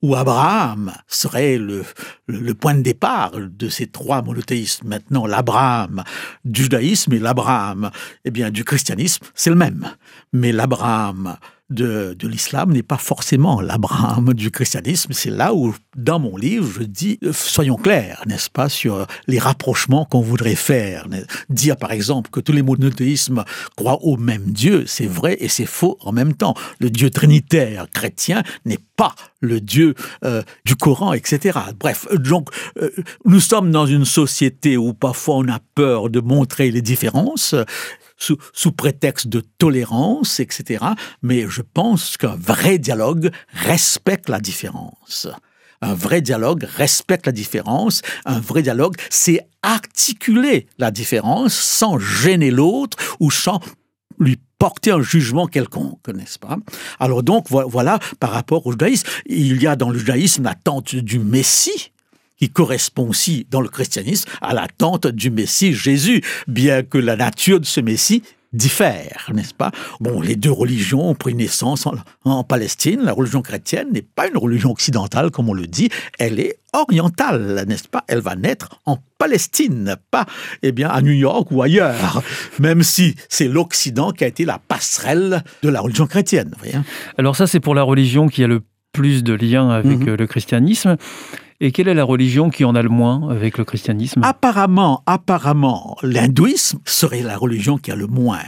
où 0.01 0.13
Abraham 0.13 0.93
serait 1.07 1.57
le 1.57 2.53
point 2.53 2.76
de 2.76 2.82
départ 2.82 3.32
de 3.36 3.70
ces 3.70 3.88
trois 3.88 4.22
monothéismes. 4.22 4.88
Maintenant, 4.88 5.26
l'Abraham 5.26 6.03
du 6.43 6.63
judaïsme 6.63 7.13
et 7.13 7.20
l'Abraham 7.20 7.89
eh 8.24 8.32
bien, 8.32 8.51
du 8.51 8.63
christianisme, 8.63 9.26
c'est 9.34 9.49
le 9.49 9.55
même. 9.55 9.89
Mais 10.32 10.51
l'Abraham 10.51 11.38
de, 11.70 12.16
de 12.18 12.28
l'islam 12.28 12.72
n'est 12.72 12.84
pas 12.84 12.97
forcément 12.97 13.59
l'Abraham 13.61 14.34
du 14.34 14.51
christianisme. 14.51 15.13
C'est 15.13 15.32
là 15.32 15.53
où, 15.53 15.74
dans 15.95 16.20
mon 16.20 16.38
livre, 16.38 16.70
je 16.80 16.84
dis, 16.84 17.18
euh, 17.24 17.34
soyons 17.34 17.76
clairs, 17.76 18.22
n'est-ce 18.28 18.49
pas, 18.49 18.70
sur 18.70 19.07
les 19.28 19.39
rapprochements 19.39 20.05
qu'on 20.05 20.22
voudrait 20.22 20.55
faire. 20.55 21.07
Dire, 21.49 21.78
par 21.78 21.91
exemple, 21.91 22.30
que 22.30 22.39
tous 22.39 22.51
les 22.51 22.61
monothéismes 22.61 23.43
croient 23.76 24.03
au 24.03 24.18
même 24.18 24.51
Dieu, 24.51 24.84
c'est 24.86 25.07
vrai 25.07 25.38
et 25.39 25.49
c'est 25.49 25.66
faux 25.66 25.97
en 26.01 26.11
même 26.11 26.34
temps. 26.34 26.55
Le 26.80 26.89
Dieu 26.89 27.09
trinitaire 27.09 27.88
chrétien 27.91 28.43
n'est 28.66 28.80
pas 28.95 29.16
le 29.46 29.62
Dieu 29.62 29.96
euh, 30.24 30.41
du 30.66 30.76
Coran, 30.76 31.14
etc. 31.14 31.60
Bref, 31.80 32.08
donc, 32.14 32.50
euh, 32.82 32.89
nous 33.26 33.39
sommes 33.39 33.72
dans 33.72 33.86
une 33.86 34.06
société 34.06 34.78
où 34.78 34.93
parfois 34.93 35.36
on 35.38 35.48
a 35.48 35.60
peur 35.76 36.10
de 36.10 36.20
montrer 36.20 36.72
les 36.72 36.82
différences. 36.82 37.56
Sous, 38.18 38.38
sous 38.54 38.72
prétexte 38.72 39.28
de 39.28 39.41
tolérance, 39.58 40.39
etc. 40.39 40.86
Mais 41.22 41.48
je 41.50 41.62
pense 41.62 42.16
qu'un 42.16 42.38
vrai 42.38 42.78
dialogue 42.78 43.30
respecte 43.52 44.30
la 44.30 44.39
différence. 44.39 45.28
Un 45.82 45.93
vrai 45.93 46.22
dialogue 46.22 46.66
respecte 46.78 47.26
la 47.26 47.34
différence. 47.34 48.02
Un 48.24 48.39
vrai 48.39 48.62
dialogue, 48.62 48.96
c'est 49.10 49.41
articuler 49.62 50.68
la 50.78 50.91
différence 50.91 51.54
sans 51.54 52.00
gêner 52.00 52.52
l'autre 52.52 52.98
ou 53.20 53.32
sans 53.32 53.60
lui 54.18 54.38
porter 54.60 54.91
un 54.91 55.01
jugement 55.01 55.47
quelconque, 55.47 56.08
n'est-ce 56.08 56.39
pas? 56.39 56.58
Alors 56.99 57.24
donc, 57.24 57.49
vo- 57.49 57.68
voilà, 57.68 57.99
par 58.20 58.32
rapport 58.32 58.66
au 58.66 58.72
judaïsme, 58.72 59.08
il 59.26 59.62
y 59.62 59.68
a 59.68 59.76
dans 59.76 59.89
le 59.89 59.99
judaïsme 59.99 60.43
l'attente 60.43 60.95
du 60.95 61.20
Messie, 61.20 61.91
qui 62.38 62.49
correspond 62.49 63.08
aussi 63.10 63.47
dans 63.49 63.62
le 63.62 63.70
christianisme 63.70 64.30
à 64.41 64.53
l'attente 64.53 65.08
du 65.08 65.30
Messie 65.32 65.74
Jésus, 65.74 66.22
bien 66.47 66.84
que 66.84 66.97
la 66.97 67.16
nature 67.16 67.60
de 67.60 67.66
ce 67.66 67.80
Messie 67.80 68.24
diffère, 68.56 69.32
n'est-ce 69.34 69.53
pas? 69.53 69.72
Bon, 69.99 70.22
les 70.22 70.36
deux 70.36 70.51
religions 70.51 71.10
ont 71.10 71.16
pris 71.16 71.34
naissance 71.36 71.86
en, 71.86 71.93
en 72.24 72.43
Palestine. 72.43 73.01
La 73.03 73.14
religion 73.14 73.41
chrétienne 73.41 73.89
n'est 73.93 74.01
pas 74.01 74.28
une 74.28 74.38
religion 74.38 74.72
occidentale, 74.72 75.32
comme 75.32 75.49
on 75.49 75.53
le 75.53 75.68
dit, 75.68 75.89
elle 76.20 76.39
est 76.39 76.58
orientale, 76.74 77.64
n'est-ce 77.68 77.88
pas? 77.88 78.03
Elle 78.08 78.20
va 78.20 78.36
naître 78.36 78.80
en 78.86 78.97
Palestine, 79.18 79.95
pas 80.12 80.26
eh 80.64 80.72
bien 80.72 80.89
à 80.89 81.01
New 81.01 81.12
York 81.14 81.47
ou 81.51 81.62
ailleurs, 81.62 82.22
même 82.60 82.84
si 82.84 83.16
c'est 83.30 83.47
l'Occident 83.47 84.12
qui 84.12 84.24
a 84.24 84.28
été 84.28 84.45
la 84.45 84.60
passerelle 84.60 85.43
de 85.64 85.70
la 85.70 85.82
religion 85.82 86.06
chrétienne. 86.08 86.49
vous 86.53 86.60
voyez 86.60 86.76
Alors 87.18 87.36
ça, 87.36 87.47
c'est 87.47 87.60
pour 87.60 87.76
la 87.76 87.84
religion 87.84 88.28
qui 88.28 88.43
a 88.43 88.47
le 88.47 88.62
plus 88.91 89.24
de 89.24 89.34
liens 89.34 89.70
avec 89.70 89.99
Mhm. 89.99 90.10
euh, 90.10 90.18
le 90.18 90.28
christianisme. 90.28 90.95
Et 91.62 91.72
quelle 91.72 91.88
est 91.88 91.93
la 91.93 92.03
religion 92.03 92.49
qui 92.49 92.66
en 92.66 92.76
a 92.76 92.82
le 92.82 92.89
moins 92.89 93.30
avec 93.30 93.58
le 93.58 93.64
christianisme? 93.64 94.22
Apparemment, 94.24 95.03
apparemment, 95.06 95.95
l'hindouisme 96.03 96.80
serait 96.86 97.22
la 97.22 97.38
religion 97.38 97.78
qui 97.78 97.91
a 97.91 97.95
le 97.95 98.08
moins. 98.08 98.39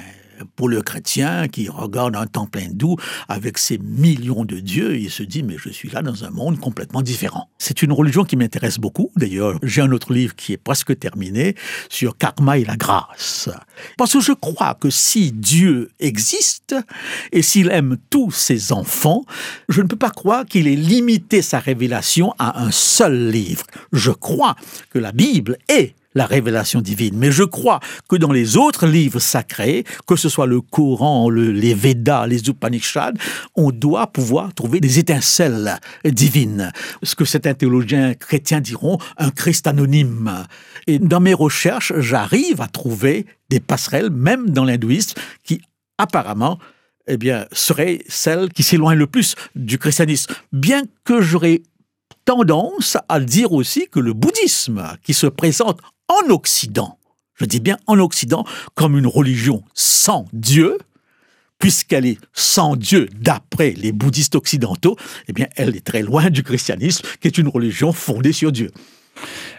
Pour 0.56 0.70
le 0.70 0.82
chrétien 0.82 1.48
qui 1.48 1.70
regarde 1.70 2.16
un 2.16 2.28
temple 2.28 2.60
hindou 2.60 2.98
avec 3.28 3.58
ses 3.58 3.78
millions 3.78 4.46
de 4.46 4.60
dieux, 4.60 4.98
il 4.98 5.10
se 5.10 5.24
dit 5.24 5.44
mais 5.44 5.56
je 5.58 5.70
suis 5.70 5.90
là 5.90 6.02
dans 6.02 6.24
un 6.24 6.30
monde 6.30 6.60
complètement 6.60 7.02
différent. 7.02 7.50
C'est 7.58 7.82
une 7.82 7.92
religion 7.92 8.24
qui 8.24 8.36
m'intéresse 8.36 8.78
beaucoup. 8.78 9.12
D'ailleurs, 9.16 9.60
j'ai 9.64 9.82
un 9.82 9.92
autre 9.92 10.14
livre 10.14 10.36
qui 10.36 10.54
est 10.54 10.58
presque 10.58 10.98
terminé 11.00 11.56
sur 11.90 12.18
karma 12.18 12.58
et 12.58 12.66
la 12.66 12.76
grâce. 12.76 13.50
Parce 13.98 14.14
que 14.14 14.20
je 14.20 14.34
crois 14.34 14.76
que 14.76 14.90
si 14.90 15.32
Dieu 15.32 15.92
existe 16.00 16.76
et 17.32 17.42
s'il 17.42 17.70
aime 17.70 17.98
tous 18.10 18.32
ses 18.32 18.72
enfants, 18.72 19.24
je 19.70 19.82
ne 19.82 19.88
peux 19.88 19.96
pas 19.96 20.10
croire 20.10 20.46
qu'il 20.46 20.68
ait 20.68 20.76
limité 20.76 21.42
sa 21.42 21.60
révélation 21.60 22.34
à 22.40 22.62
un 22.62 22.72
seul 22.72 23.30
livre. 23.30 23.66
Je 23.92 24.12
crois 24.12 24.56
que 24.90 25.00
la 25.00 25.12
Bible 25.12 25.58
est 25.70 25.96
la 26.18 26.26
révélation 26.26 26.82
divine. 26.82 27.16
Mais 27.16 27.32
je 27.32 27.44
crois 27.44 27.80
que 28.10 28.16
dans 28.16 28.32
les 28.32 28.58
autres 28.58 28.88
livres 28.88 29.20
sacrés, 29.20 29.86
que 30.08 30.16
ce 30.16 30.30
soit 30.30 30.48
le 30.48 30.62
Coran, 30.62 31.30
le- 31.30 31.52
les 31.52 31.74
Védas, 31.76 32.26
les 32.28 32.42
Upanishads, 32.50 33.14
on 33.56 33.70
doit 33.72 34.08
pouvoir 34.08 34.54
trouver 34.54 34.80
des 34.80 34.98
étincelles 34.98 35.80
divines. 36.04 36.72
Ce 37.04 37.14
que 37.16 37.24
certains 37.24 37.54
théologiens 37.54 38.16
chrétiens 38.16 38.62
diront 38.62 38.98
un 39.18 39.30
Christ 39.30 39.68
anonyme. 39.68 40.46
Et 40.88 40.98
dans 40.98 41.20
mes 41.20 41.36
recherches, 41.36 41.94
j'arrive 42.00 42.62
à 42.62 42.68
trouver 42.68 43.26
des 43.50 43.60
passerelles, 43.60 44.10
même 44.10 44.50
dans 44.50 44.66
l'hindouisme, 44.66 45.14
qui 45.44 45.62
apparemment 46.00 46.58
eh 47.08 47.18
bien, 47.18 47.46
seraient 47.52 48.00
celles 48.08 48.50
qui 48.52 48.64
s'éloignent 48.64 49.00
le 49.00 49.08
plus 49.08 49.36
du 49.56 49.78
christianisme. 49.78 50.34
Bien 50.52 50.82
que 51.06 51.22
j'aurais 51.22 51.62
tendance 52.26 52.98
à 53.08 53.20
dire 53.22 53.54
aussi 53.54 53.88
que 53.90 54.00
le 54.02 54.14
bouddhisme, 54.14 54.84
qui 55.04 55.14
se 55.14 55.28
présente 55.28 55.80
en 56.08 56.30
Occident, 56.30 56.98
je 57.36 57.46
dis 57.46 57.60
bien 57.60 57.78
en 57.88 58.00
Occident, 58.00 58.46
comme 58.76 58.98
une 58.98 59.08
religion 59.08 59.64
sans 59.74 60.26
Dieu, 60.34 60.78
puisqu'elle 61.60 62.06
est 62.06 62.18
sans 62.34 62.76
Dieu 62.76 63.08
d'après 63.20 63.72
les 63.72 63.92
bouddhistes 63.92 64.36
occidentaux, 64.36 64.96
eh 65.28 65.34
bien, 65.34 65.48
elle 65.56 65.76
est 65.76 65.86
très 65.86 66.02
loin 66.02 66.30
du 66.30 66.44
christianisme, 66.44 67.06
qui 67.20 67.28
est 67.28 67.38
une 67.38 67.48
religion 67.48 67.92
fondée 67.92 68.34
sur 68.34 68.52
Dieu. 68.52 68.72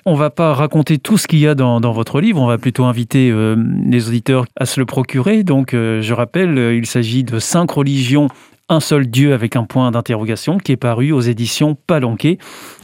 On 0.07 0.14
va 0.14 0.30
pas 0.30 0.55
raconter 0.55 0.99
tout 0.99 1.18
ce 1.18 1.26
qu'il 1.26 1.40
y 1.40 1.46
a 1.49 1.55
dans, 1.55 1.80
votre 1.92 2.20
livre, 2.20 2.40
on 2.40 2.46
va 2.46 2.59
plutôt 2.59 2.84
inviter 2.84 3.30
euh, 3.30 3.57
les 3.84 4.09
auditeurs 4.09 4.46
à 4.57 4.66
se 4.66 4.78
le 4.78 4.86
procurer. 4.86 5.42
Donc, 5.42 5.74
euh, 5.74 6.01
je 6.01 6.14
rappelle, 6.14 6.57
euh, 6.57 6.76
il 6.76 6.86
s'agit 6.86 7.24
de 7.24 7.40
cinq 7.40 7.72
religions, 7.72 8.28
un 8.68 8.80
seul 8.80 9.09
Dieu 9.09 9.32
avec 9.34 9.57
un 9.57 9.64
point 9.64 9.90
d'interrogation, 9.90 10.59
qui 10.59 10.72
est 10.72 10.76
paru 10.76 11.11
aux 11.11 11.20
éditions 11.20 11.74
Palanquet 11.74 12.38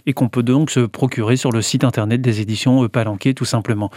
et 0.07 0.13
qu'on 0.13 0.29
peut 0.29 0.43
donc 0.43 0.71
se 0.71 0.81
procurer 0.81 1.37
sur 1.37 1.51
le 1.51 1.63
site 1.63 1.85
internet 1.85 2.21
des 2.21 2.41
éditions 2.41 2.89
Palanquet, 2.89 3.35
tout 3.35 3.45
simplement. 3.45 3.91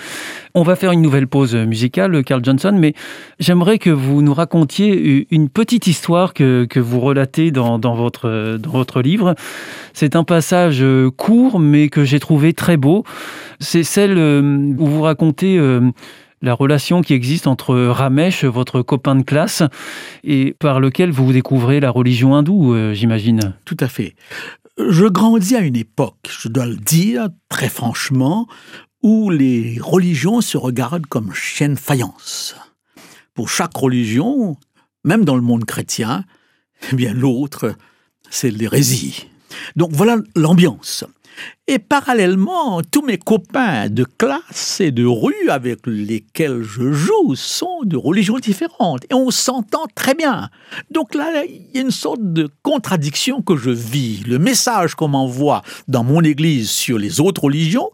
On 0.53 0.63
va 0.63 0.75
faire 0.75 0.91
une 0.91 1.01
nouvelle 1.01 1.27
pause 1.27 1.55
musicale, 1.55 2.23
Carl 2.23 2.43
Johnson, 2.43 2.75
mais 2.77 2.93
j'aimerais 3.39 3.77
que 3.77 3.89
vous 3.89 4.21
nous 4.21 4.33
racontiez 4.33 5.27
une 5.31 5.49
petite 5.49 5.87
histoire 5.87 6.33
que, 6.33 6.65
que 6.65 6.79
vous 6.79 6.99
relatez 6.99 7.51
dans, 7.51 7.79
dans, 7.79 7.95
votre, 7.95 8.57
dans 8.57 8.71
votre 8.71 9.01
livre. 9.01 9.35
C'est 9.93 10.15
un 10.15 10.23
passage 10.23 10.81
euh, 10.81 11.09
court, 11.09 11.59
mais 11.59 11.89
que 11.89 12.03
j'ai 12.03 12.19
trouvé 12.19 12.53
très 12.53 12.77
beau. 12.77 13.03
C'est 13.59 13.83
celle 13.83 14.17
euh, 14.17 14.41
où 14.77 14.85
vous 14.85 15.01
racontez 15.01 15.57
euh, 15.57 15.91
la 16.41 16.53
relation 16.53 17.01
qui 17.01 17.13
existe 17.13 17.47
entre 17.47 17.75
Ramesh, 17.75 18.43
votre 18.45 18.83
copain 18.83 19.15
de 19.15 19.23
classe, 19.23 19.63
et 20.23 20.55
par 20.59 20.79
lequel 20.79 21.09
vous 21.09 21.33
découvrez 21.33 21.79
la 21.79 21.89
religion 21.89 22.35
hindoue, 22.35 22.93
j'imagine. 22.93 23.55
Tout 23.65 23.77
à 23.79 23.87
fait. 23.87 24.13
Je 24.77 25.05
grandis 25.05 25.55
à 25.55 25.59
une 25.59 25.75
époque, 25.75 26.29
je 26.29 26.47
dois 26.47 26.65
le 26.65 26.75
dire 26.75 27.29
très 27.49 27.69
franchement, 27.69 28.47
où 29.03 29.29
les 29.29 29.79
religions 29.81 30.41
se 30.41 30.57
regardent 30.57 31.05
comme 31.05 31.33
chiennes 31.33 31.77
faïence. 31.77 32.55
Pour 33.33 33.49
chaque 33.49 33.75
religion, 33.75 34.57
même 35.03 35.25
dans 35.25 35.35
le 35.35 35.41
monde 35.41 35.65
chrétien, 35.65 36.25
eh 36.91 36.95
bien 36.95 37.13
l'autre, 37.13 37.75
c'est 38.29 38.51
l'hérésie. 38.51 39.27
Donc 39.75 39.91
voilà 39.93 40.17
l'ambiance. 40.35 41.05
Et 41.67 41.79
parallèlement, 41.79 42.81
tous 42.81 43.01
mes 43.01 43.17
copains 43.17 43.89
de 43.89 44.05
classe 44.05 44.79
et 44.79 44.91
de 44.91 45.05
rue 45.05 45.49
avec 45.49 45.79
lesquels 45.85 46.63
je 46.63 46.91
joue 46.91 47.35
sont 47.35 47.81
de 47.83 47.97
religions 47.97 48.39
différentes. 48.39 49.03
Et 49.09 49.13
on 49.13 49.31
s'entend 49.31 49.85
très 49.93 50.15
bien. 50.15 50.49
Donc 50.91 51.13
là, 51.13 51.43
il 51.45 51.67
y 51.73 51.77
a 51.77 51.81
une 51.81 51.91
sorte 51.91 52.21
de 52.21 52.49
contradiction 52.63 53.41
que 53.41 53.57
je 53.57 53.69
vis. 53.69 54.23
Le 54.25 54.39
message 54.39 54.95
qu'on 54.95 55.09
m'envoie 55.09 55.61
dans 55.87 56.03
mon 56.03 56.21
église 56.21 56.69
sur 56.69 56.97
les 56.97 57.19
autres 57.19 57.43
religions 57.43 57.89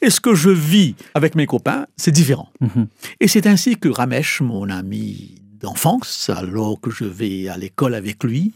et 0.00 0.10
ce 0.10 0.20
que 0.20 0.34
je 0.34 0.50
vis 0.50 0.94
avec 1.14 1.34
mes 1.34 1.46
copains, 1.46 1.86
c'est 1.96 2.12
différent. 2.12 2.50
Mhm. 2.60 2.86
Et 3.20 3.28
c'est 3.28 3.46
ainsi 3.46 3.76
que 3.76 3.88
Ramesh, 3.88 4.40
mon 4.40 4.70
ami 4.70 5.42
d'enfance, 5.60 6.30
alors 6.30 6.80
que 6.80 6.90
je 6.90 7.04
vais 7.04 7.48
à 7.48 7.56
l'école 7.56 7.94
avec 7.94 8.22
lui, 8.22 8.52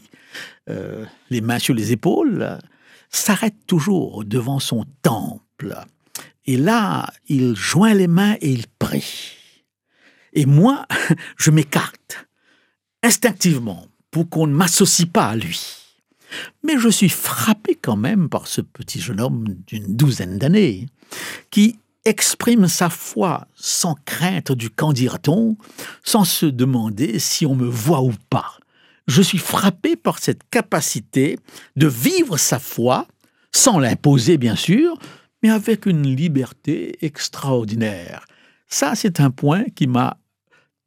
euh, 0.69 1.05
les 1.29 1.41
mains 1.41 1.59
sur 1.59 1.73
les 1.73 1.91
épaules, 1.91 2.57
s'arrête 3.15 3.55
toujours 3.67 4.25
devant 4.25 4.59
son 4.59 4.85
temple. 5.01 5.77
Et 6.45 6.57
là, 6.57 7.11
il 7.27 7.55
joint 7.55 7.93
les 7.93 8.07
mains 8.07 8.35
et 8.41 8.51
il 8.51 8.67
prie. 8.67 9.33
Et 10.33 10.45
moi, 10.45 10.85
je 11.37 11.51
m'écarte 11.51 12.27
instinctivement 13.01 13.87
pour 14.11 14.29
qu'on 14.29 14.47
ne 14.47 14.53
m'associe 14.53 15.07
pas 15.07 15.27
à 15.27 15.35
lui. 15.35 15.61
Mais 16.63 16.79
je 16.79 16.89
suis 16.89 17.09
frappé 17.09 17.75
quand 17.75 17.95
même 17.95 18.27
par 18.29 18.47
ce 18.47 18.61
petit 18.61 18.99
jeune 18.99 19.21
homme 19.21 19.55
d'une 19.67 19.95
douzaine 19.95 20.39
d'années 20.39 20.87
qui 21.51 21.77
exprime 22.05 22.67
sa 22.67 22.89
foi 22.89 23.47
sans 23.55 23.95
crainte 24.05 24.51
du 24.51 24.69
qu'en 24.69 24.93
dira-t-on, 24.93 25.55
sans 26.03 26.25
se 26.25 26.45
demander 26.45 27.19
si 27.19 27.45
on 27.45 27.55
me 27.55 27.67
voit 27.67 28.01
ou 28.01 28.13
pas. 28.29 28.57
Je 29.07 29.21
suis 29.21 29.37
frappé 29.37 29.95
par 29.95 30.19
cette 30.19 30.41
capacité 30.49 31.37
de 31.75 31.87
vivre 31.87 32.37
sa 32.37 32.59
foi, 32.59 33.07
sans 33.51 33.79
l'imposer 33.79 34.37
bien 34.37 34.55
sûr, 34.55 34.97
mais 35.41 35.49
avec 35.49 35.85
une 35.85 36.15
liberté 36.15 36.97
extraordinaire. 37.05 38.25
Ça, 38.67 38.95
c'est 38.95 39.19
un 39.19 39.29
point 39.29 39.65
qui 39.75 39.87
m'a 39.87 40.17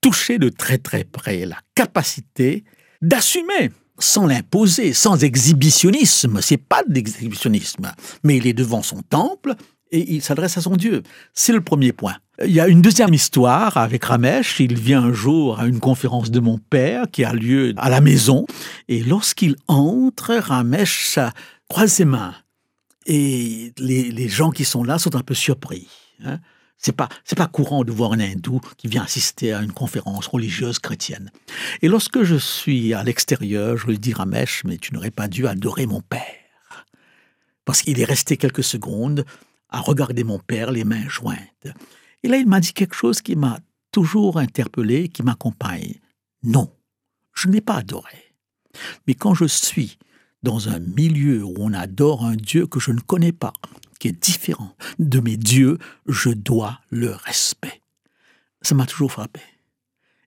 touché 0.00 0.38
de 0.38 0.48
très 0.48 0.78
très 0.78 1.04
près, 1.04 1.44
la 1.44 1.58
capacité 1.74 2.64
d'assumer 3.02 3.70
sans 3.98 4.26
l'imposer, 4.26 4.92
sans 4.92 5.22
exhibitionnisme. 5.24 6.40
C'est 6.42 6.56
pas 6.58 6.82
de 6.84 6.92
l'exhibitionnisme, 6.92 7.92
mais 8.24 8.36
il 8.36 8.46
est 8.46 8.52
devant 8.52 8.82
son 8.82 9.02
temple 9.02 9.54
et 9.90 10.14
il 10.14 10.22
s'adresse 10.22 10.58
à 10.58 10.60
son 10.60 10.76
Dieu. 10.76 11.02
C'est 11.32 11.52
le 11.52 11.60
premier 11.60 11.92
point. 11.92 12.16
Il 12.44 12.52
y 12.52 12.60
a 12.60 12.68
une 12.68 12.82
deuxième 12.82 13.14
histoire 13.14 13.76
avec 13.76 14.04
Ramesh. 14.04 14.60
Il 14.60 14.78
vient 14.78 15.02
un 15.02 15.12
jour 15.12 15.60
à 15.60 15.66
une 15.66 15.80
conférence 15.80 16.30
de 16.30 16.40
mon 16.40 16.58
père 16.58 17.06
qui 17.10 17.24
a 17.24 17.32
lieu 17.32 17.72
à 17.76 17.88
la 17.88 18.00
maison. 18.00 18.46
Et 18.88 19.02
lorsqu'il 19.02 19.56
entre, 19.68 20.34
Ramesh 20.34 21.18
croise 21.68 21.92
ses 21.92 22.04
mains. 22.04 22.34
Et 23.06 23.72
les, 23.78 24.28
gens 24.28 24.50
qui 24.50 24.64
sont 24.64 24.82
là 24.82 24.98
sont 24.98 25.14
un 25.14 25.20
peu 25.20 25.34
surpris. 25.34 25.86
Hein. 26.24 26.40
C'est 26.78 26.92
pas 26.92 27.08
c'est 27.24 27.38
pas 27.38 27.46
courant 27.46 27.84
de 27.84 27.92
voir 27.92 28.12
un 28.12 28.20
hindou 28.20 28.60
qui 28.76 28.88
vient 28.88 29.02
assister 29.02 29.52
à 29.52 29.62
une 29.62 29.72
conférence 29.72 30.26
religieuse 30.26 30.78
chrétienne. 30.78 31.30
Et 31.80 31.88
lorsque 31.88 32.22
je 32.22 32.36
suis 32.36 32.92
à 32.92 33.02
l'extérieur, 33.02 33.78
je 33.78 33.86
lui 33.86 33.98
dis 33.98 34.12
Ramesh, 34.12 34.62
mais 34.64 34.76
tu 34.76 34.92
n'aurais 34.92 35.10
pas 35.10 35.28
dû 35.28 35.46
adorer 35.46 35.86
mon 35.86 36.00
père. 36.00 36.20
Parce 37.64 37.82
qu'il 37.82 37.98
est 38.00 38.04
resté 38.04 38.36
quelques 38.36 38.64
secondes 38.64 39.24
à 39.68 39.80
regarder 39.80 40.24
mon 40.24 40.38
père 40.38 40.70
les 40.70 40.84
mains 40.84 41.08
jointes. 41.08 41.68
Et 42.22 42.28
là, 42.28 42.36
il 42.36 42.46
m'a 42.46 42.60
dit 42.60 42.72
quelque 42.72 42.94
chose 42.94 43.20
qui 43.20 43.36
m'a 43.36 43.58
toujours 43.92 44.38
interpellé, 44.38 45.08
qui 45.08 45.22
m'accompagne. 45.22 45.94
Non, 46.42 46.72
je 47.34 47.48
n'ai 47.48 47.60
pas 47.60 47.76
adoré. 47.76 48.34
Mais 49.06 49.14
quand 49.14 49.34
je 49.34 49.46
suis 49.46 49.98
dans 50.42 50.68
un 50.68 50.78
milieu 50.78 51.44
où 51.44 51.54
on 51.58 51.72
adore 51.72 52.24
un 52.24 52.36
Dieu 52.36 52.66
que 52.66 52.80
je 52.80 52.92
ne 52.92 53.00
connais 53.00 53.32
pas, 53.32 53.52
qui 53.98 54.08
est 54.08 54.22
différent 54.22 54.76
de 54.98 55.20
mes 55.20 55.36
dieux, 55.36 55.78
je 56.06 56.30
dois 56.30 56.80
le 56.90 57.12
respect. 57.12 57.80
Ça 58.62 58.74
m'a 58.74 58.86
toujours 58.86 59.12
frappé. 59.12 59.40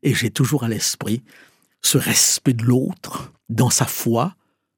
Et 0.01 0.13
j'ai 0.13 0.31
toujours 0.31 0.63
à 0.63 0.67
l'esprit 0.67 1.23
ce 1.81 1.97
respect 1.97 2.53
de 2.53 2.63
l'autre 2.63 3.31
dans 3.49 3.69
sa 3.69 3.85
foi, 3.85 4.35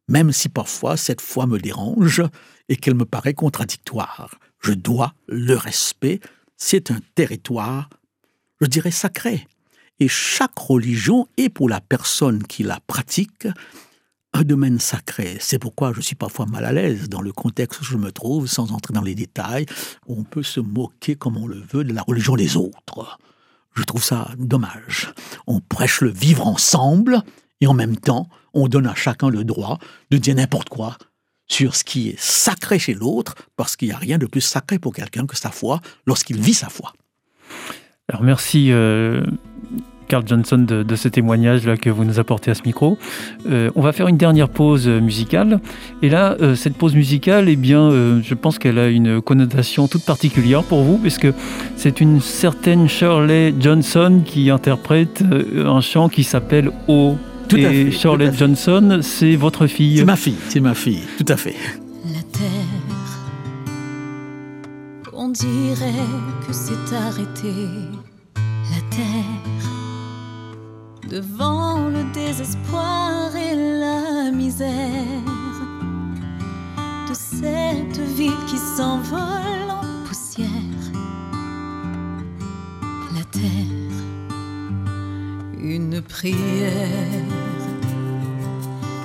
même 0.08 0.32
si 0.32 0.50
parfois 0.50 0.98
cette 0.98 1.22
foi 1.22 1.46
me 1.46 1.60
dérange 1.60 2.24
et 2.70 2.76
qu'elle 2.76 2.96
me 2.96 3.06
paraît 3.06 3.34
contradictoire. 3.34 4.32
Je 4.62 4.74
dois 4.74 5.14
le 5.28 5.56
respect. 5.56 6.20
C'est 6.58 6.92
un 6.92 7.00
territoire, 7.16 7.90
je 8.62 8.68
dirais, 8.68 8.92
sacré. 8.92 9.48
Et 10.00 10.08
chaque 10.08 10.58
religion 10.58 11.28
est 11.38 11.50
pour 11.50 11.70
la 11.70 11.82
personne 11.82 12.44
qui 12.44 12.64
la 12.64 12.80
pratique 12.88 13.48
un 14.34 14.44
domaine 14.44 14.80
sacré. 14.80 15.38
C'est 15.40 15.60
pourquoi 15.60 15.94
je 15.94 16.02
suis 16.02 16.16
parfois 16.16 16.46
mal 16.46 16.66
à 16.66 16.72
l'aise 16.72 17.10
dans 17.10 17.22
le 17.22 17.32
contexte 17.32 17.82
où 17.82 17.84
je 17.84 17.98
me 17.98 18.12
trouve, 18.12 18.48
sans 18.48 18.72
entrer 18.72 18.94
dans 18.94 19.02
les 19.02 19.16
détails, 19.16 19.66
on 20.08 20.24
peut 20.24 20.44
se 20.44 20.60
moquer 20.60 21.16
comme 21.16 21.38
on 21.38 21.48
le 21.48 21.60
veut 21.60 21.84
de 21.84 21.94
la 21.94 22.02
religion 22.02 22.36
des 22.36 22.56
autres. 22.56 23.20
Je 23.74 23.84
trouve 23.84 24.04
ça 24.04 24.30
dommage. 24.38 25.14
On 25.48 25.60
prêche 25.60 26.02
le 26.02 26.10
vivre 26.10 26.48
ensemble 26.48 27.24
et 27.60 27.68
en 27.68 27.74
même 27.74 27.98
temps, 27.98 28.28
on 28.54 28.68
donne 28.68 28.88
à 28.88 28.96
chacun 28.96 29.30
le 29.30 29.44
droit 29.44 29.80
de 30.10 30.18
dire 30.18 30.36
n'importe 30.36 30.70
quoi 30.70 30.98
sur 31.52 31.76
ce 31.76 31.84
qui 31.84 32.10
est 32.10 32.20
sacré 32.20 32.80
chez 32.80 32.94
l'autre, 32.94 33.36
parce 33.58 33.76
qu'il 33.76 33.90
n'y 33.90 33.94
a 33.94 33.98
rien 33.98 34.18
de 34.18 34.26
plus 34.26 34.42
sacré 34.42 34.80
pour 34.80 34.94
quelqu'un 34.94 35.26
que 35.26 35.36
sa 35.36 35.52
foi 35.52 35.82
lorsqu'il 36.06 36.40
vit 36.40 36.54
sa 36.54 36.70
foi. 36.70 36.94
Alors 38.08 38.24
merci 38.24 38.72
euh, 38.72 39.24
Carl 40.12 40.28
Johnson 40.28 40.58
de, 40.58 40.96
ce 40.98 41.08
témoignage 41.08 41.66
là 41.66 41.78
que 41.78 41.90
vous 41.90 42.04
nous 42.04 42.20
apportez 42.20 42.52
à 42.52 42.54
ce 42.54 42.64
micro. 42.66 42.98
Euh, 43.50 43.72
on 43.76 43.82
va 43.82 43.94
faire 43.94 44.10
une 44.10 44.18
dernière 44.18 44.50
pause 44.50 44.86
musicale. 44.88 45.62
Et 46.02 46.10
là, 46.10 46.36
euh, 46.42 46.54
cette 46.56 46.76
pause 46.76 46.96
musicale, 46.96 47.48
eh 47.48 47.56
bien, 47.56 47.80
euh, 47.80 48.20
je 48.22 48.34
pense 48.34 48.60
qu'elle 48.60 48.78
a 48.78 48.90
une 48.90 49.22
connotation 49.22 49.88
toute 49.88 50.04
particulière 50.04 50.64
pour 50.64 50.84
vous, 50.84 50.98
puisque 50.98 51.28
c'est 51.78 52.02
une 52.02 52.20
certaine 52.20 52.90
Shirley 52.90 53.54
Johnson 53.58 54.22
qui 54.26 54.50
interprète 54.50 55.24
euh, 55.32 55.66
un 55.66 55.80
chant 55.80 56.10
qui 56.10 56.26
s'appelle 56.26 56.72
O. 56.90 57.16
Tout 57.48 57.56
à 57.56 57.60
Et 57.60 57.90
tout 57.90 58.10
à 58.10 58.18
fait. 58.18 58.38
Johnson, 58.38 59.00
c'est 59.02 59.36
votre 59.36 59.68
fille. 59.68 59.98
C'est 59.98 60.06
ma 60.06 60.16
fille, 60.16 60.38
c'est 60.50 60.60
ma 60.60 60.74
fille, 60.74 61.02
tout 61.18 61.26
à 61.28 61.38
fait. 61.38 61.56
La 62.06 62.22
terre, 62.24 62.50
on 65.14 65.30
dirait 65.30 66.08
que 66.48 66.54
c'est 66.54 66.96
arrêté. 66.96 67.54
La 68.36 68.82
terre, 68.96 69.70
devant 71.10 71.90
le 71.90 72.04
désespoir 72.14 73.36
et 73.36 73.56
la 73.56 74.32
misère 74.32 74.70
de 77.10 77.14
cette 77.14 78.00
ville 78.16 78.32
qui 78.48 78.58
s'envole 78.58 79.70
en 79.70 80.08
poussière. 80.08 80.48
La 83.14 83.24
terre, 83.26 83.81
une 85.62 86.02
prière 86.02 87.28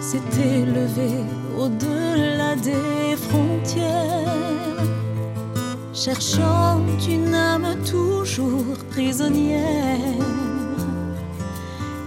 s'est 0.01 0.21
élevée 0.39 1.25
au-delà 1.59 2.57
des 2.57 3.17
frontières, 3.17 4.83
cherchant 5.93 6.81
une 7.09 7.35
âme 7.35 7.77
toujours 7.85 8.79
prisonnière 8.91 9.99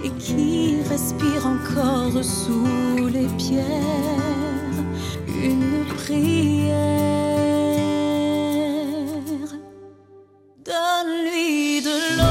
et 0.03 0.09
qui 0.11 0.77
respire 0.89 1.45
encore 1.45 2.23
sous 2.23 3.07
les 3.07 3.27
pierres 3.37 4.79
une 5.43 5.85
prière. 5.95 6.79
Donne-lui 10.65 11.81
de 11.81 12.17
l'eau. 12.17 12.28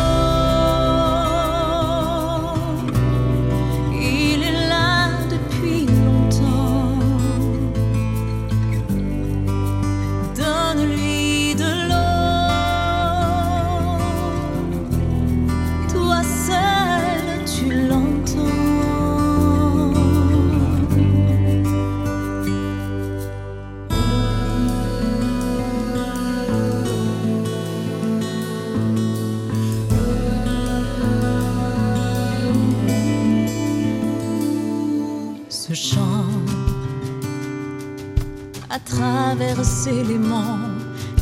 Traverser 39.39 40.03
les 40.03 40.19
monts, 40.19 40.59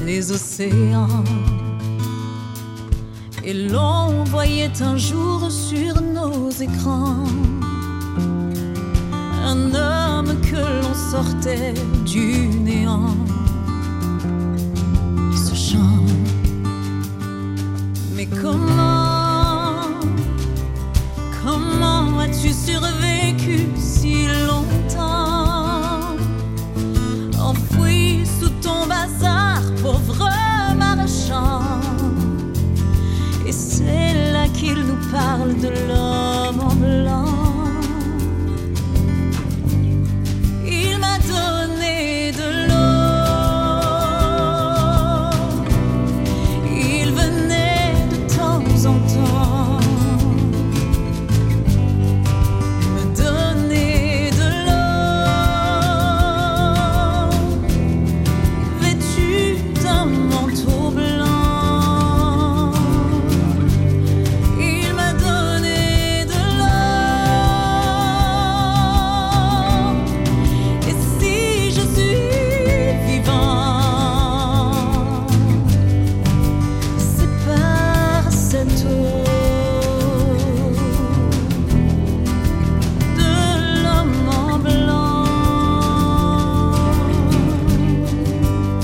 les 0.05 0.33
océans. 0.33 1.25
Et 3.45 3.53
l'on 3.53 4.25
voyait 4.25 4.83
un 4.83 4.97
jour 4.97 5.51
sur 5.51 6.01
nos 6.01 6.51
écrans 6.51 7.25
un 9.45 9.75
homme 9.75 10.41
que 10.41 10.57
l'on 10.57 10.95
sortait 10.95 11.75
du 12.05 12.49
néant. 12.49 13.26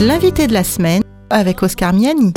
L'invité 0.05 0.48
de 0.48 0.53
la 0.53 0.64
semaine 0.64 1.03
avec 1.30 1.62
Oscar 1.62 1.92
Miani. 1.92 2.32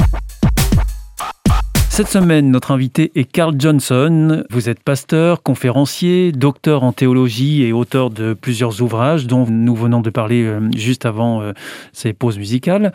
Cette 1.89 2.07
semaine, 2.07 2.51
notre 2.51 2.69
invité 2.69 3.11
est 3.15 3.23
Carl 3.23 3.55
Johnson. 3.57 4.43
Vous 4.51 4.69
êtes 4.69 4.83
pasteur, 4.83 5.41
conférencier, 5.41 6.31
docteur 6.31 6.83
en 6.83 6.91
théologie 6.91 7.63
et 7.63 7.73
auteur 7.73 8.11
de 8.11 8.35
plusieurs 8.35 8.83
ouvrages 8.83 9.25
dont 9.25 9.47
nous 9.49 9.73
venons 9.73 10.01
de 10.01 10.11
parler 10.11 10.43
euh, 10.43 10.59
juste 10.75 11.07
avant 11.07 11.41
euh, 11.41 11.53
ces 11.91 12.13
pauses 12.13 12.37
musicales. 12.37 12.93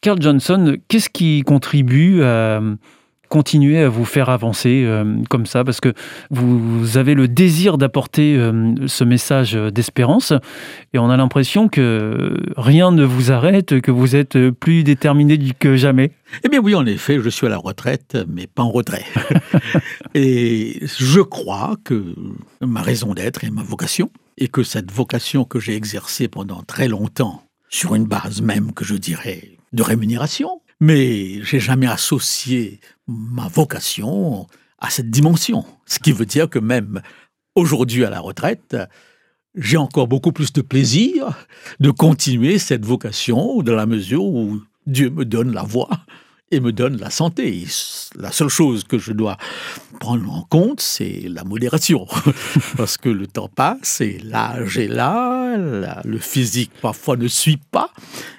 Carl 0.00 0.20
Johnson, 0.20 0.78
qu'est-ce 0.88 1.08
qui 1.08 1.42
contribue 1.42 2.24
à 2.24 2.60
continuer 3.32 3.82
à 3.82 3.88
vous 3.88 4.04
faire 4.04 4.28
avancer 4.28 4.82
euh, 4.84 5.16
comme 5.30 5.46
ça 5.46 5.64
Parce 5.64 5.80
que 5.80 5.94
vous 6.28 6.98
avez 6.98 7.14
le 7.14 7.28
désir 7.28 7.78
d'apporter 7.78 8.36
euh, 8.36 8.74
ce 8.86 9.04
message 9.04 9.54
d'espérance 9.54 10.34
et 10.92 10.98
on 10.98 11.08
a 11.08 11.16
l'impression 11.16 11.70
que 11.70 12.36
rien 12.58 12.92
ne 12.92 13.04
vous 13.04 13.32
arrête, 13.32 13.80
que 13.80 13.90
vous 13.90 14.16
êtes 14.16 14.50
plus 14.50 14.84
déterminé 14.84 15.38
que 15.58 15.76
jamais. 15.76 16.12
Eh 16.44 16.50
bien 16.50 16.60
oui, 16.60 16.74
en 16.74 16.84
effet, 16.84 17.20
je 17.22 17.30
suis 17.30 17.46
à 17.46 17.50
la 17.50 17.56
retraite, 17.56 18.18
mais 18.28 18.46
pas 18.46 18.64
en 18.64 18.70
retrait. 18.70 19.06
et 20.14 20.80
je 20.82 21.20
crois 21.20 21.76
que 21.84 22.14
ma 22.60 22.82
raison 22.82 23.14
d'être 23.14 23.44
est 23.44 23.50
ma 23.50 23.62
vocation, 23.62 24.10
et 24.36 24.48
que 24.48 24.62
cette 24.62 24.92
vocation 24.92 25.44
que 25.44 25.58
j'ai 25.58 25.74
exercée 25.74 26.28
pendant 26.28 26.62
très 26.62 26.86
longtemps, 26.86 27.44
sur 27.70 27.94
une 27.94 28.04
base 28.04 28.42
même 28.42 28.72
que 28.74 28.84
je 28.84 28.94
dirais 28.94 29.52
de 29.72 29.82
rémunération, 29.82 30.60
mais 30.82 31.40
j'ai 31.44 31.60
jamais 31.60 31.86
associé 31.86 32.80
ma 33.06 33.48
vocation 33.48 34.46
à 34.78 34.90
cette 34.90 35.10
dimension. 35.10 35.64
Ce 35.86 35.98
qui 35.98 36.12
veut 36.12 36.26
dire 36.26 36.48
que 36.48 36.58
même 36.58 37.02
aujourd'hui 37.54 38.04
à 38.04 38.10
la 38.10 38.20
retraite, 38.20 38.76
j'ai 39.54 39.76
encore 39.76 40.08
beaucoup 40.08 40.32
plus 40.32 40.52
de 40.52 40.62
plaisir 40.62 41.46
de 41.80 41.90
continuer 41.90 42.58
cette 42.58 42.84
vocation 42.84 43.62
dans 43.62 43.74
la 43.74 43.86
mesure 43.86 44.24
où 44.24 44.60
Dieu 44.86 45.10
me 45.10 45.24
donne 45.24 45.52
la 45.52 45.62
voix 45.62 45.90
et 46.52 46.60
me 46.60 46.70
donne 46.72 46.98
la 46.98 47.10
santé. 47.10 47.64
La 48.16 48.30
seule 48.30 48.48
chose 48.48 48.84
que 48.84 48.98
je 48.98 49.12
dois 49.12 49.36
prendre 49.98 50.30
en 50.32 50.42
compte, 50.42 50.80
c'est 50.80 51.22
la 51.28 51.42
modération. 51.44 52.06
Parce 52.76 52.96
que 52.98 53.08
le 53.08 53.26
temps 53.26 53.48
passe 53.48 54.00
et 54.00 54.18
l'âge 54.22 54.78
est 54.78 54.86
là, 54.88 55.56
la- 55.56 56.02
le 56.04 56.18
physique 56.18 56.70
parfois 56.80 57.16
ne 57.16 57.26
suit 57.26 57.58
pas. 57.70 57.90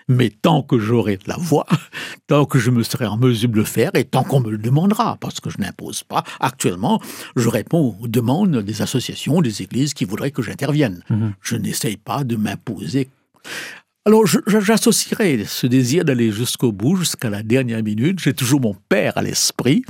Mais 0.07 0.29
tant 0.29 0.61
que 0.63 0.77
j'aurai 0.79 1.17
de 1.17 1.23
la 1.27 1.37
voix, 1.37 1.65
tant 2.27 2.45
que 2.45 2.59
je 2.59 2.69
me 2.71 2.83
serai 2.83 3.05
en 3.07 3.17
mesure 3.17 3.49
de 3.49 3.55
le 3.55 3.63
faire 3.63 3.91
et 3.95 4.03
tant 4.03 4.23
qu'on 4.23 4.41
me 4.41 4.51
le 4.51 4.57
demandera, 4.57 5.17
parce 5.19 5.39
que 5.39 5.49
je 5.49 5.57
n'impose 5.59 6.03
pas, 6.03 6.23
actuellement, 6.39 7.01
je 7.35 7.49
réponds 7.49 7.95
aux 8.01 8.07
demandes 8.07 8.57
des 8.59 8.81
associations, 8.81 9.41
des 9.41 9.61
églises 9.61 9.93
qui 9.93 10.05
voudraient 10.05 10.31
que 10.31 10.41
j'intervienne. 10.41 11.01
Mhm. 11.09 11.33
Je 11.41 11.55
n'essaye 11.55 11.97
pas 11.97 12.23
de 12.23 12.35
m'imposer 12.35 13.09
alors, 14.05 14.25
j'associerai 14.25 15.45
ce 15.45 15.65
désir 15.65 16.03
d'aller 16.03 16.29
jusqu'au 16.29 16.73
bout, 16.73 16.97
jusqu'à 16.97 17.29
la 17.29 17.41
dernière 17.41 17.81
minute. 17.81 18.19
J'ai 18.19 18.33
toujours 18.33 18.59
mon 18.59 18.75
père 18.89 19.17
à 19.17 19.21
l'esprit, 19.21 19.83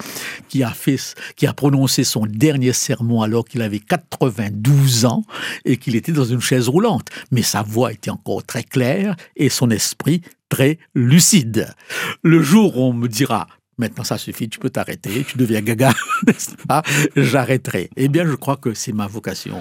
qui 0.49 0.61
a 0.61 0.69
fait, 0.69 0.99
qui 1.35 1.47
a 1.47 1.53
prononcé 1.53 2.03
son 2.03 2.27
dernier 2.27 2.73
sermon 2.73 3.23
alors 3.23 3.43
qu'il 3.43 3.63
avait 3.63 3.79
92 3.79 5.05
ans 5.05 5.23
et 5.65 5.77
qu'il 5.77 5.95
était 5.95 6.11
dans 6.11 6.25
une 6.25 6.41
chaise 6.41 6.69
roulante. 6.69 7.07
Mais 7.31 7.41
sa 7.41 7.63
voix 7.63 7.91
était 7.91 8.11
encore 8.11 8.43
très 8.43 8.61
claire 8.61 9.15
et 9.35 9.49
son 9.49 9.71
esprit 9.71 10.21
très 10.47 10.77
lucide. 10.93 11.73
Le 12.21 12.39
jour 12.43 12.77
où 12.77 12.83
on 12.83 12.93
me 12.93 13.07
dira, 13.07 13.47
Maintenant, 13.79 14.03
ça 14.03 14.19
suffit, 14.19 14.47
tu 14.47 14.59
peux 14.59 14.69
t'arrêter, 14.69 15.25
tu 15.27 15.35
deviens 15.35 15.61
gaga, 15.61 15.91
n'est-ce 16.27 16.55
pas? 16.67 16.83
J'arrêterai. 17.15 17.89
Eh 17.95 18.07
bien, 18.07 18.23
je 18.23 18.35
crois 18.35 18.57
que 18.57 18.75
c'est 18.75 18.93
ma 18.93 19.07
vocation 19.07 19.57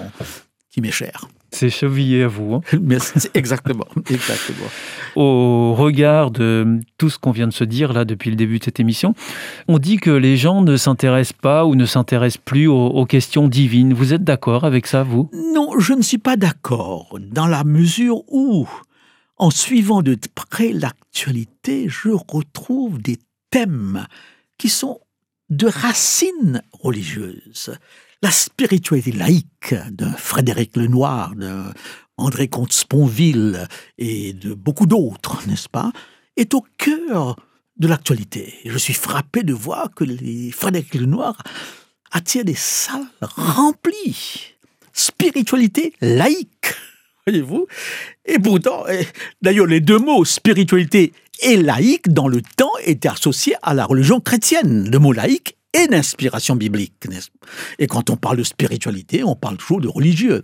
qui 0.69 0.81
m'est 0.81 0.91
chère. 0.91 1.27
C'est 1.53 1.69
chevillé 1.69 2.23
à 2.23 2.27
vous. 2.27 2.55
hein. 2.55 2.61
Exactement, 3.35 3.85
exactement. 4.09 4.67
Au 5.15 5.75
regard 5.75 6.31
de 6.31 6.79
tout 6.97 7.09
ce 7.11 7.19
qu'on 7.19 7.31
vient 7.31 7.47
de 7.47 7.53
se 7.53 7.63
dire 7.63 7.93
là 7.93 8.05
depuis 8.05 8.31
le 8.31 8.35
début 8.35 8.57
de 8.57 8.63
cette 8.63 8.79
émission, 8.79 9.13
on 9.67 9.77
dit 9.77 9.97
que 9.97 10.09
les 10.09 10.35
gens 10.35 10.61
ne 10.63 10.75
s'intéressent 10.77 11.37
pas 11.39 11.65
ou 11.65 11.75
ne 11.75 11.85
s'intéressent 11.85 12.41
plus 12.43 12.67
aux, 12.67 12.87
aux 12.87 13.05
questions 13.05 13.47
divines. 13.47 13.93
Vous 13.93 14.13
êtes 14.13 14.23
d'accord 14.23 14.63
avec 14.63 14.87
ça, 14.87 15.03
vous? 15.03 15.29
Non, 15.53 15.79
je 15.79 15.93
ne 15.93 16.01
suis 16.01 16.17
pas 16.17 16.37
d'accord, 16.37 17.17
dans 17.19 17.47
la 17.47 17.63
mesure 17.63 18.23
où, 18.31 18.67
en 19.37 19.51
suivant 19.51 20.01
de 20.01 20.17
près 20.33 20.73
l'actualité, 20.73 21.85
je 21.87 22.09
retrouve 22.09 22.99
des 23.01 23.19
thèmes 23.51 24.07
qui 24.57 24.69
sont 24.69 24.99
de 25.49 25.67
racines 25.67 26.63
religieuses. 26.71 27.77
La 28.23 28.31
spiritualité 28.31 29.11
laïque 29.11 29.75
d'un 29.91 30.13
Frédéric 30.13 30.77
Lenoir, 30.77 31.35
d'un 31.35 31.73
André 32.15 32.47
Comte-Sponville 32.47 33.67
et 33.97 34.31
de 34.31 34.53
beaucoup 34.53 34.85
d'autres, 34.85 35.45
n'est-ce 35.45 35.67
pas, 35.67 35.91
est 36.37 36.53
au 36.53 36.65
cœur 36.77 37.35
de 37.75 37.85
l'actualité. 37.89 38.53
Je 38.63 38.77
suis 38.77 38.93
frappé 38.93 39.43
de 39.43 39.53
voir 39.53 39.89
que 39.93 40.05
les 40.05 40.51
Frédéric 40.51 40.95
Lenoir 40.95 41.37
attirent 42.13 42.45
des 42.45 42.55
salles 42.55 43.09
remplies 43.19 44.55
spiritualité 44.93 45.91
laïque. 45.99 46.75
Voyez-vous 47.27 47.67
Et 48.23 48.39
pourtant, 48.39 48.85
d'ailleurs, 49.41 49.67
les 49.67 49.81
deux 49.81 49.99
mots 49.99 50.23
spiritualité 50.23 51.11
et 51.41 51.57
laïque, 51.57 52.07
dans 52.07 52.29
le 52.29 52.41
temps, 52.41 52.71
étaient 52.85 53.09
associés 53.09 53.55
à 53.63 53.73
la 53.73 53.83
religion 53.83 54.21
chrétienne. 54.21 54.89
Le 54.89 54.97
mot 54.97 55.11
laïque 55.11 55.57
est 55.73 55.87
d'inspiration 55.87 56.55
biblique. 56.55 56.93
Et 57.79 57.87
quand 57.87 58.09
on 58.09 58.15
parle 58.15 58.37
de 58.37 58.43
spiritualité, 58.43 59.23
on 59.23 59.35
parle 59.35 59.57
toujours 59.57 59.81
de 59.81 59.87
religieux. 59.87 60.43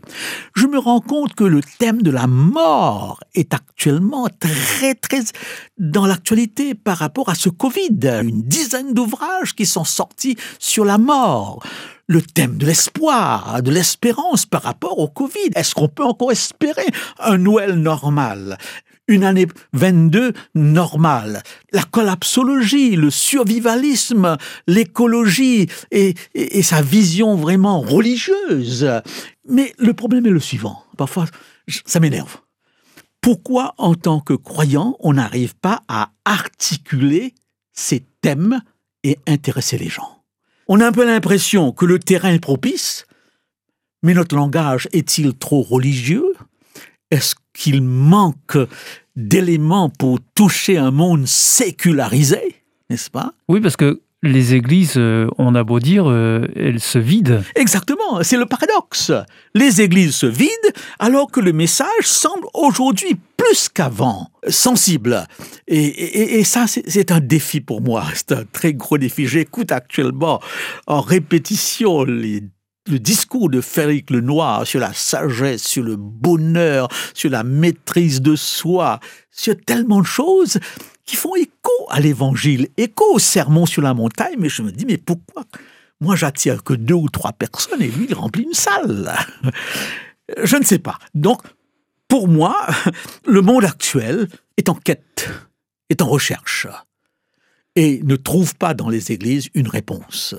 Je 0.56 0.68
me 0.68 0.78
rends 0.78 1.02
compte 1.02 1.36
que 1.36 1.44
le 1.44 1.62
thème 1.78 2.02
de 2.02 2.12
la 2.12 2.28
mort 2.28 3.20
est 3.36 3.54
actuellement 3.54 4.28
très, 4.40 4.96
très 4.96 5.22
dans 5.78 6.06
l'actualité 6.06 6.74
par 6.74 6.98
rapport 6.98 7.30
à 7.30 7.36
ce 7.36 7.50
Covid. 7.50 8.22
Une 8.24 8.44
dizaine 8.44 8.94
d'ouvrages 8.94 9.56
qui 9.56 9.66
sont 9.66 9.86
sortis 9.86 10.36
sur 10.58 10.86
la 10.86 10.98
mort 10.98 11.64
le 12.10 12.24
thème 12.24 12.58
de 12.58 12.66
l'espoir, 12.66 13.62
de 13.62 13.70
l'espérance 13.70 14.48
par 14.48 14.64
rapport 14.64 14.98
au 14.98 15.08
Covid. 15.08 15.52
Est-ce 15.56 15.76
qu'on 15.76 15.88
peut 15.88 16.04
encore 16.04 16.32
espérer 16.32 16.88
un 17.20 17.38
Noël 17.38 17.76
normal? 17.76 18.58
Une 19.10 19.26
année 19.26 19.48
22 19.74 20.32
normale. 20.56 21.44
La 21.74 21.84
collapsologie, 21.84 22.96
le 22.96 23.10
survivalisme, 23.10 24.38
l'écologie 24.68 25.68
et, 25.92 26.14
sa 26.62 26.82
vision 26.82 27.36
vraiment 27.36 27.82
religieuse. 27.82 28.90
Mais 29.48 29.74
le 29.78 29.94
problème 29.94 30.26
est 30.28 30.32
le 30.32 30.40
suivant. 30.40 30.84
Parfois, 30.96 31.26
ça 31.86 32.00
m'énerve. 32.00 32.38
pourquoi 33.22 33.74
en 33.78 33.96
tant 33.96 34.22
que 34.22 34.34
croyant, 34.34 34.96
on 35.00 35.14
n'arrive 35.14 35.56
pas 35.56 35.84
à 35.90 36.12
articuler 36.24 37.34
ces 37.74 38.06
thèmes 38.22 38.62
et 39.04 39.18
intéresser 39.28 39.78
les 39.78 39.90
gens? 39.90 40.24
On 40.68 40.80
a 40.80 40.88
un 40.88 40.92
peu 40.92 41.06
l'impression 41.06 41.72
que 41.72 41.86
le 41.86 42.00
terrain 42.00 42.32
est 42.32 42.40
propice, 42.40 43.08
mais 44.04 44.14
notre 44.14 44.36
langage 44.36 44.88
est-il 44.94 45.34
trop 45.34 45.64
religieux? 45.64 46.34
Est-ce 47.12 47.36
qu'il 47.60 47.82
manque 47.82 48.58
d'éléments 49.18 49.90
pour 49.90 50.20
toucher 50.34 50.78
un 50.78 50.92
monde 50.92 51.28
sécularisé, 51.28 52.56
n'est-ce 52.90 53.10
pas? 53.10 53.34
Oui, 53.50 53.60
parce 53.60 53.76
que 53.76 54.02
les 54.24 54.54
églises, 54.54 54.94
euh, 54.98 55.28
on 55.38 55.56
a 55.56 55.64
beau 55.64 55.80
dire, 55.80 56.06
euh, 56.10 56.46
elles 56.56 56.80
se 56.80 57.00
vident. 57.00 57.42
Exactement, 57.56 58.22
c'est 58.22 58.38
le 58.38 58.46
paradoxe. 58.46 59.12
Les 59.56 59.82
églises 59.82 60.16
se 60.16 60.26
vident 60.26 60.72
alors 61.00 61.32
que 61.32 61.40
le 61.40 61.54
message 61.54 62.04
semble 62.04 62.46
aujourd'hui 62.54 63.18
plus 63.38 63.70
qu'avant 63.70 64.30
sensible. 64.50 65.26
Et, 65.68 65.86
et- 65.86 66.40
et 66.40 66.44
ça, 66.44 66.68
c'est- 66.68 66.84
c'est 66.90 67.12
un 67.12 67.20
défi 67.22 67.62
pour 67.62 67.82
moi. 67.82 68.04
C'est 68.14 68.32
un 68.34 68.44
très 68.52 68.74
gros 68.74 68.98
défi. 68.98 69.26
J'écoute 69.28 69.72
actuellement 69.72 70.42
en 70.88 71.00
répétition 71.02 72.04
les- 72.04 72.44
le 72.90 73.00
discours 73.00 73.50
de 73.50 73.62
Frédéric 73.62 74.10
Lenoir 74.10 74.66
sur 74.66 74.80
la 74.80 74.94
sagesse, 74.94 75.64
sur 75.64 75.84
le 75.84 75.96
bonheur, 75.96 76.88
sur 77.14 77.30
la 77.30 77.44
maîtrise 77.44 78.22
de 78.22 78.36
soi, 78.36 79.00
sur 79.32 79.56
tellement 79.66 80.02
de 80.02 80.06
choses 80.06 80.60
qui 81.06 81.16
font 81.16 81.36
écho 81.36 81.72
à 81.90 82.00
l'évangile, 82.00 82.68
écho 82.78 83.06
au 83.14 83.20
sermon 83.20 83.66
sur 83.66 83.82
la 83.82 83.94
montagne, 83.94 84.36
mais 84.38 84.50
je 84.50 84.62
me 84.62 84.72
dis, 84.72 84.86
mais 84.86 84.98
pourquoi? 84.98 85.44
Moi 86.02 86.16
j'attire 86.16 86.64
que 86.64 86.74
deux 86.74 86.94
ou 86.94 87.10
trois 87.10 87.34
personnes 87.34 87.82
et 87.82 87.88
lui 87.88 88.08
il 88.10 88.16
remplit 88.16 88.44
une 88.44 88.54
salle 88.54 89.14
Je 90.38 90.56
ne 90.56 90.64
sais 90.64 90.80
pas. 90.80 90.98
Donc, 91.14 91.42
pour 92.08 92.28
moi, 92.28 92.56
le 93.26 93.42
monde 93.42 93.66
actuel 93.66 94.28
est 94.58 94.70
en 94.70 94.76
quête, 94.76 95.30
est 95.90 96.02
en 96.02 96.08
recherche, 96.08 96.68
et 97.76 98.02
ne 98.04 98.16
trouve 98.16 98.56
pas 98.56 98.74
dans 98.74 98.90
les 98.90 99.12
églises 99.12 99.50
une 99.54 99.68
réponse. 99.68 100.36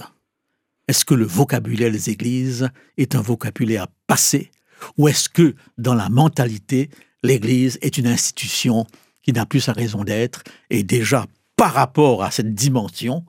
Est-ce 0.91 1.05
que 1.05 1.15
le 1.15 1.25
vocabulaire 1.25 1.93
des 1.93 2.11
églises 2.11 2.69
est 2.97 3.15
un 3.15 3.21
vocabulaire 3.21 3.87
passé, 4.09 4.51
ou 4.99 5.07
est-ce 5.07 5.29
que 5.29 5.55
dans 5.79 5.95
la 5.95 6.09
mentalité, 6.09 6.91
l'Église 7.23 7.79
est 7.81 7.97
une 7.97 8.09
institution 8.09 8.85
qui 9.23 9.33
n'a 9.33 9.47
plus 9.47 9.61
sa 9.61 9.73
raison 9.73 10.03
d'être, 10.03 10.43
et 10.69 10.83
déjà 10.83 11.27
par 11.55 11.75
rapport 11.75 12.25
à 12.25 12.33
cette 12.33 12.57
dimension, 12.57 13.25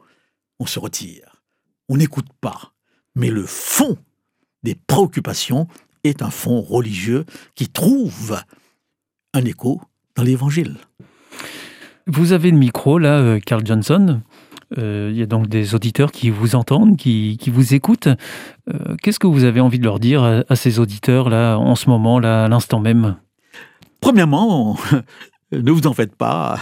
on 0.57 0.65
se 0.65 0.79
retire. 0.79 1.43
On 1.87 1.97
n'écoute 1.97 2.29
pas. 2.41 2.73
Mais 3.13 3.29
le 3.29 3.45
fond 3.45 3.95
des 4.63 4.73
préoccupations 4.73 5.67
est 6.03 6.23
un 6.23 6.31
fond 6.31 6.61
religieux 6.61 7.25
qui 7.53 7.67
trouve 7.67 8.41
un 9.35 9.45
écho 9.45 9.79
dans 10.15 10.23
l'Évangile. 10.23 10.77
Vous 12.07 12.31
avez 12.31 12.49
le 12.49 12.57
micro, 12.57 12.97
là, 12.97 13.19
euh, 13.19 13.39
Carl 13.39 13.63
Johnson. 13.63 14.21
Euh, 14.77 15.09
Il 15.11 15.19
y 15.19 15.23
a 15.23 15.25
donc 15.25 15.47
des 15.47 15.75
auditeurs 15.75 16.11
qui 16.11 16.29
vous 16.29 16.55
entendent, 16.55 16.97
qui, 16.97 17.37
vous 17.47 17.73
écoutent. 17.73 18.07
Euh, 18.07 18.95
Qu'est-ce 19.01 19.19
que 19.19 19.27
vous 19.27 19.43
avez 19.43 19.59
envie 19.59 19.79
de 19.79 19.83
leur 19.83 19.99
dire 19.99 20.23
à, 20.23 20.55
ces 20.55 20.79
auditeurs, 20.79 21.29
là, 21.29 21.57
en 21.57 21.75
ce 21.75 21.89
moment, 21.89 22.19
là, 22.19 22.45
à 22.45 22.47
l'instant 22.47 22.79
même? 22.79 23.15
Premièrement, 23.99 24.77
ne 25.51 25.71
vous 25.71 25.87
en 25.87 25.93
faites 25.93 26.15
pas, 26.15 26.57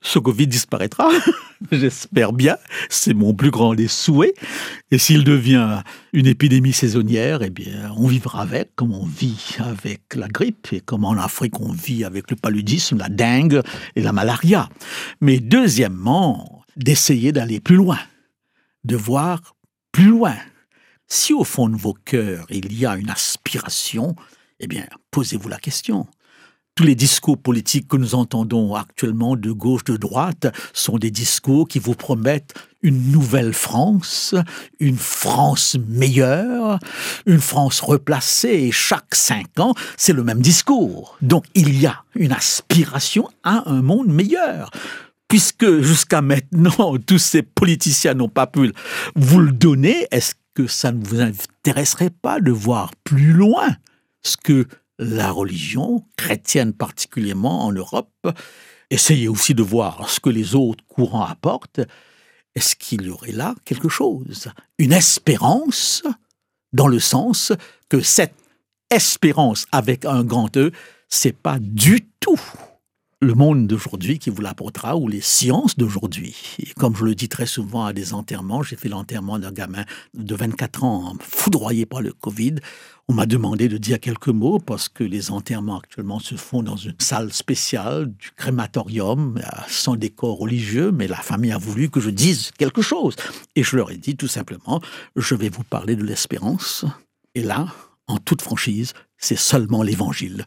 ce 0.00 0.18
Covid 0.18 0.46
disparaîtra. 0.46 1.08
J'espère 1.72 2.32
bien, 2.32 2.56
c'est 2.88 3.14
mon 3.14 3.34
plus 3.34 3.50
grand 3.50 3.74
des 3.74 3.88
souhaits. 3.88 4.34
Et 4.90 4.98
s'il 4.98 5.24
devient 5.24 5.82
une 6.12 6.26
épidémie 6.26 6.72
saisonnière, 6.72 7.42
eh 7.42 7.50
bien, 7.50 7.92
on 7.96 8.06
vivra 8.06 8.42
avec, 8.42 8.76
comme 8.76 8.94
on 8.94 9.04
vit 9.04 9.56
avec 9.58 10.14
la 10.14 10.28
grippe, 10.28 10.68
et 10.72 10.80
comme 10.80 11.04
en 11.04 11.12
Afrique 11.12 11.60
on 11.60 11.72
vit 11.72 12.04
avec 12.04 12.30
le 12.30 12.36
paludisme, 12.36 12.98
la 12.98 13.08
dengue 13.08 13.62
et 13.96 14.02
la 14.02 14.12
malaria. 14.12 14.68
Mais 15.20 15.40
deuxièmement, 15.40 16.57
d'essayer 16.78 17.32
d'aller 17.32 17.60
plus 17.60 17.76
loin, 17.76 17.98
de 18.84 18.96
voir 18.96 19.54
plus 19.92 20.08
loin. 20.08 20.36
Si 21.06 21.32
au 21.34 21.44
fond 21.44 21.68
de 21.68 21.76
vos 21.76 21.94
cœurs 21.94 22.46
il 22.48 22.72
y 22.72 22.86
a 22.86 22.96
une 22.96 23.10
aspiration, 23.10 24.16
eh 24.60 24.66
bien, 24.66 24.86
posez-vous 25.10 25.48
la 25.48 25.58
question 25.58 26.06
tous 26.78 26.84
les 26.84 26.94
discours 26.94 27.36
politiques 27.36 27.88
que 27.88 27.96
nous 27.96 28.14
entendons 28.14 28.76
actuellement 28.76 29.34
de 29.34 29.50
gauche, 29.50 29.82
de 29.82 29.96
droite, 29.96 30.46
sont 30.72 30.96
des 30.96 31.10
discours 31.10 31.66
qui 31.66 31.80
vous 31.80 31.96
promettent 31.96 32.54
une 32.82 33.10
nouvelle 33.10 33.52
France, 33.52 34.36
une 34.78 34.96
France 34.96 35.76
meilleure, 35.88 36.78
une 37.26 37.40
France 37.40 37.80
replacée, 37.80 38.68
et 38.68 38.70
chaque 38.70 39.16
cinq 39.16 39.58
ans, 39.58 39.74
c'est 39.96 40.12
le 40.12 40.22
même 40.22 40.40
discours. 40.40 41.16
Donc 41.20 41.46
il 41.56 41.80
y 41.80 41.86
a 41.86 42.04
une 42.14 42.30
aspiration 42.30 43.28
à 43.42 43.68
un 43.68 43.82
monde 43.82 44.06
meilleur. 44.06 44.70
Puisque 45.28 45.80
jusqu'à 45.82 46.22
maintenant, 46.22 46.96
tous 47.06 47.18
ces 47.18 47.42
politiciens 47.42 48.14
n'ont 48.14 48.30
pas 48.30 48.46
pu 48.46 48.72
vous 49.14 49.40
le 49.40 49.52
donner, 49.52 50.06
est-ce 50.10 50.34
que 50.54 50.66
ça 50.66 50.90
ne 50.90 51.04
vous 51.04 51.20
intéresserait 51.20 52.10
pas 52.10 52.40
de 52.40 52.50
voir 52.50 52.92
plus 53.04 53.32
loin 53.32 53.68
ce 54.22 54.36
que 54.36 54.66
la 54.98 55.30
religion, 55.30 56.04
chrétienne 56.16 56.72
particulièrement 56.72 57.66
en 57.66 57.72
Europe, 57.72 58.10
essayez 58.90 59.28
aussi 59.28 59.54
de 59.54 59.62
voir 59.62 60.08
ce 60.08 60.18
que 60.18 60.30
les 60.30 60.54
autres 60.54 60.84
courants 60.88 61.24
apportent? 61.24 61.80
Est-ce 62.54 62.74
qu'il 62.74 63.02
y 63.02 63.10
aurait 63.10 63.32
là 63.32 63.54
quelque 63.64 63.88
chose 63.88 64.48
Une 64.78 64.92
espérance, 64.92 66.02
dans 66.72 66.88
le 66.88 66.98
sens 66.98 67.52
que 67.88 68.00
cette 68.00 68.34
espérance 68.90 69.66
avec 69.70 70.04
un 70.06 70.24
grand 70.24 70.56
E, 70.56 70.72
c'est 71.08 71.36
pas 71.36 71.58
du 71.60 72.08
tout 72.18 72.40
le 73.20 73.34
monde 73.34 73.66
d'aujourd'hui 73.66 74.20
qui 74.20 74.30
vous 74.30 74.42
l'apportera 74.42 74.96
ou 74.96 75.08
les 75.08 75.20
sciences 75.20 75.76
d'aujourd'hui. 75.76 76.36
Et 76.60 76.72
comme 76.74 76.94
je 76.94 77.04
le 77.04 77.16
dis 77.16 77.28
très 77.28 77.46
souvent 77.46 77.84
à 77.84 77.92
des 77.92 78.14
enterrements, 78.14 78.62
j'ai 78.62 78.76
fait 78.76 78.88
l'enterrement 78.88 79.40
d'un 79.40 79.50
gamin 79.50 79.84
de 80.14 80.34
24 80.36 80.84
ans 80.84 81.14
foudroyé 81.20 81.84
par 81.84 82.00
le 82.00 82.12
Covid. 82.12 82.56
On 83.08 83.14
m'a 83.14 83.26
demandé 83.26 83.68
de 83.68 83.76
dire 83.76 83.98
quelques 83.98 84.28
mots 84.28 84.60
parce 84.60 84.88
que 84.88 85.02
les 85.02 85.32
enterrements 85.32 85.78
actuellement 85.78 86.20
se 86.20 86.36
font 86.36 86.62
dans 86.62 86.76
une 86.76 86.94
salle 87.00 87.32
spéciale 87.32 88.06
du 88.06 88.30
crématorium, 88.36 89.40
sans 89.66 89.96
décor 89.96 90.38
religieux, 90.38 90.92
mais 90.92 91.08
la 91.08 91.16
famille 91.16 91.52
a 91.52 91.58
voulu 91.58 91.90
que 91.90 92.00
je 92.00 92.10
dise 92.10 92.52
quelque 92.56 92.82
chose. 92.82 93.16
Et 93.56 93.64
je 93.64 93.76
leur 93.76 93.90
ai 93.90 93.96
dit 93.96 94.16
tout 94.16 94.28
simplement, 94.28 94.80
je 95.16 95.34
vais 95.34 95.48
vous 95.48 95.64
parler 95.64 95.96
de 95.96 96.04
l'espérance. 96.04 96.84
Et 97.34 97.42
là, 97.42 97.66
en 98.06 98.18
toute 98.18 98.42
franchise, 98.42 98.92
c'est 99.16 99.38
seulement 99.38 99.82
l'évangile 99.82 100.44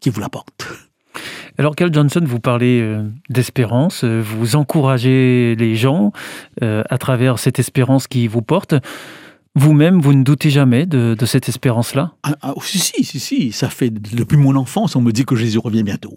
qui 0.00 0.08
vous 0.08 0.20
l'apporte. 0.20 0.66
Alors, 1.58 1.76
Carl 1.76 1.92
Johnson, 1.92 2.22
vous 2.24 2.40
parlez 2.40 2.80
euh, 2.80 3.02
d'espérance, 3.28 4.04
euh, 4.04 4.22
vous 4.24 4.56
encouragez 4.56 5.54
les 5.58 5.76
gens 5.76 6.12
euh, 6.62 6.82
à 6.88 6.98
travers 6.98 7.38
cette 7.38 7.58
espérance 7.58 8.06
qui 8.06 8.26
vous 8.26 8.42
porte. 8.42 8.74
Vous-même, 9.54 10.00
vous 10.00 10.14
ne 10.14 10.22
doutez 10.22 10.48
jamais 10.48 10.86
de, 10.86 11.14
cette 11.26 11.48
espérance-là? 11.50 12.12
Ah, 12.22 12.36
ah, 12.40 12.54
si, 12.62 12.78
si, 12.78 13.04
si, 13.04 13.20
si, 13.20 13.52
ça 13.52 13.68
fait 13.68 13.90
depuis 13.90 14.38
mon 14.38 14.56
enfance, 14.56 14.96
on 14.96 15.02
me 15.02 15.12
dit 15.12 15.26
que 15.26 15.36
Jésus 15.36 15.58
revient 15.58 15.82
bientôt. 15.82 16.16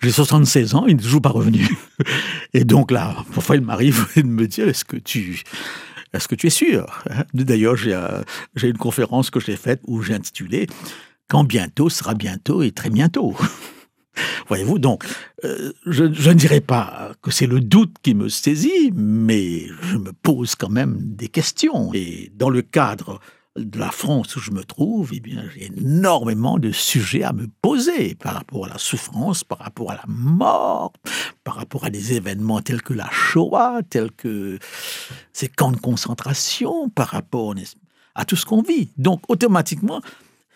J'ai 0.00 0.12
76 0.12 0.76
ans, 0.76 0.84
il 0.86 0.96
n'est 0.96 1.02
toujours 1.02 1.22
pas 1.22 1.30
revenu. 1.30 1.66
Et 2.54 2.64
donc 2.64 2.92
là, 2.92 3.16
parfois 3.34 3.56
il 3.56 3.62
m'arrive 3.62 4.06
de 4.16 4.22
me 4.22 4.46
dire, 4.46 4.68
est-ce 4.68 4.84
que 4.84 4.96
tu... 4.96 5.42
Est-ce 6.12 6.28
que 6.28 6.34
tu 6.34 6.46
es 6.46 6.50
sûr? 6.50 7.02
D'ailleurs, 7.32 7.74
j'ai 7.74 8.68
une 8.68 8.76
conférence 8.76 9.30
que 9.30 9.40
j'ai 9.40 9.56
faite 9.56 9.80
où 9.86 10.02
j'ai 10.02 10.12
intitulé 10.12 10.66
Quand 11.26 11.42
bientôt 11.42 11.88
sera 11.88 12.12
bientôt 12.12 12.62
et 12.62 12.70
très 12.70 12.90
bientôt. 12.90 13.34
Voyez-vous, 14.48 14.78
donc, 14.78 15.04
euh, 15.44 15.72
je, 15.86 16.04
ne 16.04 16.34
dirais 16.34 16.60
pas 16.60 17.12
que 17.22 17.30
c'est 17.30 17.46
le 17.46 17.60
doute 17.60 17.96
qui 18.02 18.14
me 18.14 18.28
saisit, 18.28 18.92
mais 18.94 19.66
je 19.82 19.96
me 19.96 20.12
pose 20.12 20.54
quand 20.54 20.68
même 20.68 20.96
des 21.00 21.28
questions. 21.28 21.92
Et 21.94 22.30
dans 22.34 22.50
le 22.50 22.62
cadre 22.62 23.20
de 23.56 23.78
la 23.78 23.90
France 23.90 24.34
où 24.36 24.40
je 24.40 24.50
me 24.50 24.64
trouve, 24.64 25.10
eh 25.12 25.20
bien, 25.20 25.44
j'ai 25.54 25.66
énormément 25.66 26.58
de 26.58 26.70
sujets 26.70 27.22
à 27.22 27.32
me 27.32 27.48
poser 27.60 28.14
par 28.14 28.34
rapport 28.34 28.64
à 28.64 28.68
la 28.68 28.78
souffrance, 28.78 29.44
par 29.44 29.58
rapport 29.58 29.90
à 29.90 29.94
la 29.94 30.04
mort, 30.06 30.92
par 31.44 31.56
rapport 31.56 31.84
à 31.84 31.90
des 31.90 32.14
événements 32.14 32.62
tels 32.62 32.82
que 32.82 32.94
la 32.94 33.10
Shoah, 33.10 33.80
tels 33.88 34.10
que 34.12 34.58
ces 35.32 35.48
camps 35.48 35.72
de 35.72 35.76
concentration, 35.76 36.88
par 36.88 37.08
rapport 37.08 37.54
à 38.14 38.24
tout 38.24 38.36
ce 38.36 38.46
qu'on 38.46 38.62
vit. 38.62 38.90
Donc, 38.96 39.22
automatiquement, 39.28 40.00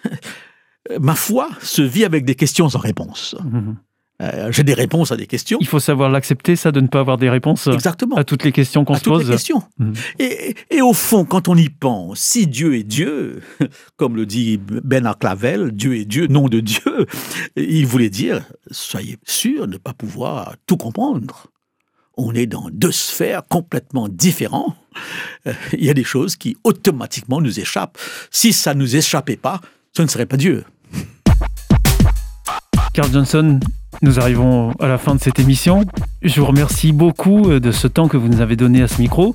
ma 1.00 1.14
foi 1.14 1.48
se 1.62 1.82
vit 1.82 2.04
avec 2.04 2.24
des 2.24 2.34
questions 2.34 2.68
sans 2.68 2.78
réponse. 2.78 3.34
Mhm. 3.44 3.76
Euh, 4.22 4.50
j'ai 4.50 4.62
des 4.62 4.72
réponses 4.72 5.12
à 5.12 5.16
des 5.18 5.26
questions. 5.26 5.58
Il 5.60 5.66
faut 5.66 5.78
savoir 5.78 6.08
l'accepter, 6.08 6.56
ça, 6.56 6.72
de 6.72 6.80
ne 6.80 6.86
pas 6.86 7.00
avoir 7.00 7.18
des 7.18 7.28
réponses 7.28 7.66
Exactement. 7.66 8.16
à 8.16 8.24
toutes 8.24 8.44
les 8.44 8.52
questions 8.52 8.82
qu'on 8.86 8.94
à 8.94 8.98
se 8.98 9.04
toutes 9.04 9.18
les 9.18 9.24
pose. 9.24 9.30
questions. 9.30 9.62
Mhm. 9.78 9.92
Et, 10.18 10.54
et 10.70 10.80
au 10.80 10.94
fond, 10.94 11.26
quand 11.26 11.48
on 11.48 11.54
y 11.54 11.68
pense, 11.68 12.18
si 12.18 12.46
Dieu 12.46 12.76
est 12.76 12.82
Dieu, 12.82 13.42
comme 13.96 14.16
le 14.16 14.24
dit 14.24 14.56
Bernard 14.58 15.18
Clavel, 15.18 15.70
Dieu 15.72 15.96
est 15.96 16.06
Dieu, 16.06 16.28
nom 16.28 16.48
de 16.48 16.60
Dieu, 16.60 17.06
il 17.56 17.86
voulait 17.86 18.08
dire, 18.08 18.40
soyez 18.70 19.18
sûr 19.26 19.66
de 19.66 19.72
ne 19.74 19.78
pas 19.78 19.92
pouvoir 19.92 20.54
tout 20.66 20.78
comprendre. 20.78 21.48
On 22.16 22.32
est 22.32 22.46
dans 22.46 22.70
deux 22.72 22.92
sphères 22.92 23.42
complètement 23.46 24.08
différentes. 24.08 24.74
Euh, 25.46 25.52
Il 25.74 25.84
y 25.84 25.90
a 25.90 25.94
des 25.94 26.04
choses 26.04 26.36
qui 26.36 26.56
automatiquement 26.64 27.42
nous 27.42 27.60
échappent. 27.60 27.98
Si 28.30 28.54
ça 28.54 28.72
ne 28.72 28.80
nous 28.80 28.96
échappait 28.96 29.36
pas, 29.36 29.60
ce 29.94 30.00
ne 30.00 30.06
serait 30.08 30.24
pas 30.24 30.38
Dieu. 30.38 30.64
Carl 32.96 33.12
Johnson, 33.12 33.60
nous 34.00 34.18
arrivons 34.18 34.72
à 34.80 34.88
la 34.88 34.96
fin 34.96 35.14
de 35.14 35.20
cette 35.20 35.38
émission. 35.38 35.84
Je 36.22 36.40
vous 36.40 36.46
remercie 36.46 36.92
beaucoup 36.92 37.50
euh, 37.50 37.60
de 37.60 37.70
ce 37.70 37.86
temps 37.86 38.08
que 38.08 38.16
vous 38.16 38.28
nous 38.28 38.40
avez 38.40 38.56
donné 38.56 38.80
à 38.82 38.88
ce 38.88 39.02
micro. 39.02 39.34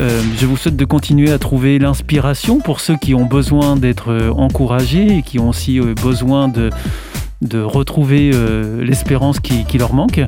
Euh, 0.00 0.22
je 0.40 0.46
vous 0.46 0.56
souhaite 0.56 0.76
de 0.76 0.84
continuer 0.86 1.30
à 1.30 1.38
trouver 1.38 1.78
l'inspiration 1.78 2.58
pour 2.58 2.80
ceux 2.80 2.96
qui 2.96 3.14
ont 3.14 3.26
besoin 3.26 3.76
d'être 3.76 4.10
euh, 4.10 4.30
encouragés 4.30 5.18
et 5.18 5.22
qui 5.22 5.38
ont 5.38 5.50
aussi 5.50 5.78
besoin 5.78 6.48
de, 6.48 6.70
de 7.42 7.60
retrouver 7.60 8.30
euh, 8.32 8.82
l'espérance 8.82 9.40
qui, 9.40 9.64
qui 9.64 9.78
leur 9.78 9.92
manque. 9.92 10.20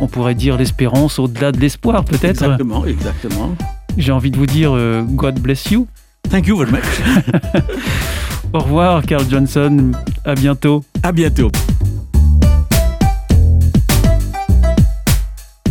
On 0.00 0.06
pourrait 0.06 0.34
dire 0.34 0.56
l'espérance 0.56 1.18
au-delà 1.18 1.52
de 1.52 1.58
l'espoir 1.58 2.04
peut-être. 2.04 2.42
Exactement, 2.42 2.86
exactement. 2.86 3.56
J'ai 3.98 4.12
envie 4.12 4.30
de 4.30 4.36
vous 4.36 4.46
dire 4.46 4.72
euh, 4.74 5.02
God 5.02 5.40
bless 5.40 5.70
you. 5.70 5.86
Thank 6.30 6.46
you 6.46 6.56
very 6.56 6.70
much. 6.70 6.84
Au 8.52 8.60
revoir 8.60 9.02
Carl 9.02 9.24
Johnson, 9.28 9.92
à 10.24 10.34
bientôt. 10.34 10.84
À 11.02 11.12
bientôt. 11.12 11.50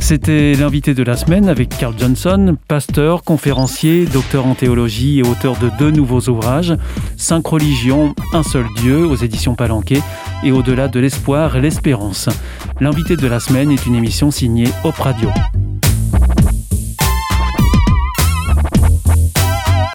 C'était 0.08 0.54
l'invité 0.54 0.94
de 0.94 1.02
la 1.02 1.18
semaine 1.18 1.50
avec 1.50 1.70
Carl 1.70 1.96
Johnson, 1.98 2.58
pasteur, 2.68 3.24
conférencier, 3.24 4.06
docteur 4.06 4.46
en 4.46 4.54
théologie 4.54 5.18
et 5.18 5.24
auteur 5.24 5.58
de 5.58 5.72
deux 5.80 5.90
nouveaux 5.90 6.22
ouvrages, 6.30 6.76
Cinq 7.18 7.48
religions, 7.48 8.14
un 8.32 8.44
seul 8.44 8.68
Dieu 8.78 9.08
aux 9.08 9.16
éditions 9.16 9.56
Palanquet 9.56 10.04
et 10.44 10.52
Au-delà 10.52 10.90
de 10.90 11.00
l'espoir 11.00 11.58
l'espérance. 11.58 12.30
L'invité 12.80 13.18
de 13.18 13.26
la 13.26 13.40
semaine 13.40 13.72
est 13.72 13.88
une 13.88 13.96
émission 13.96 14.30
signée 14.30 14.68
Op 14.84 14.94
Radio. 14.98 15.32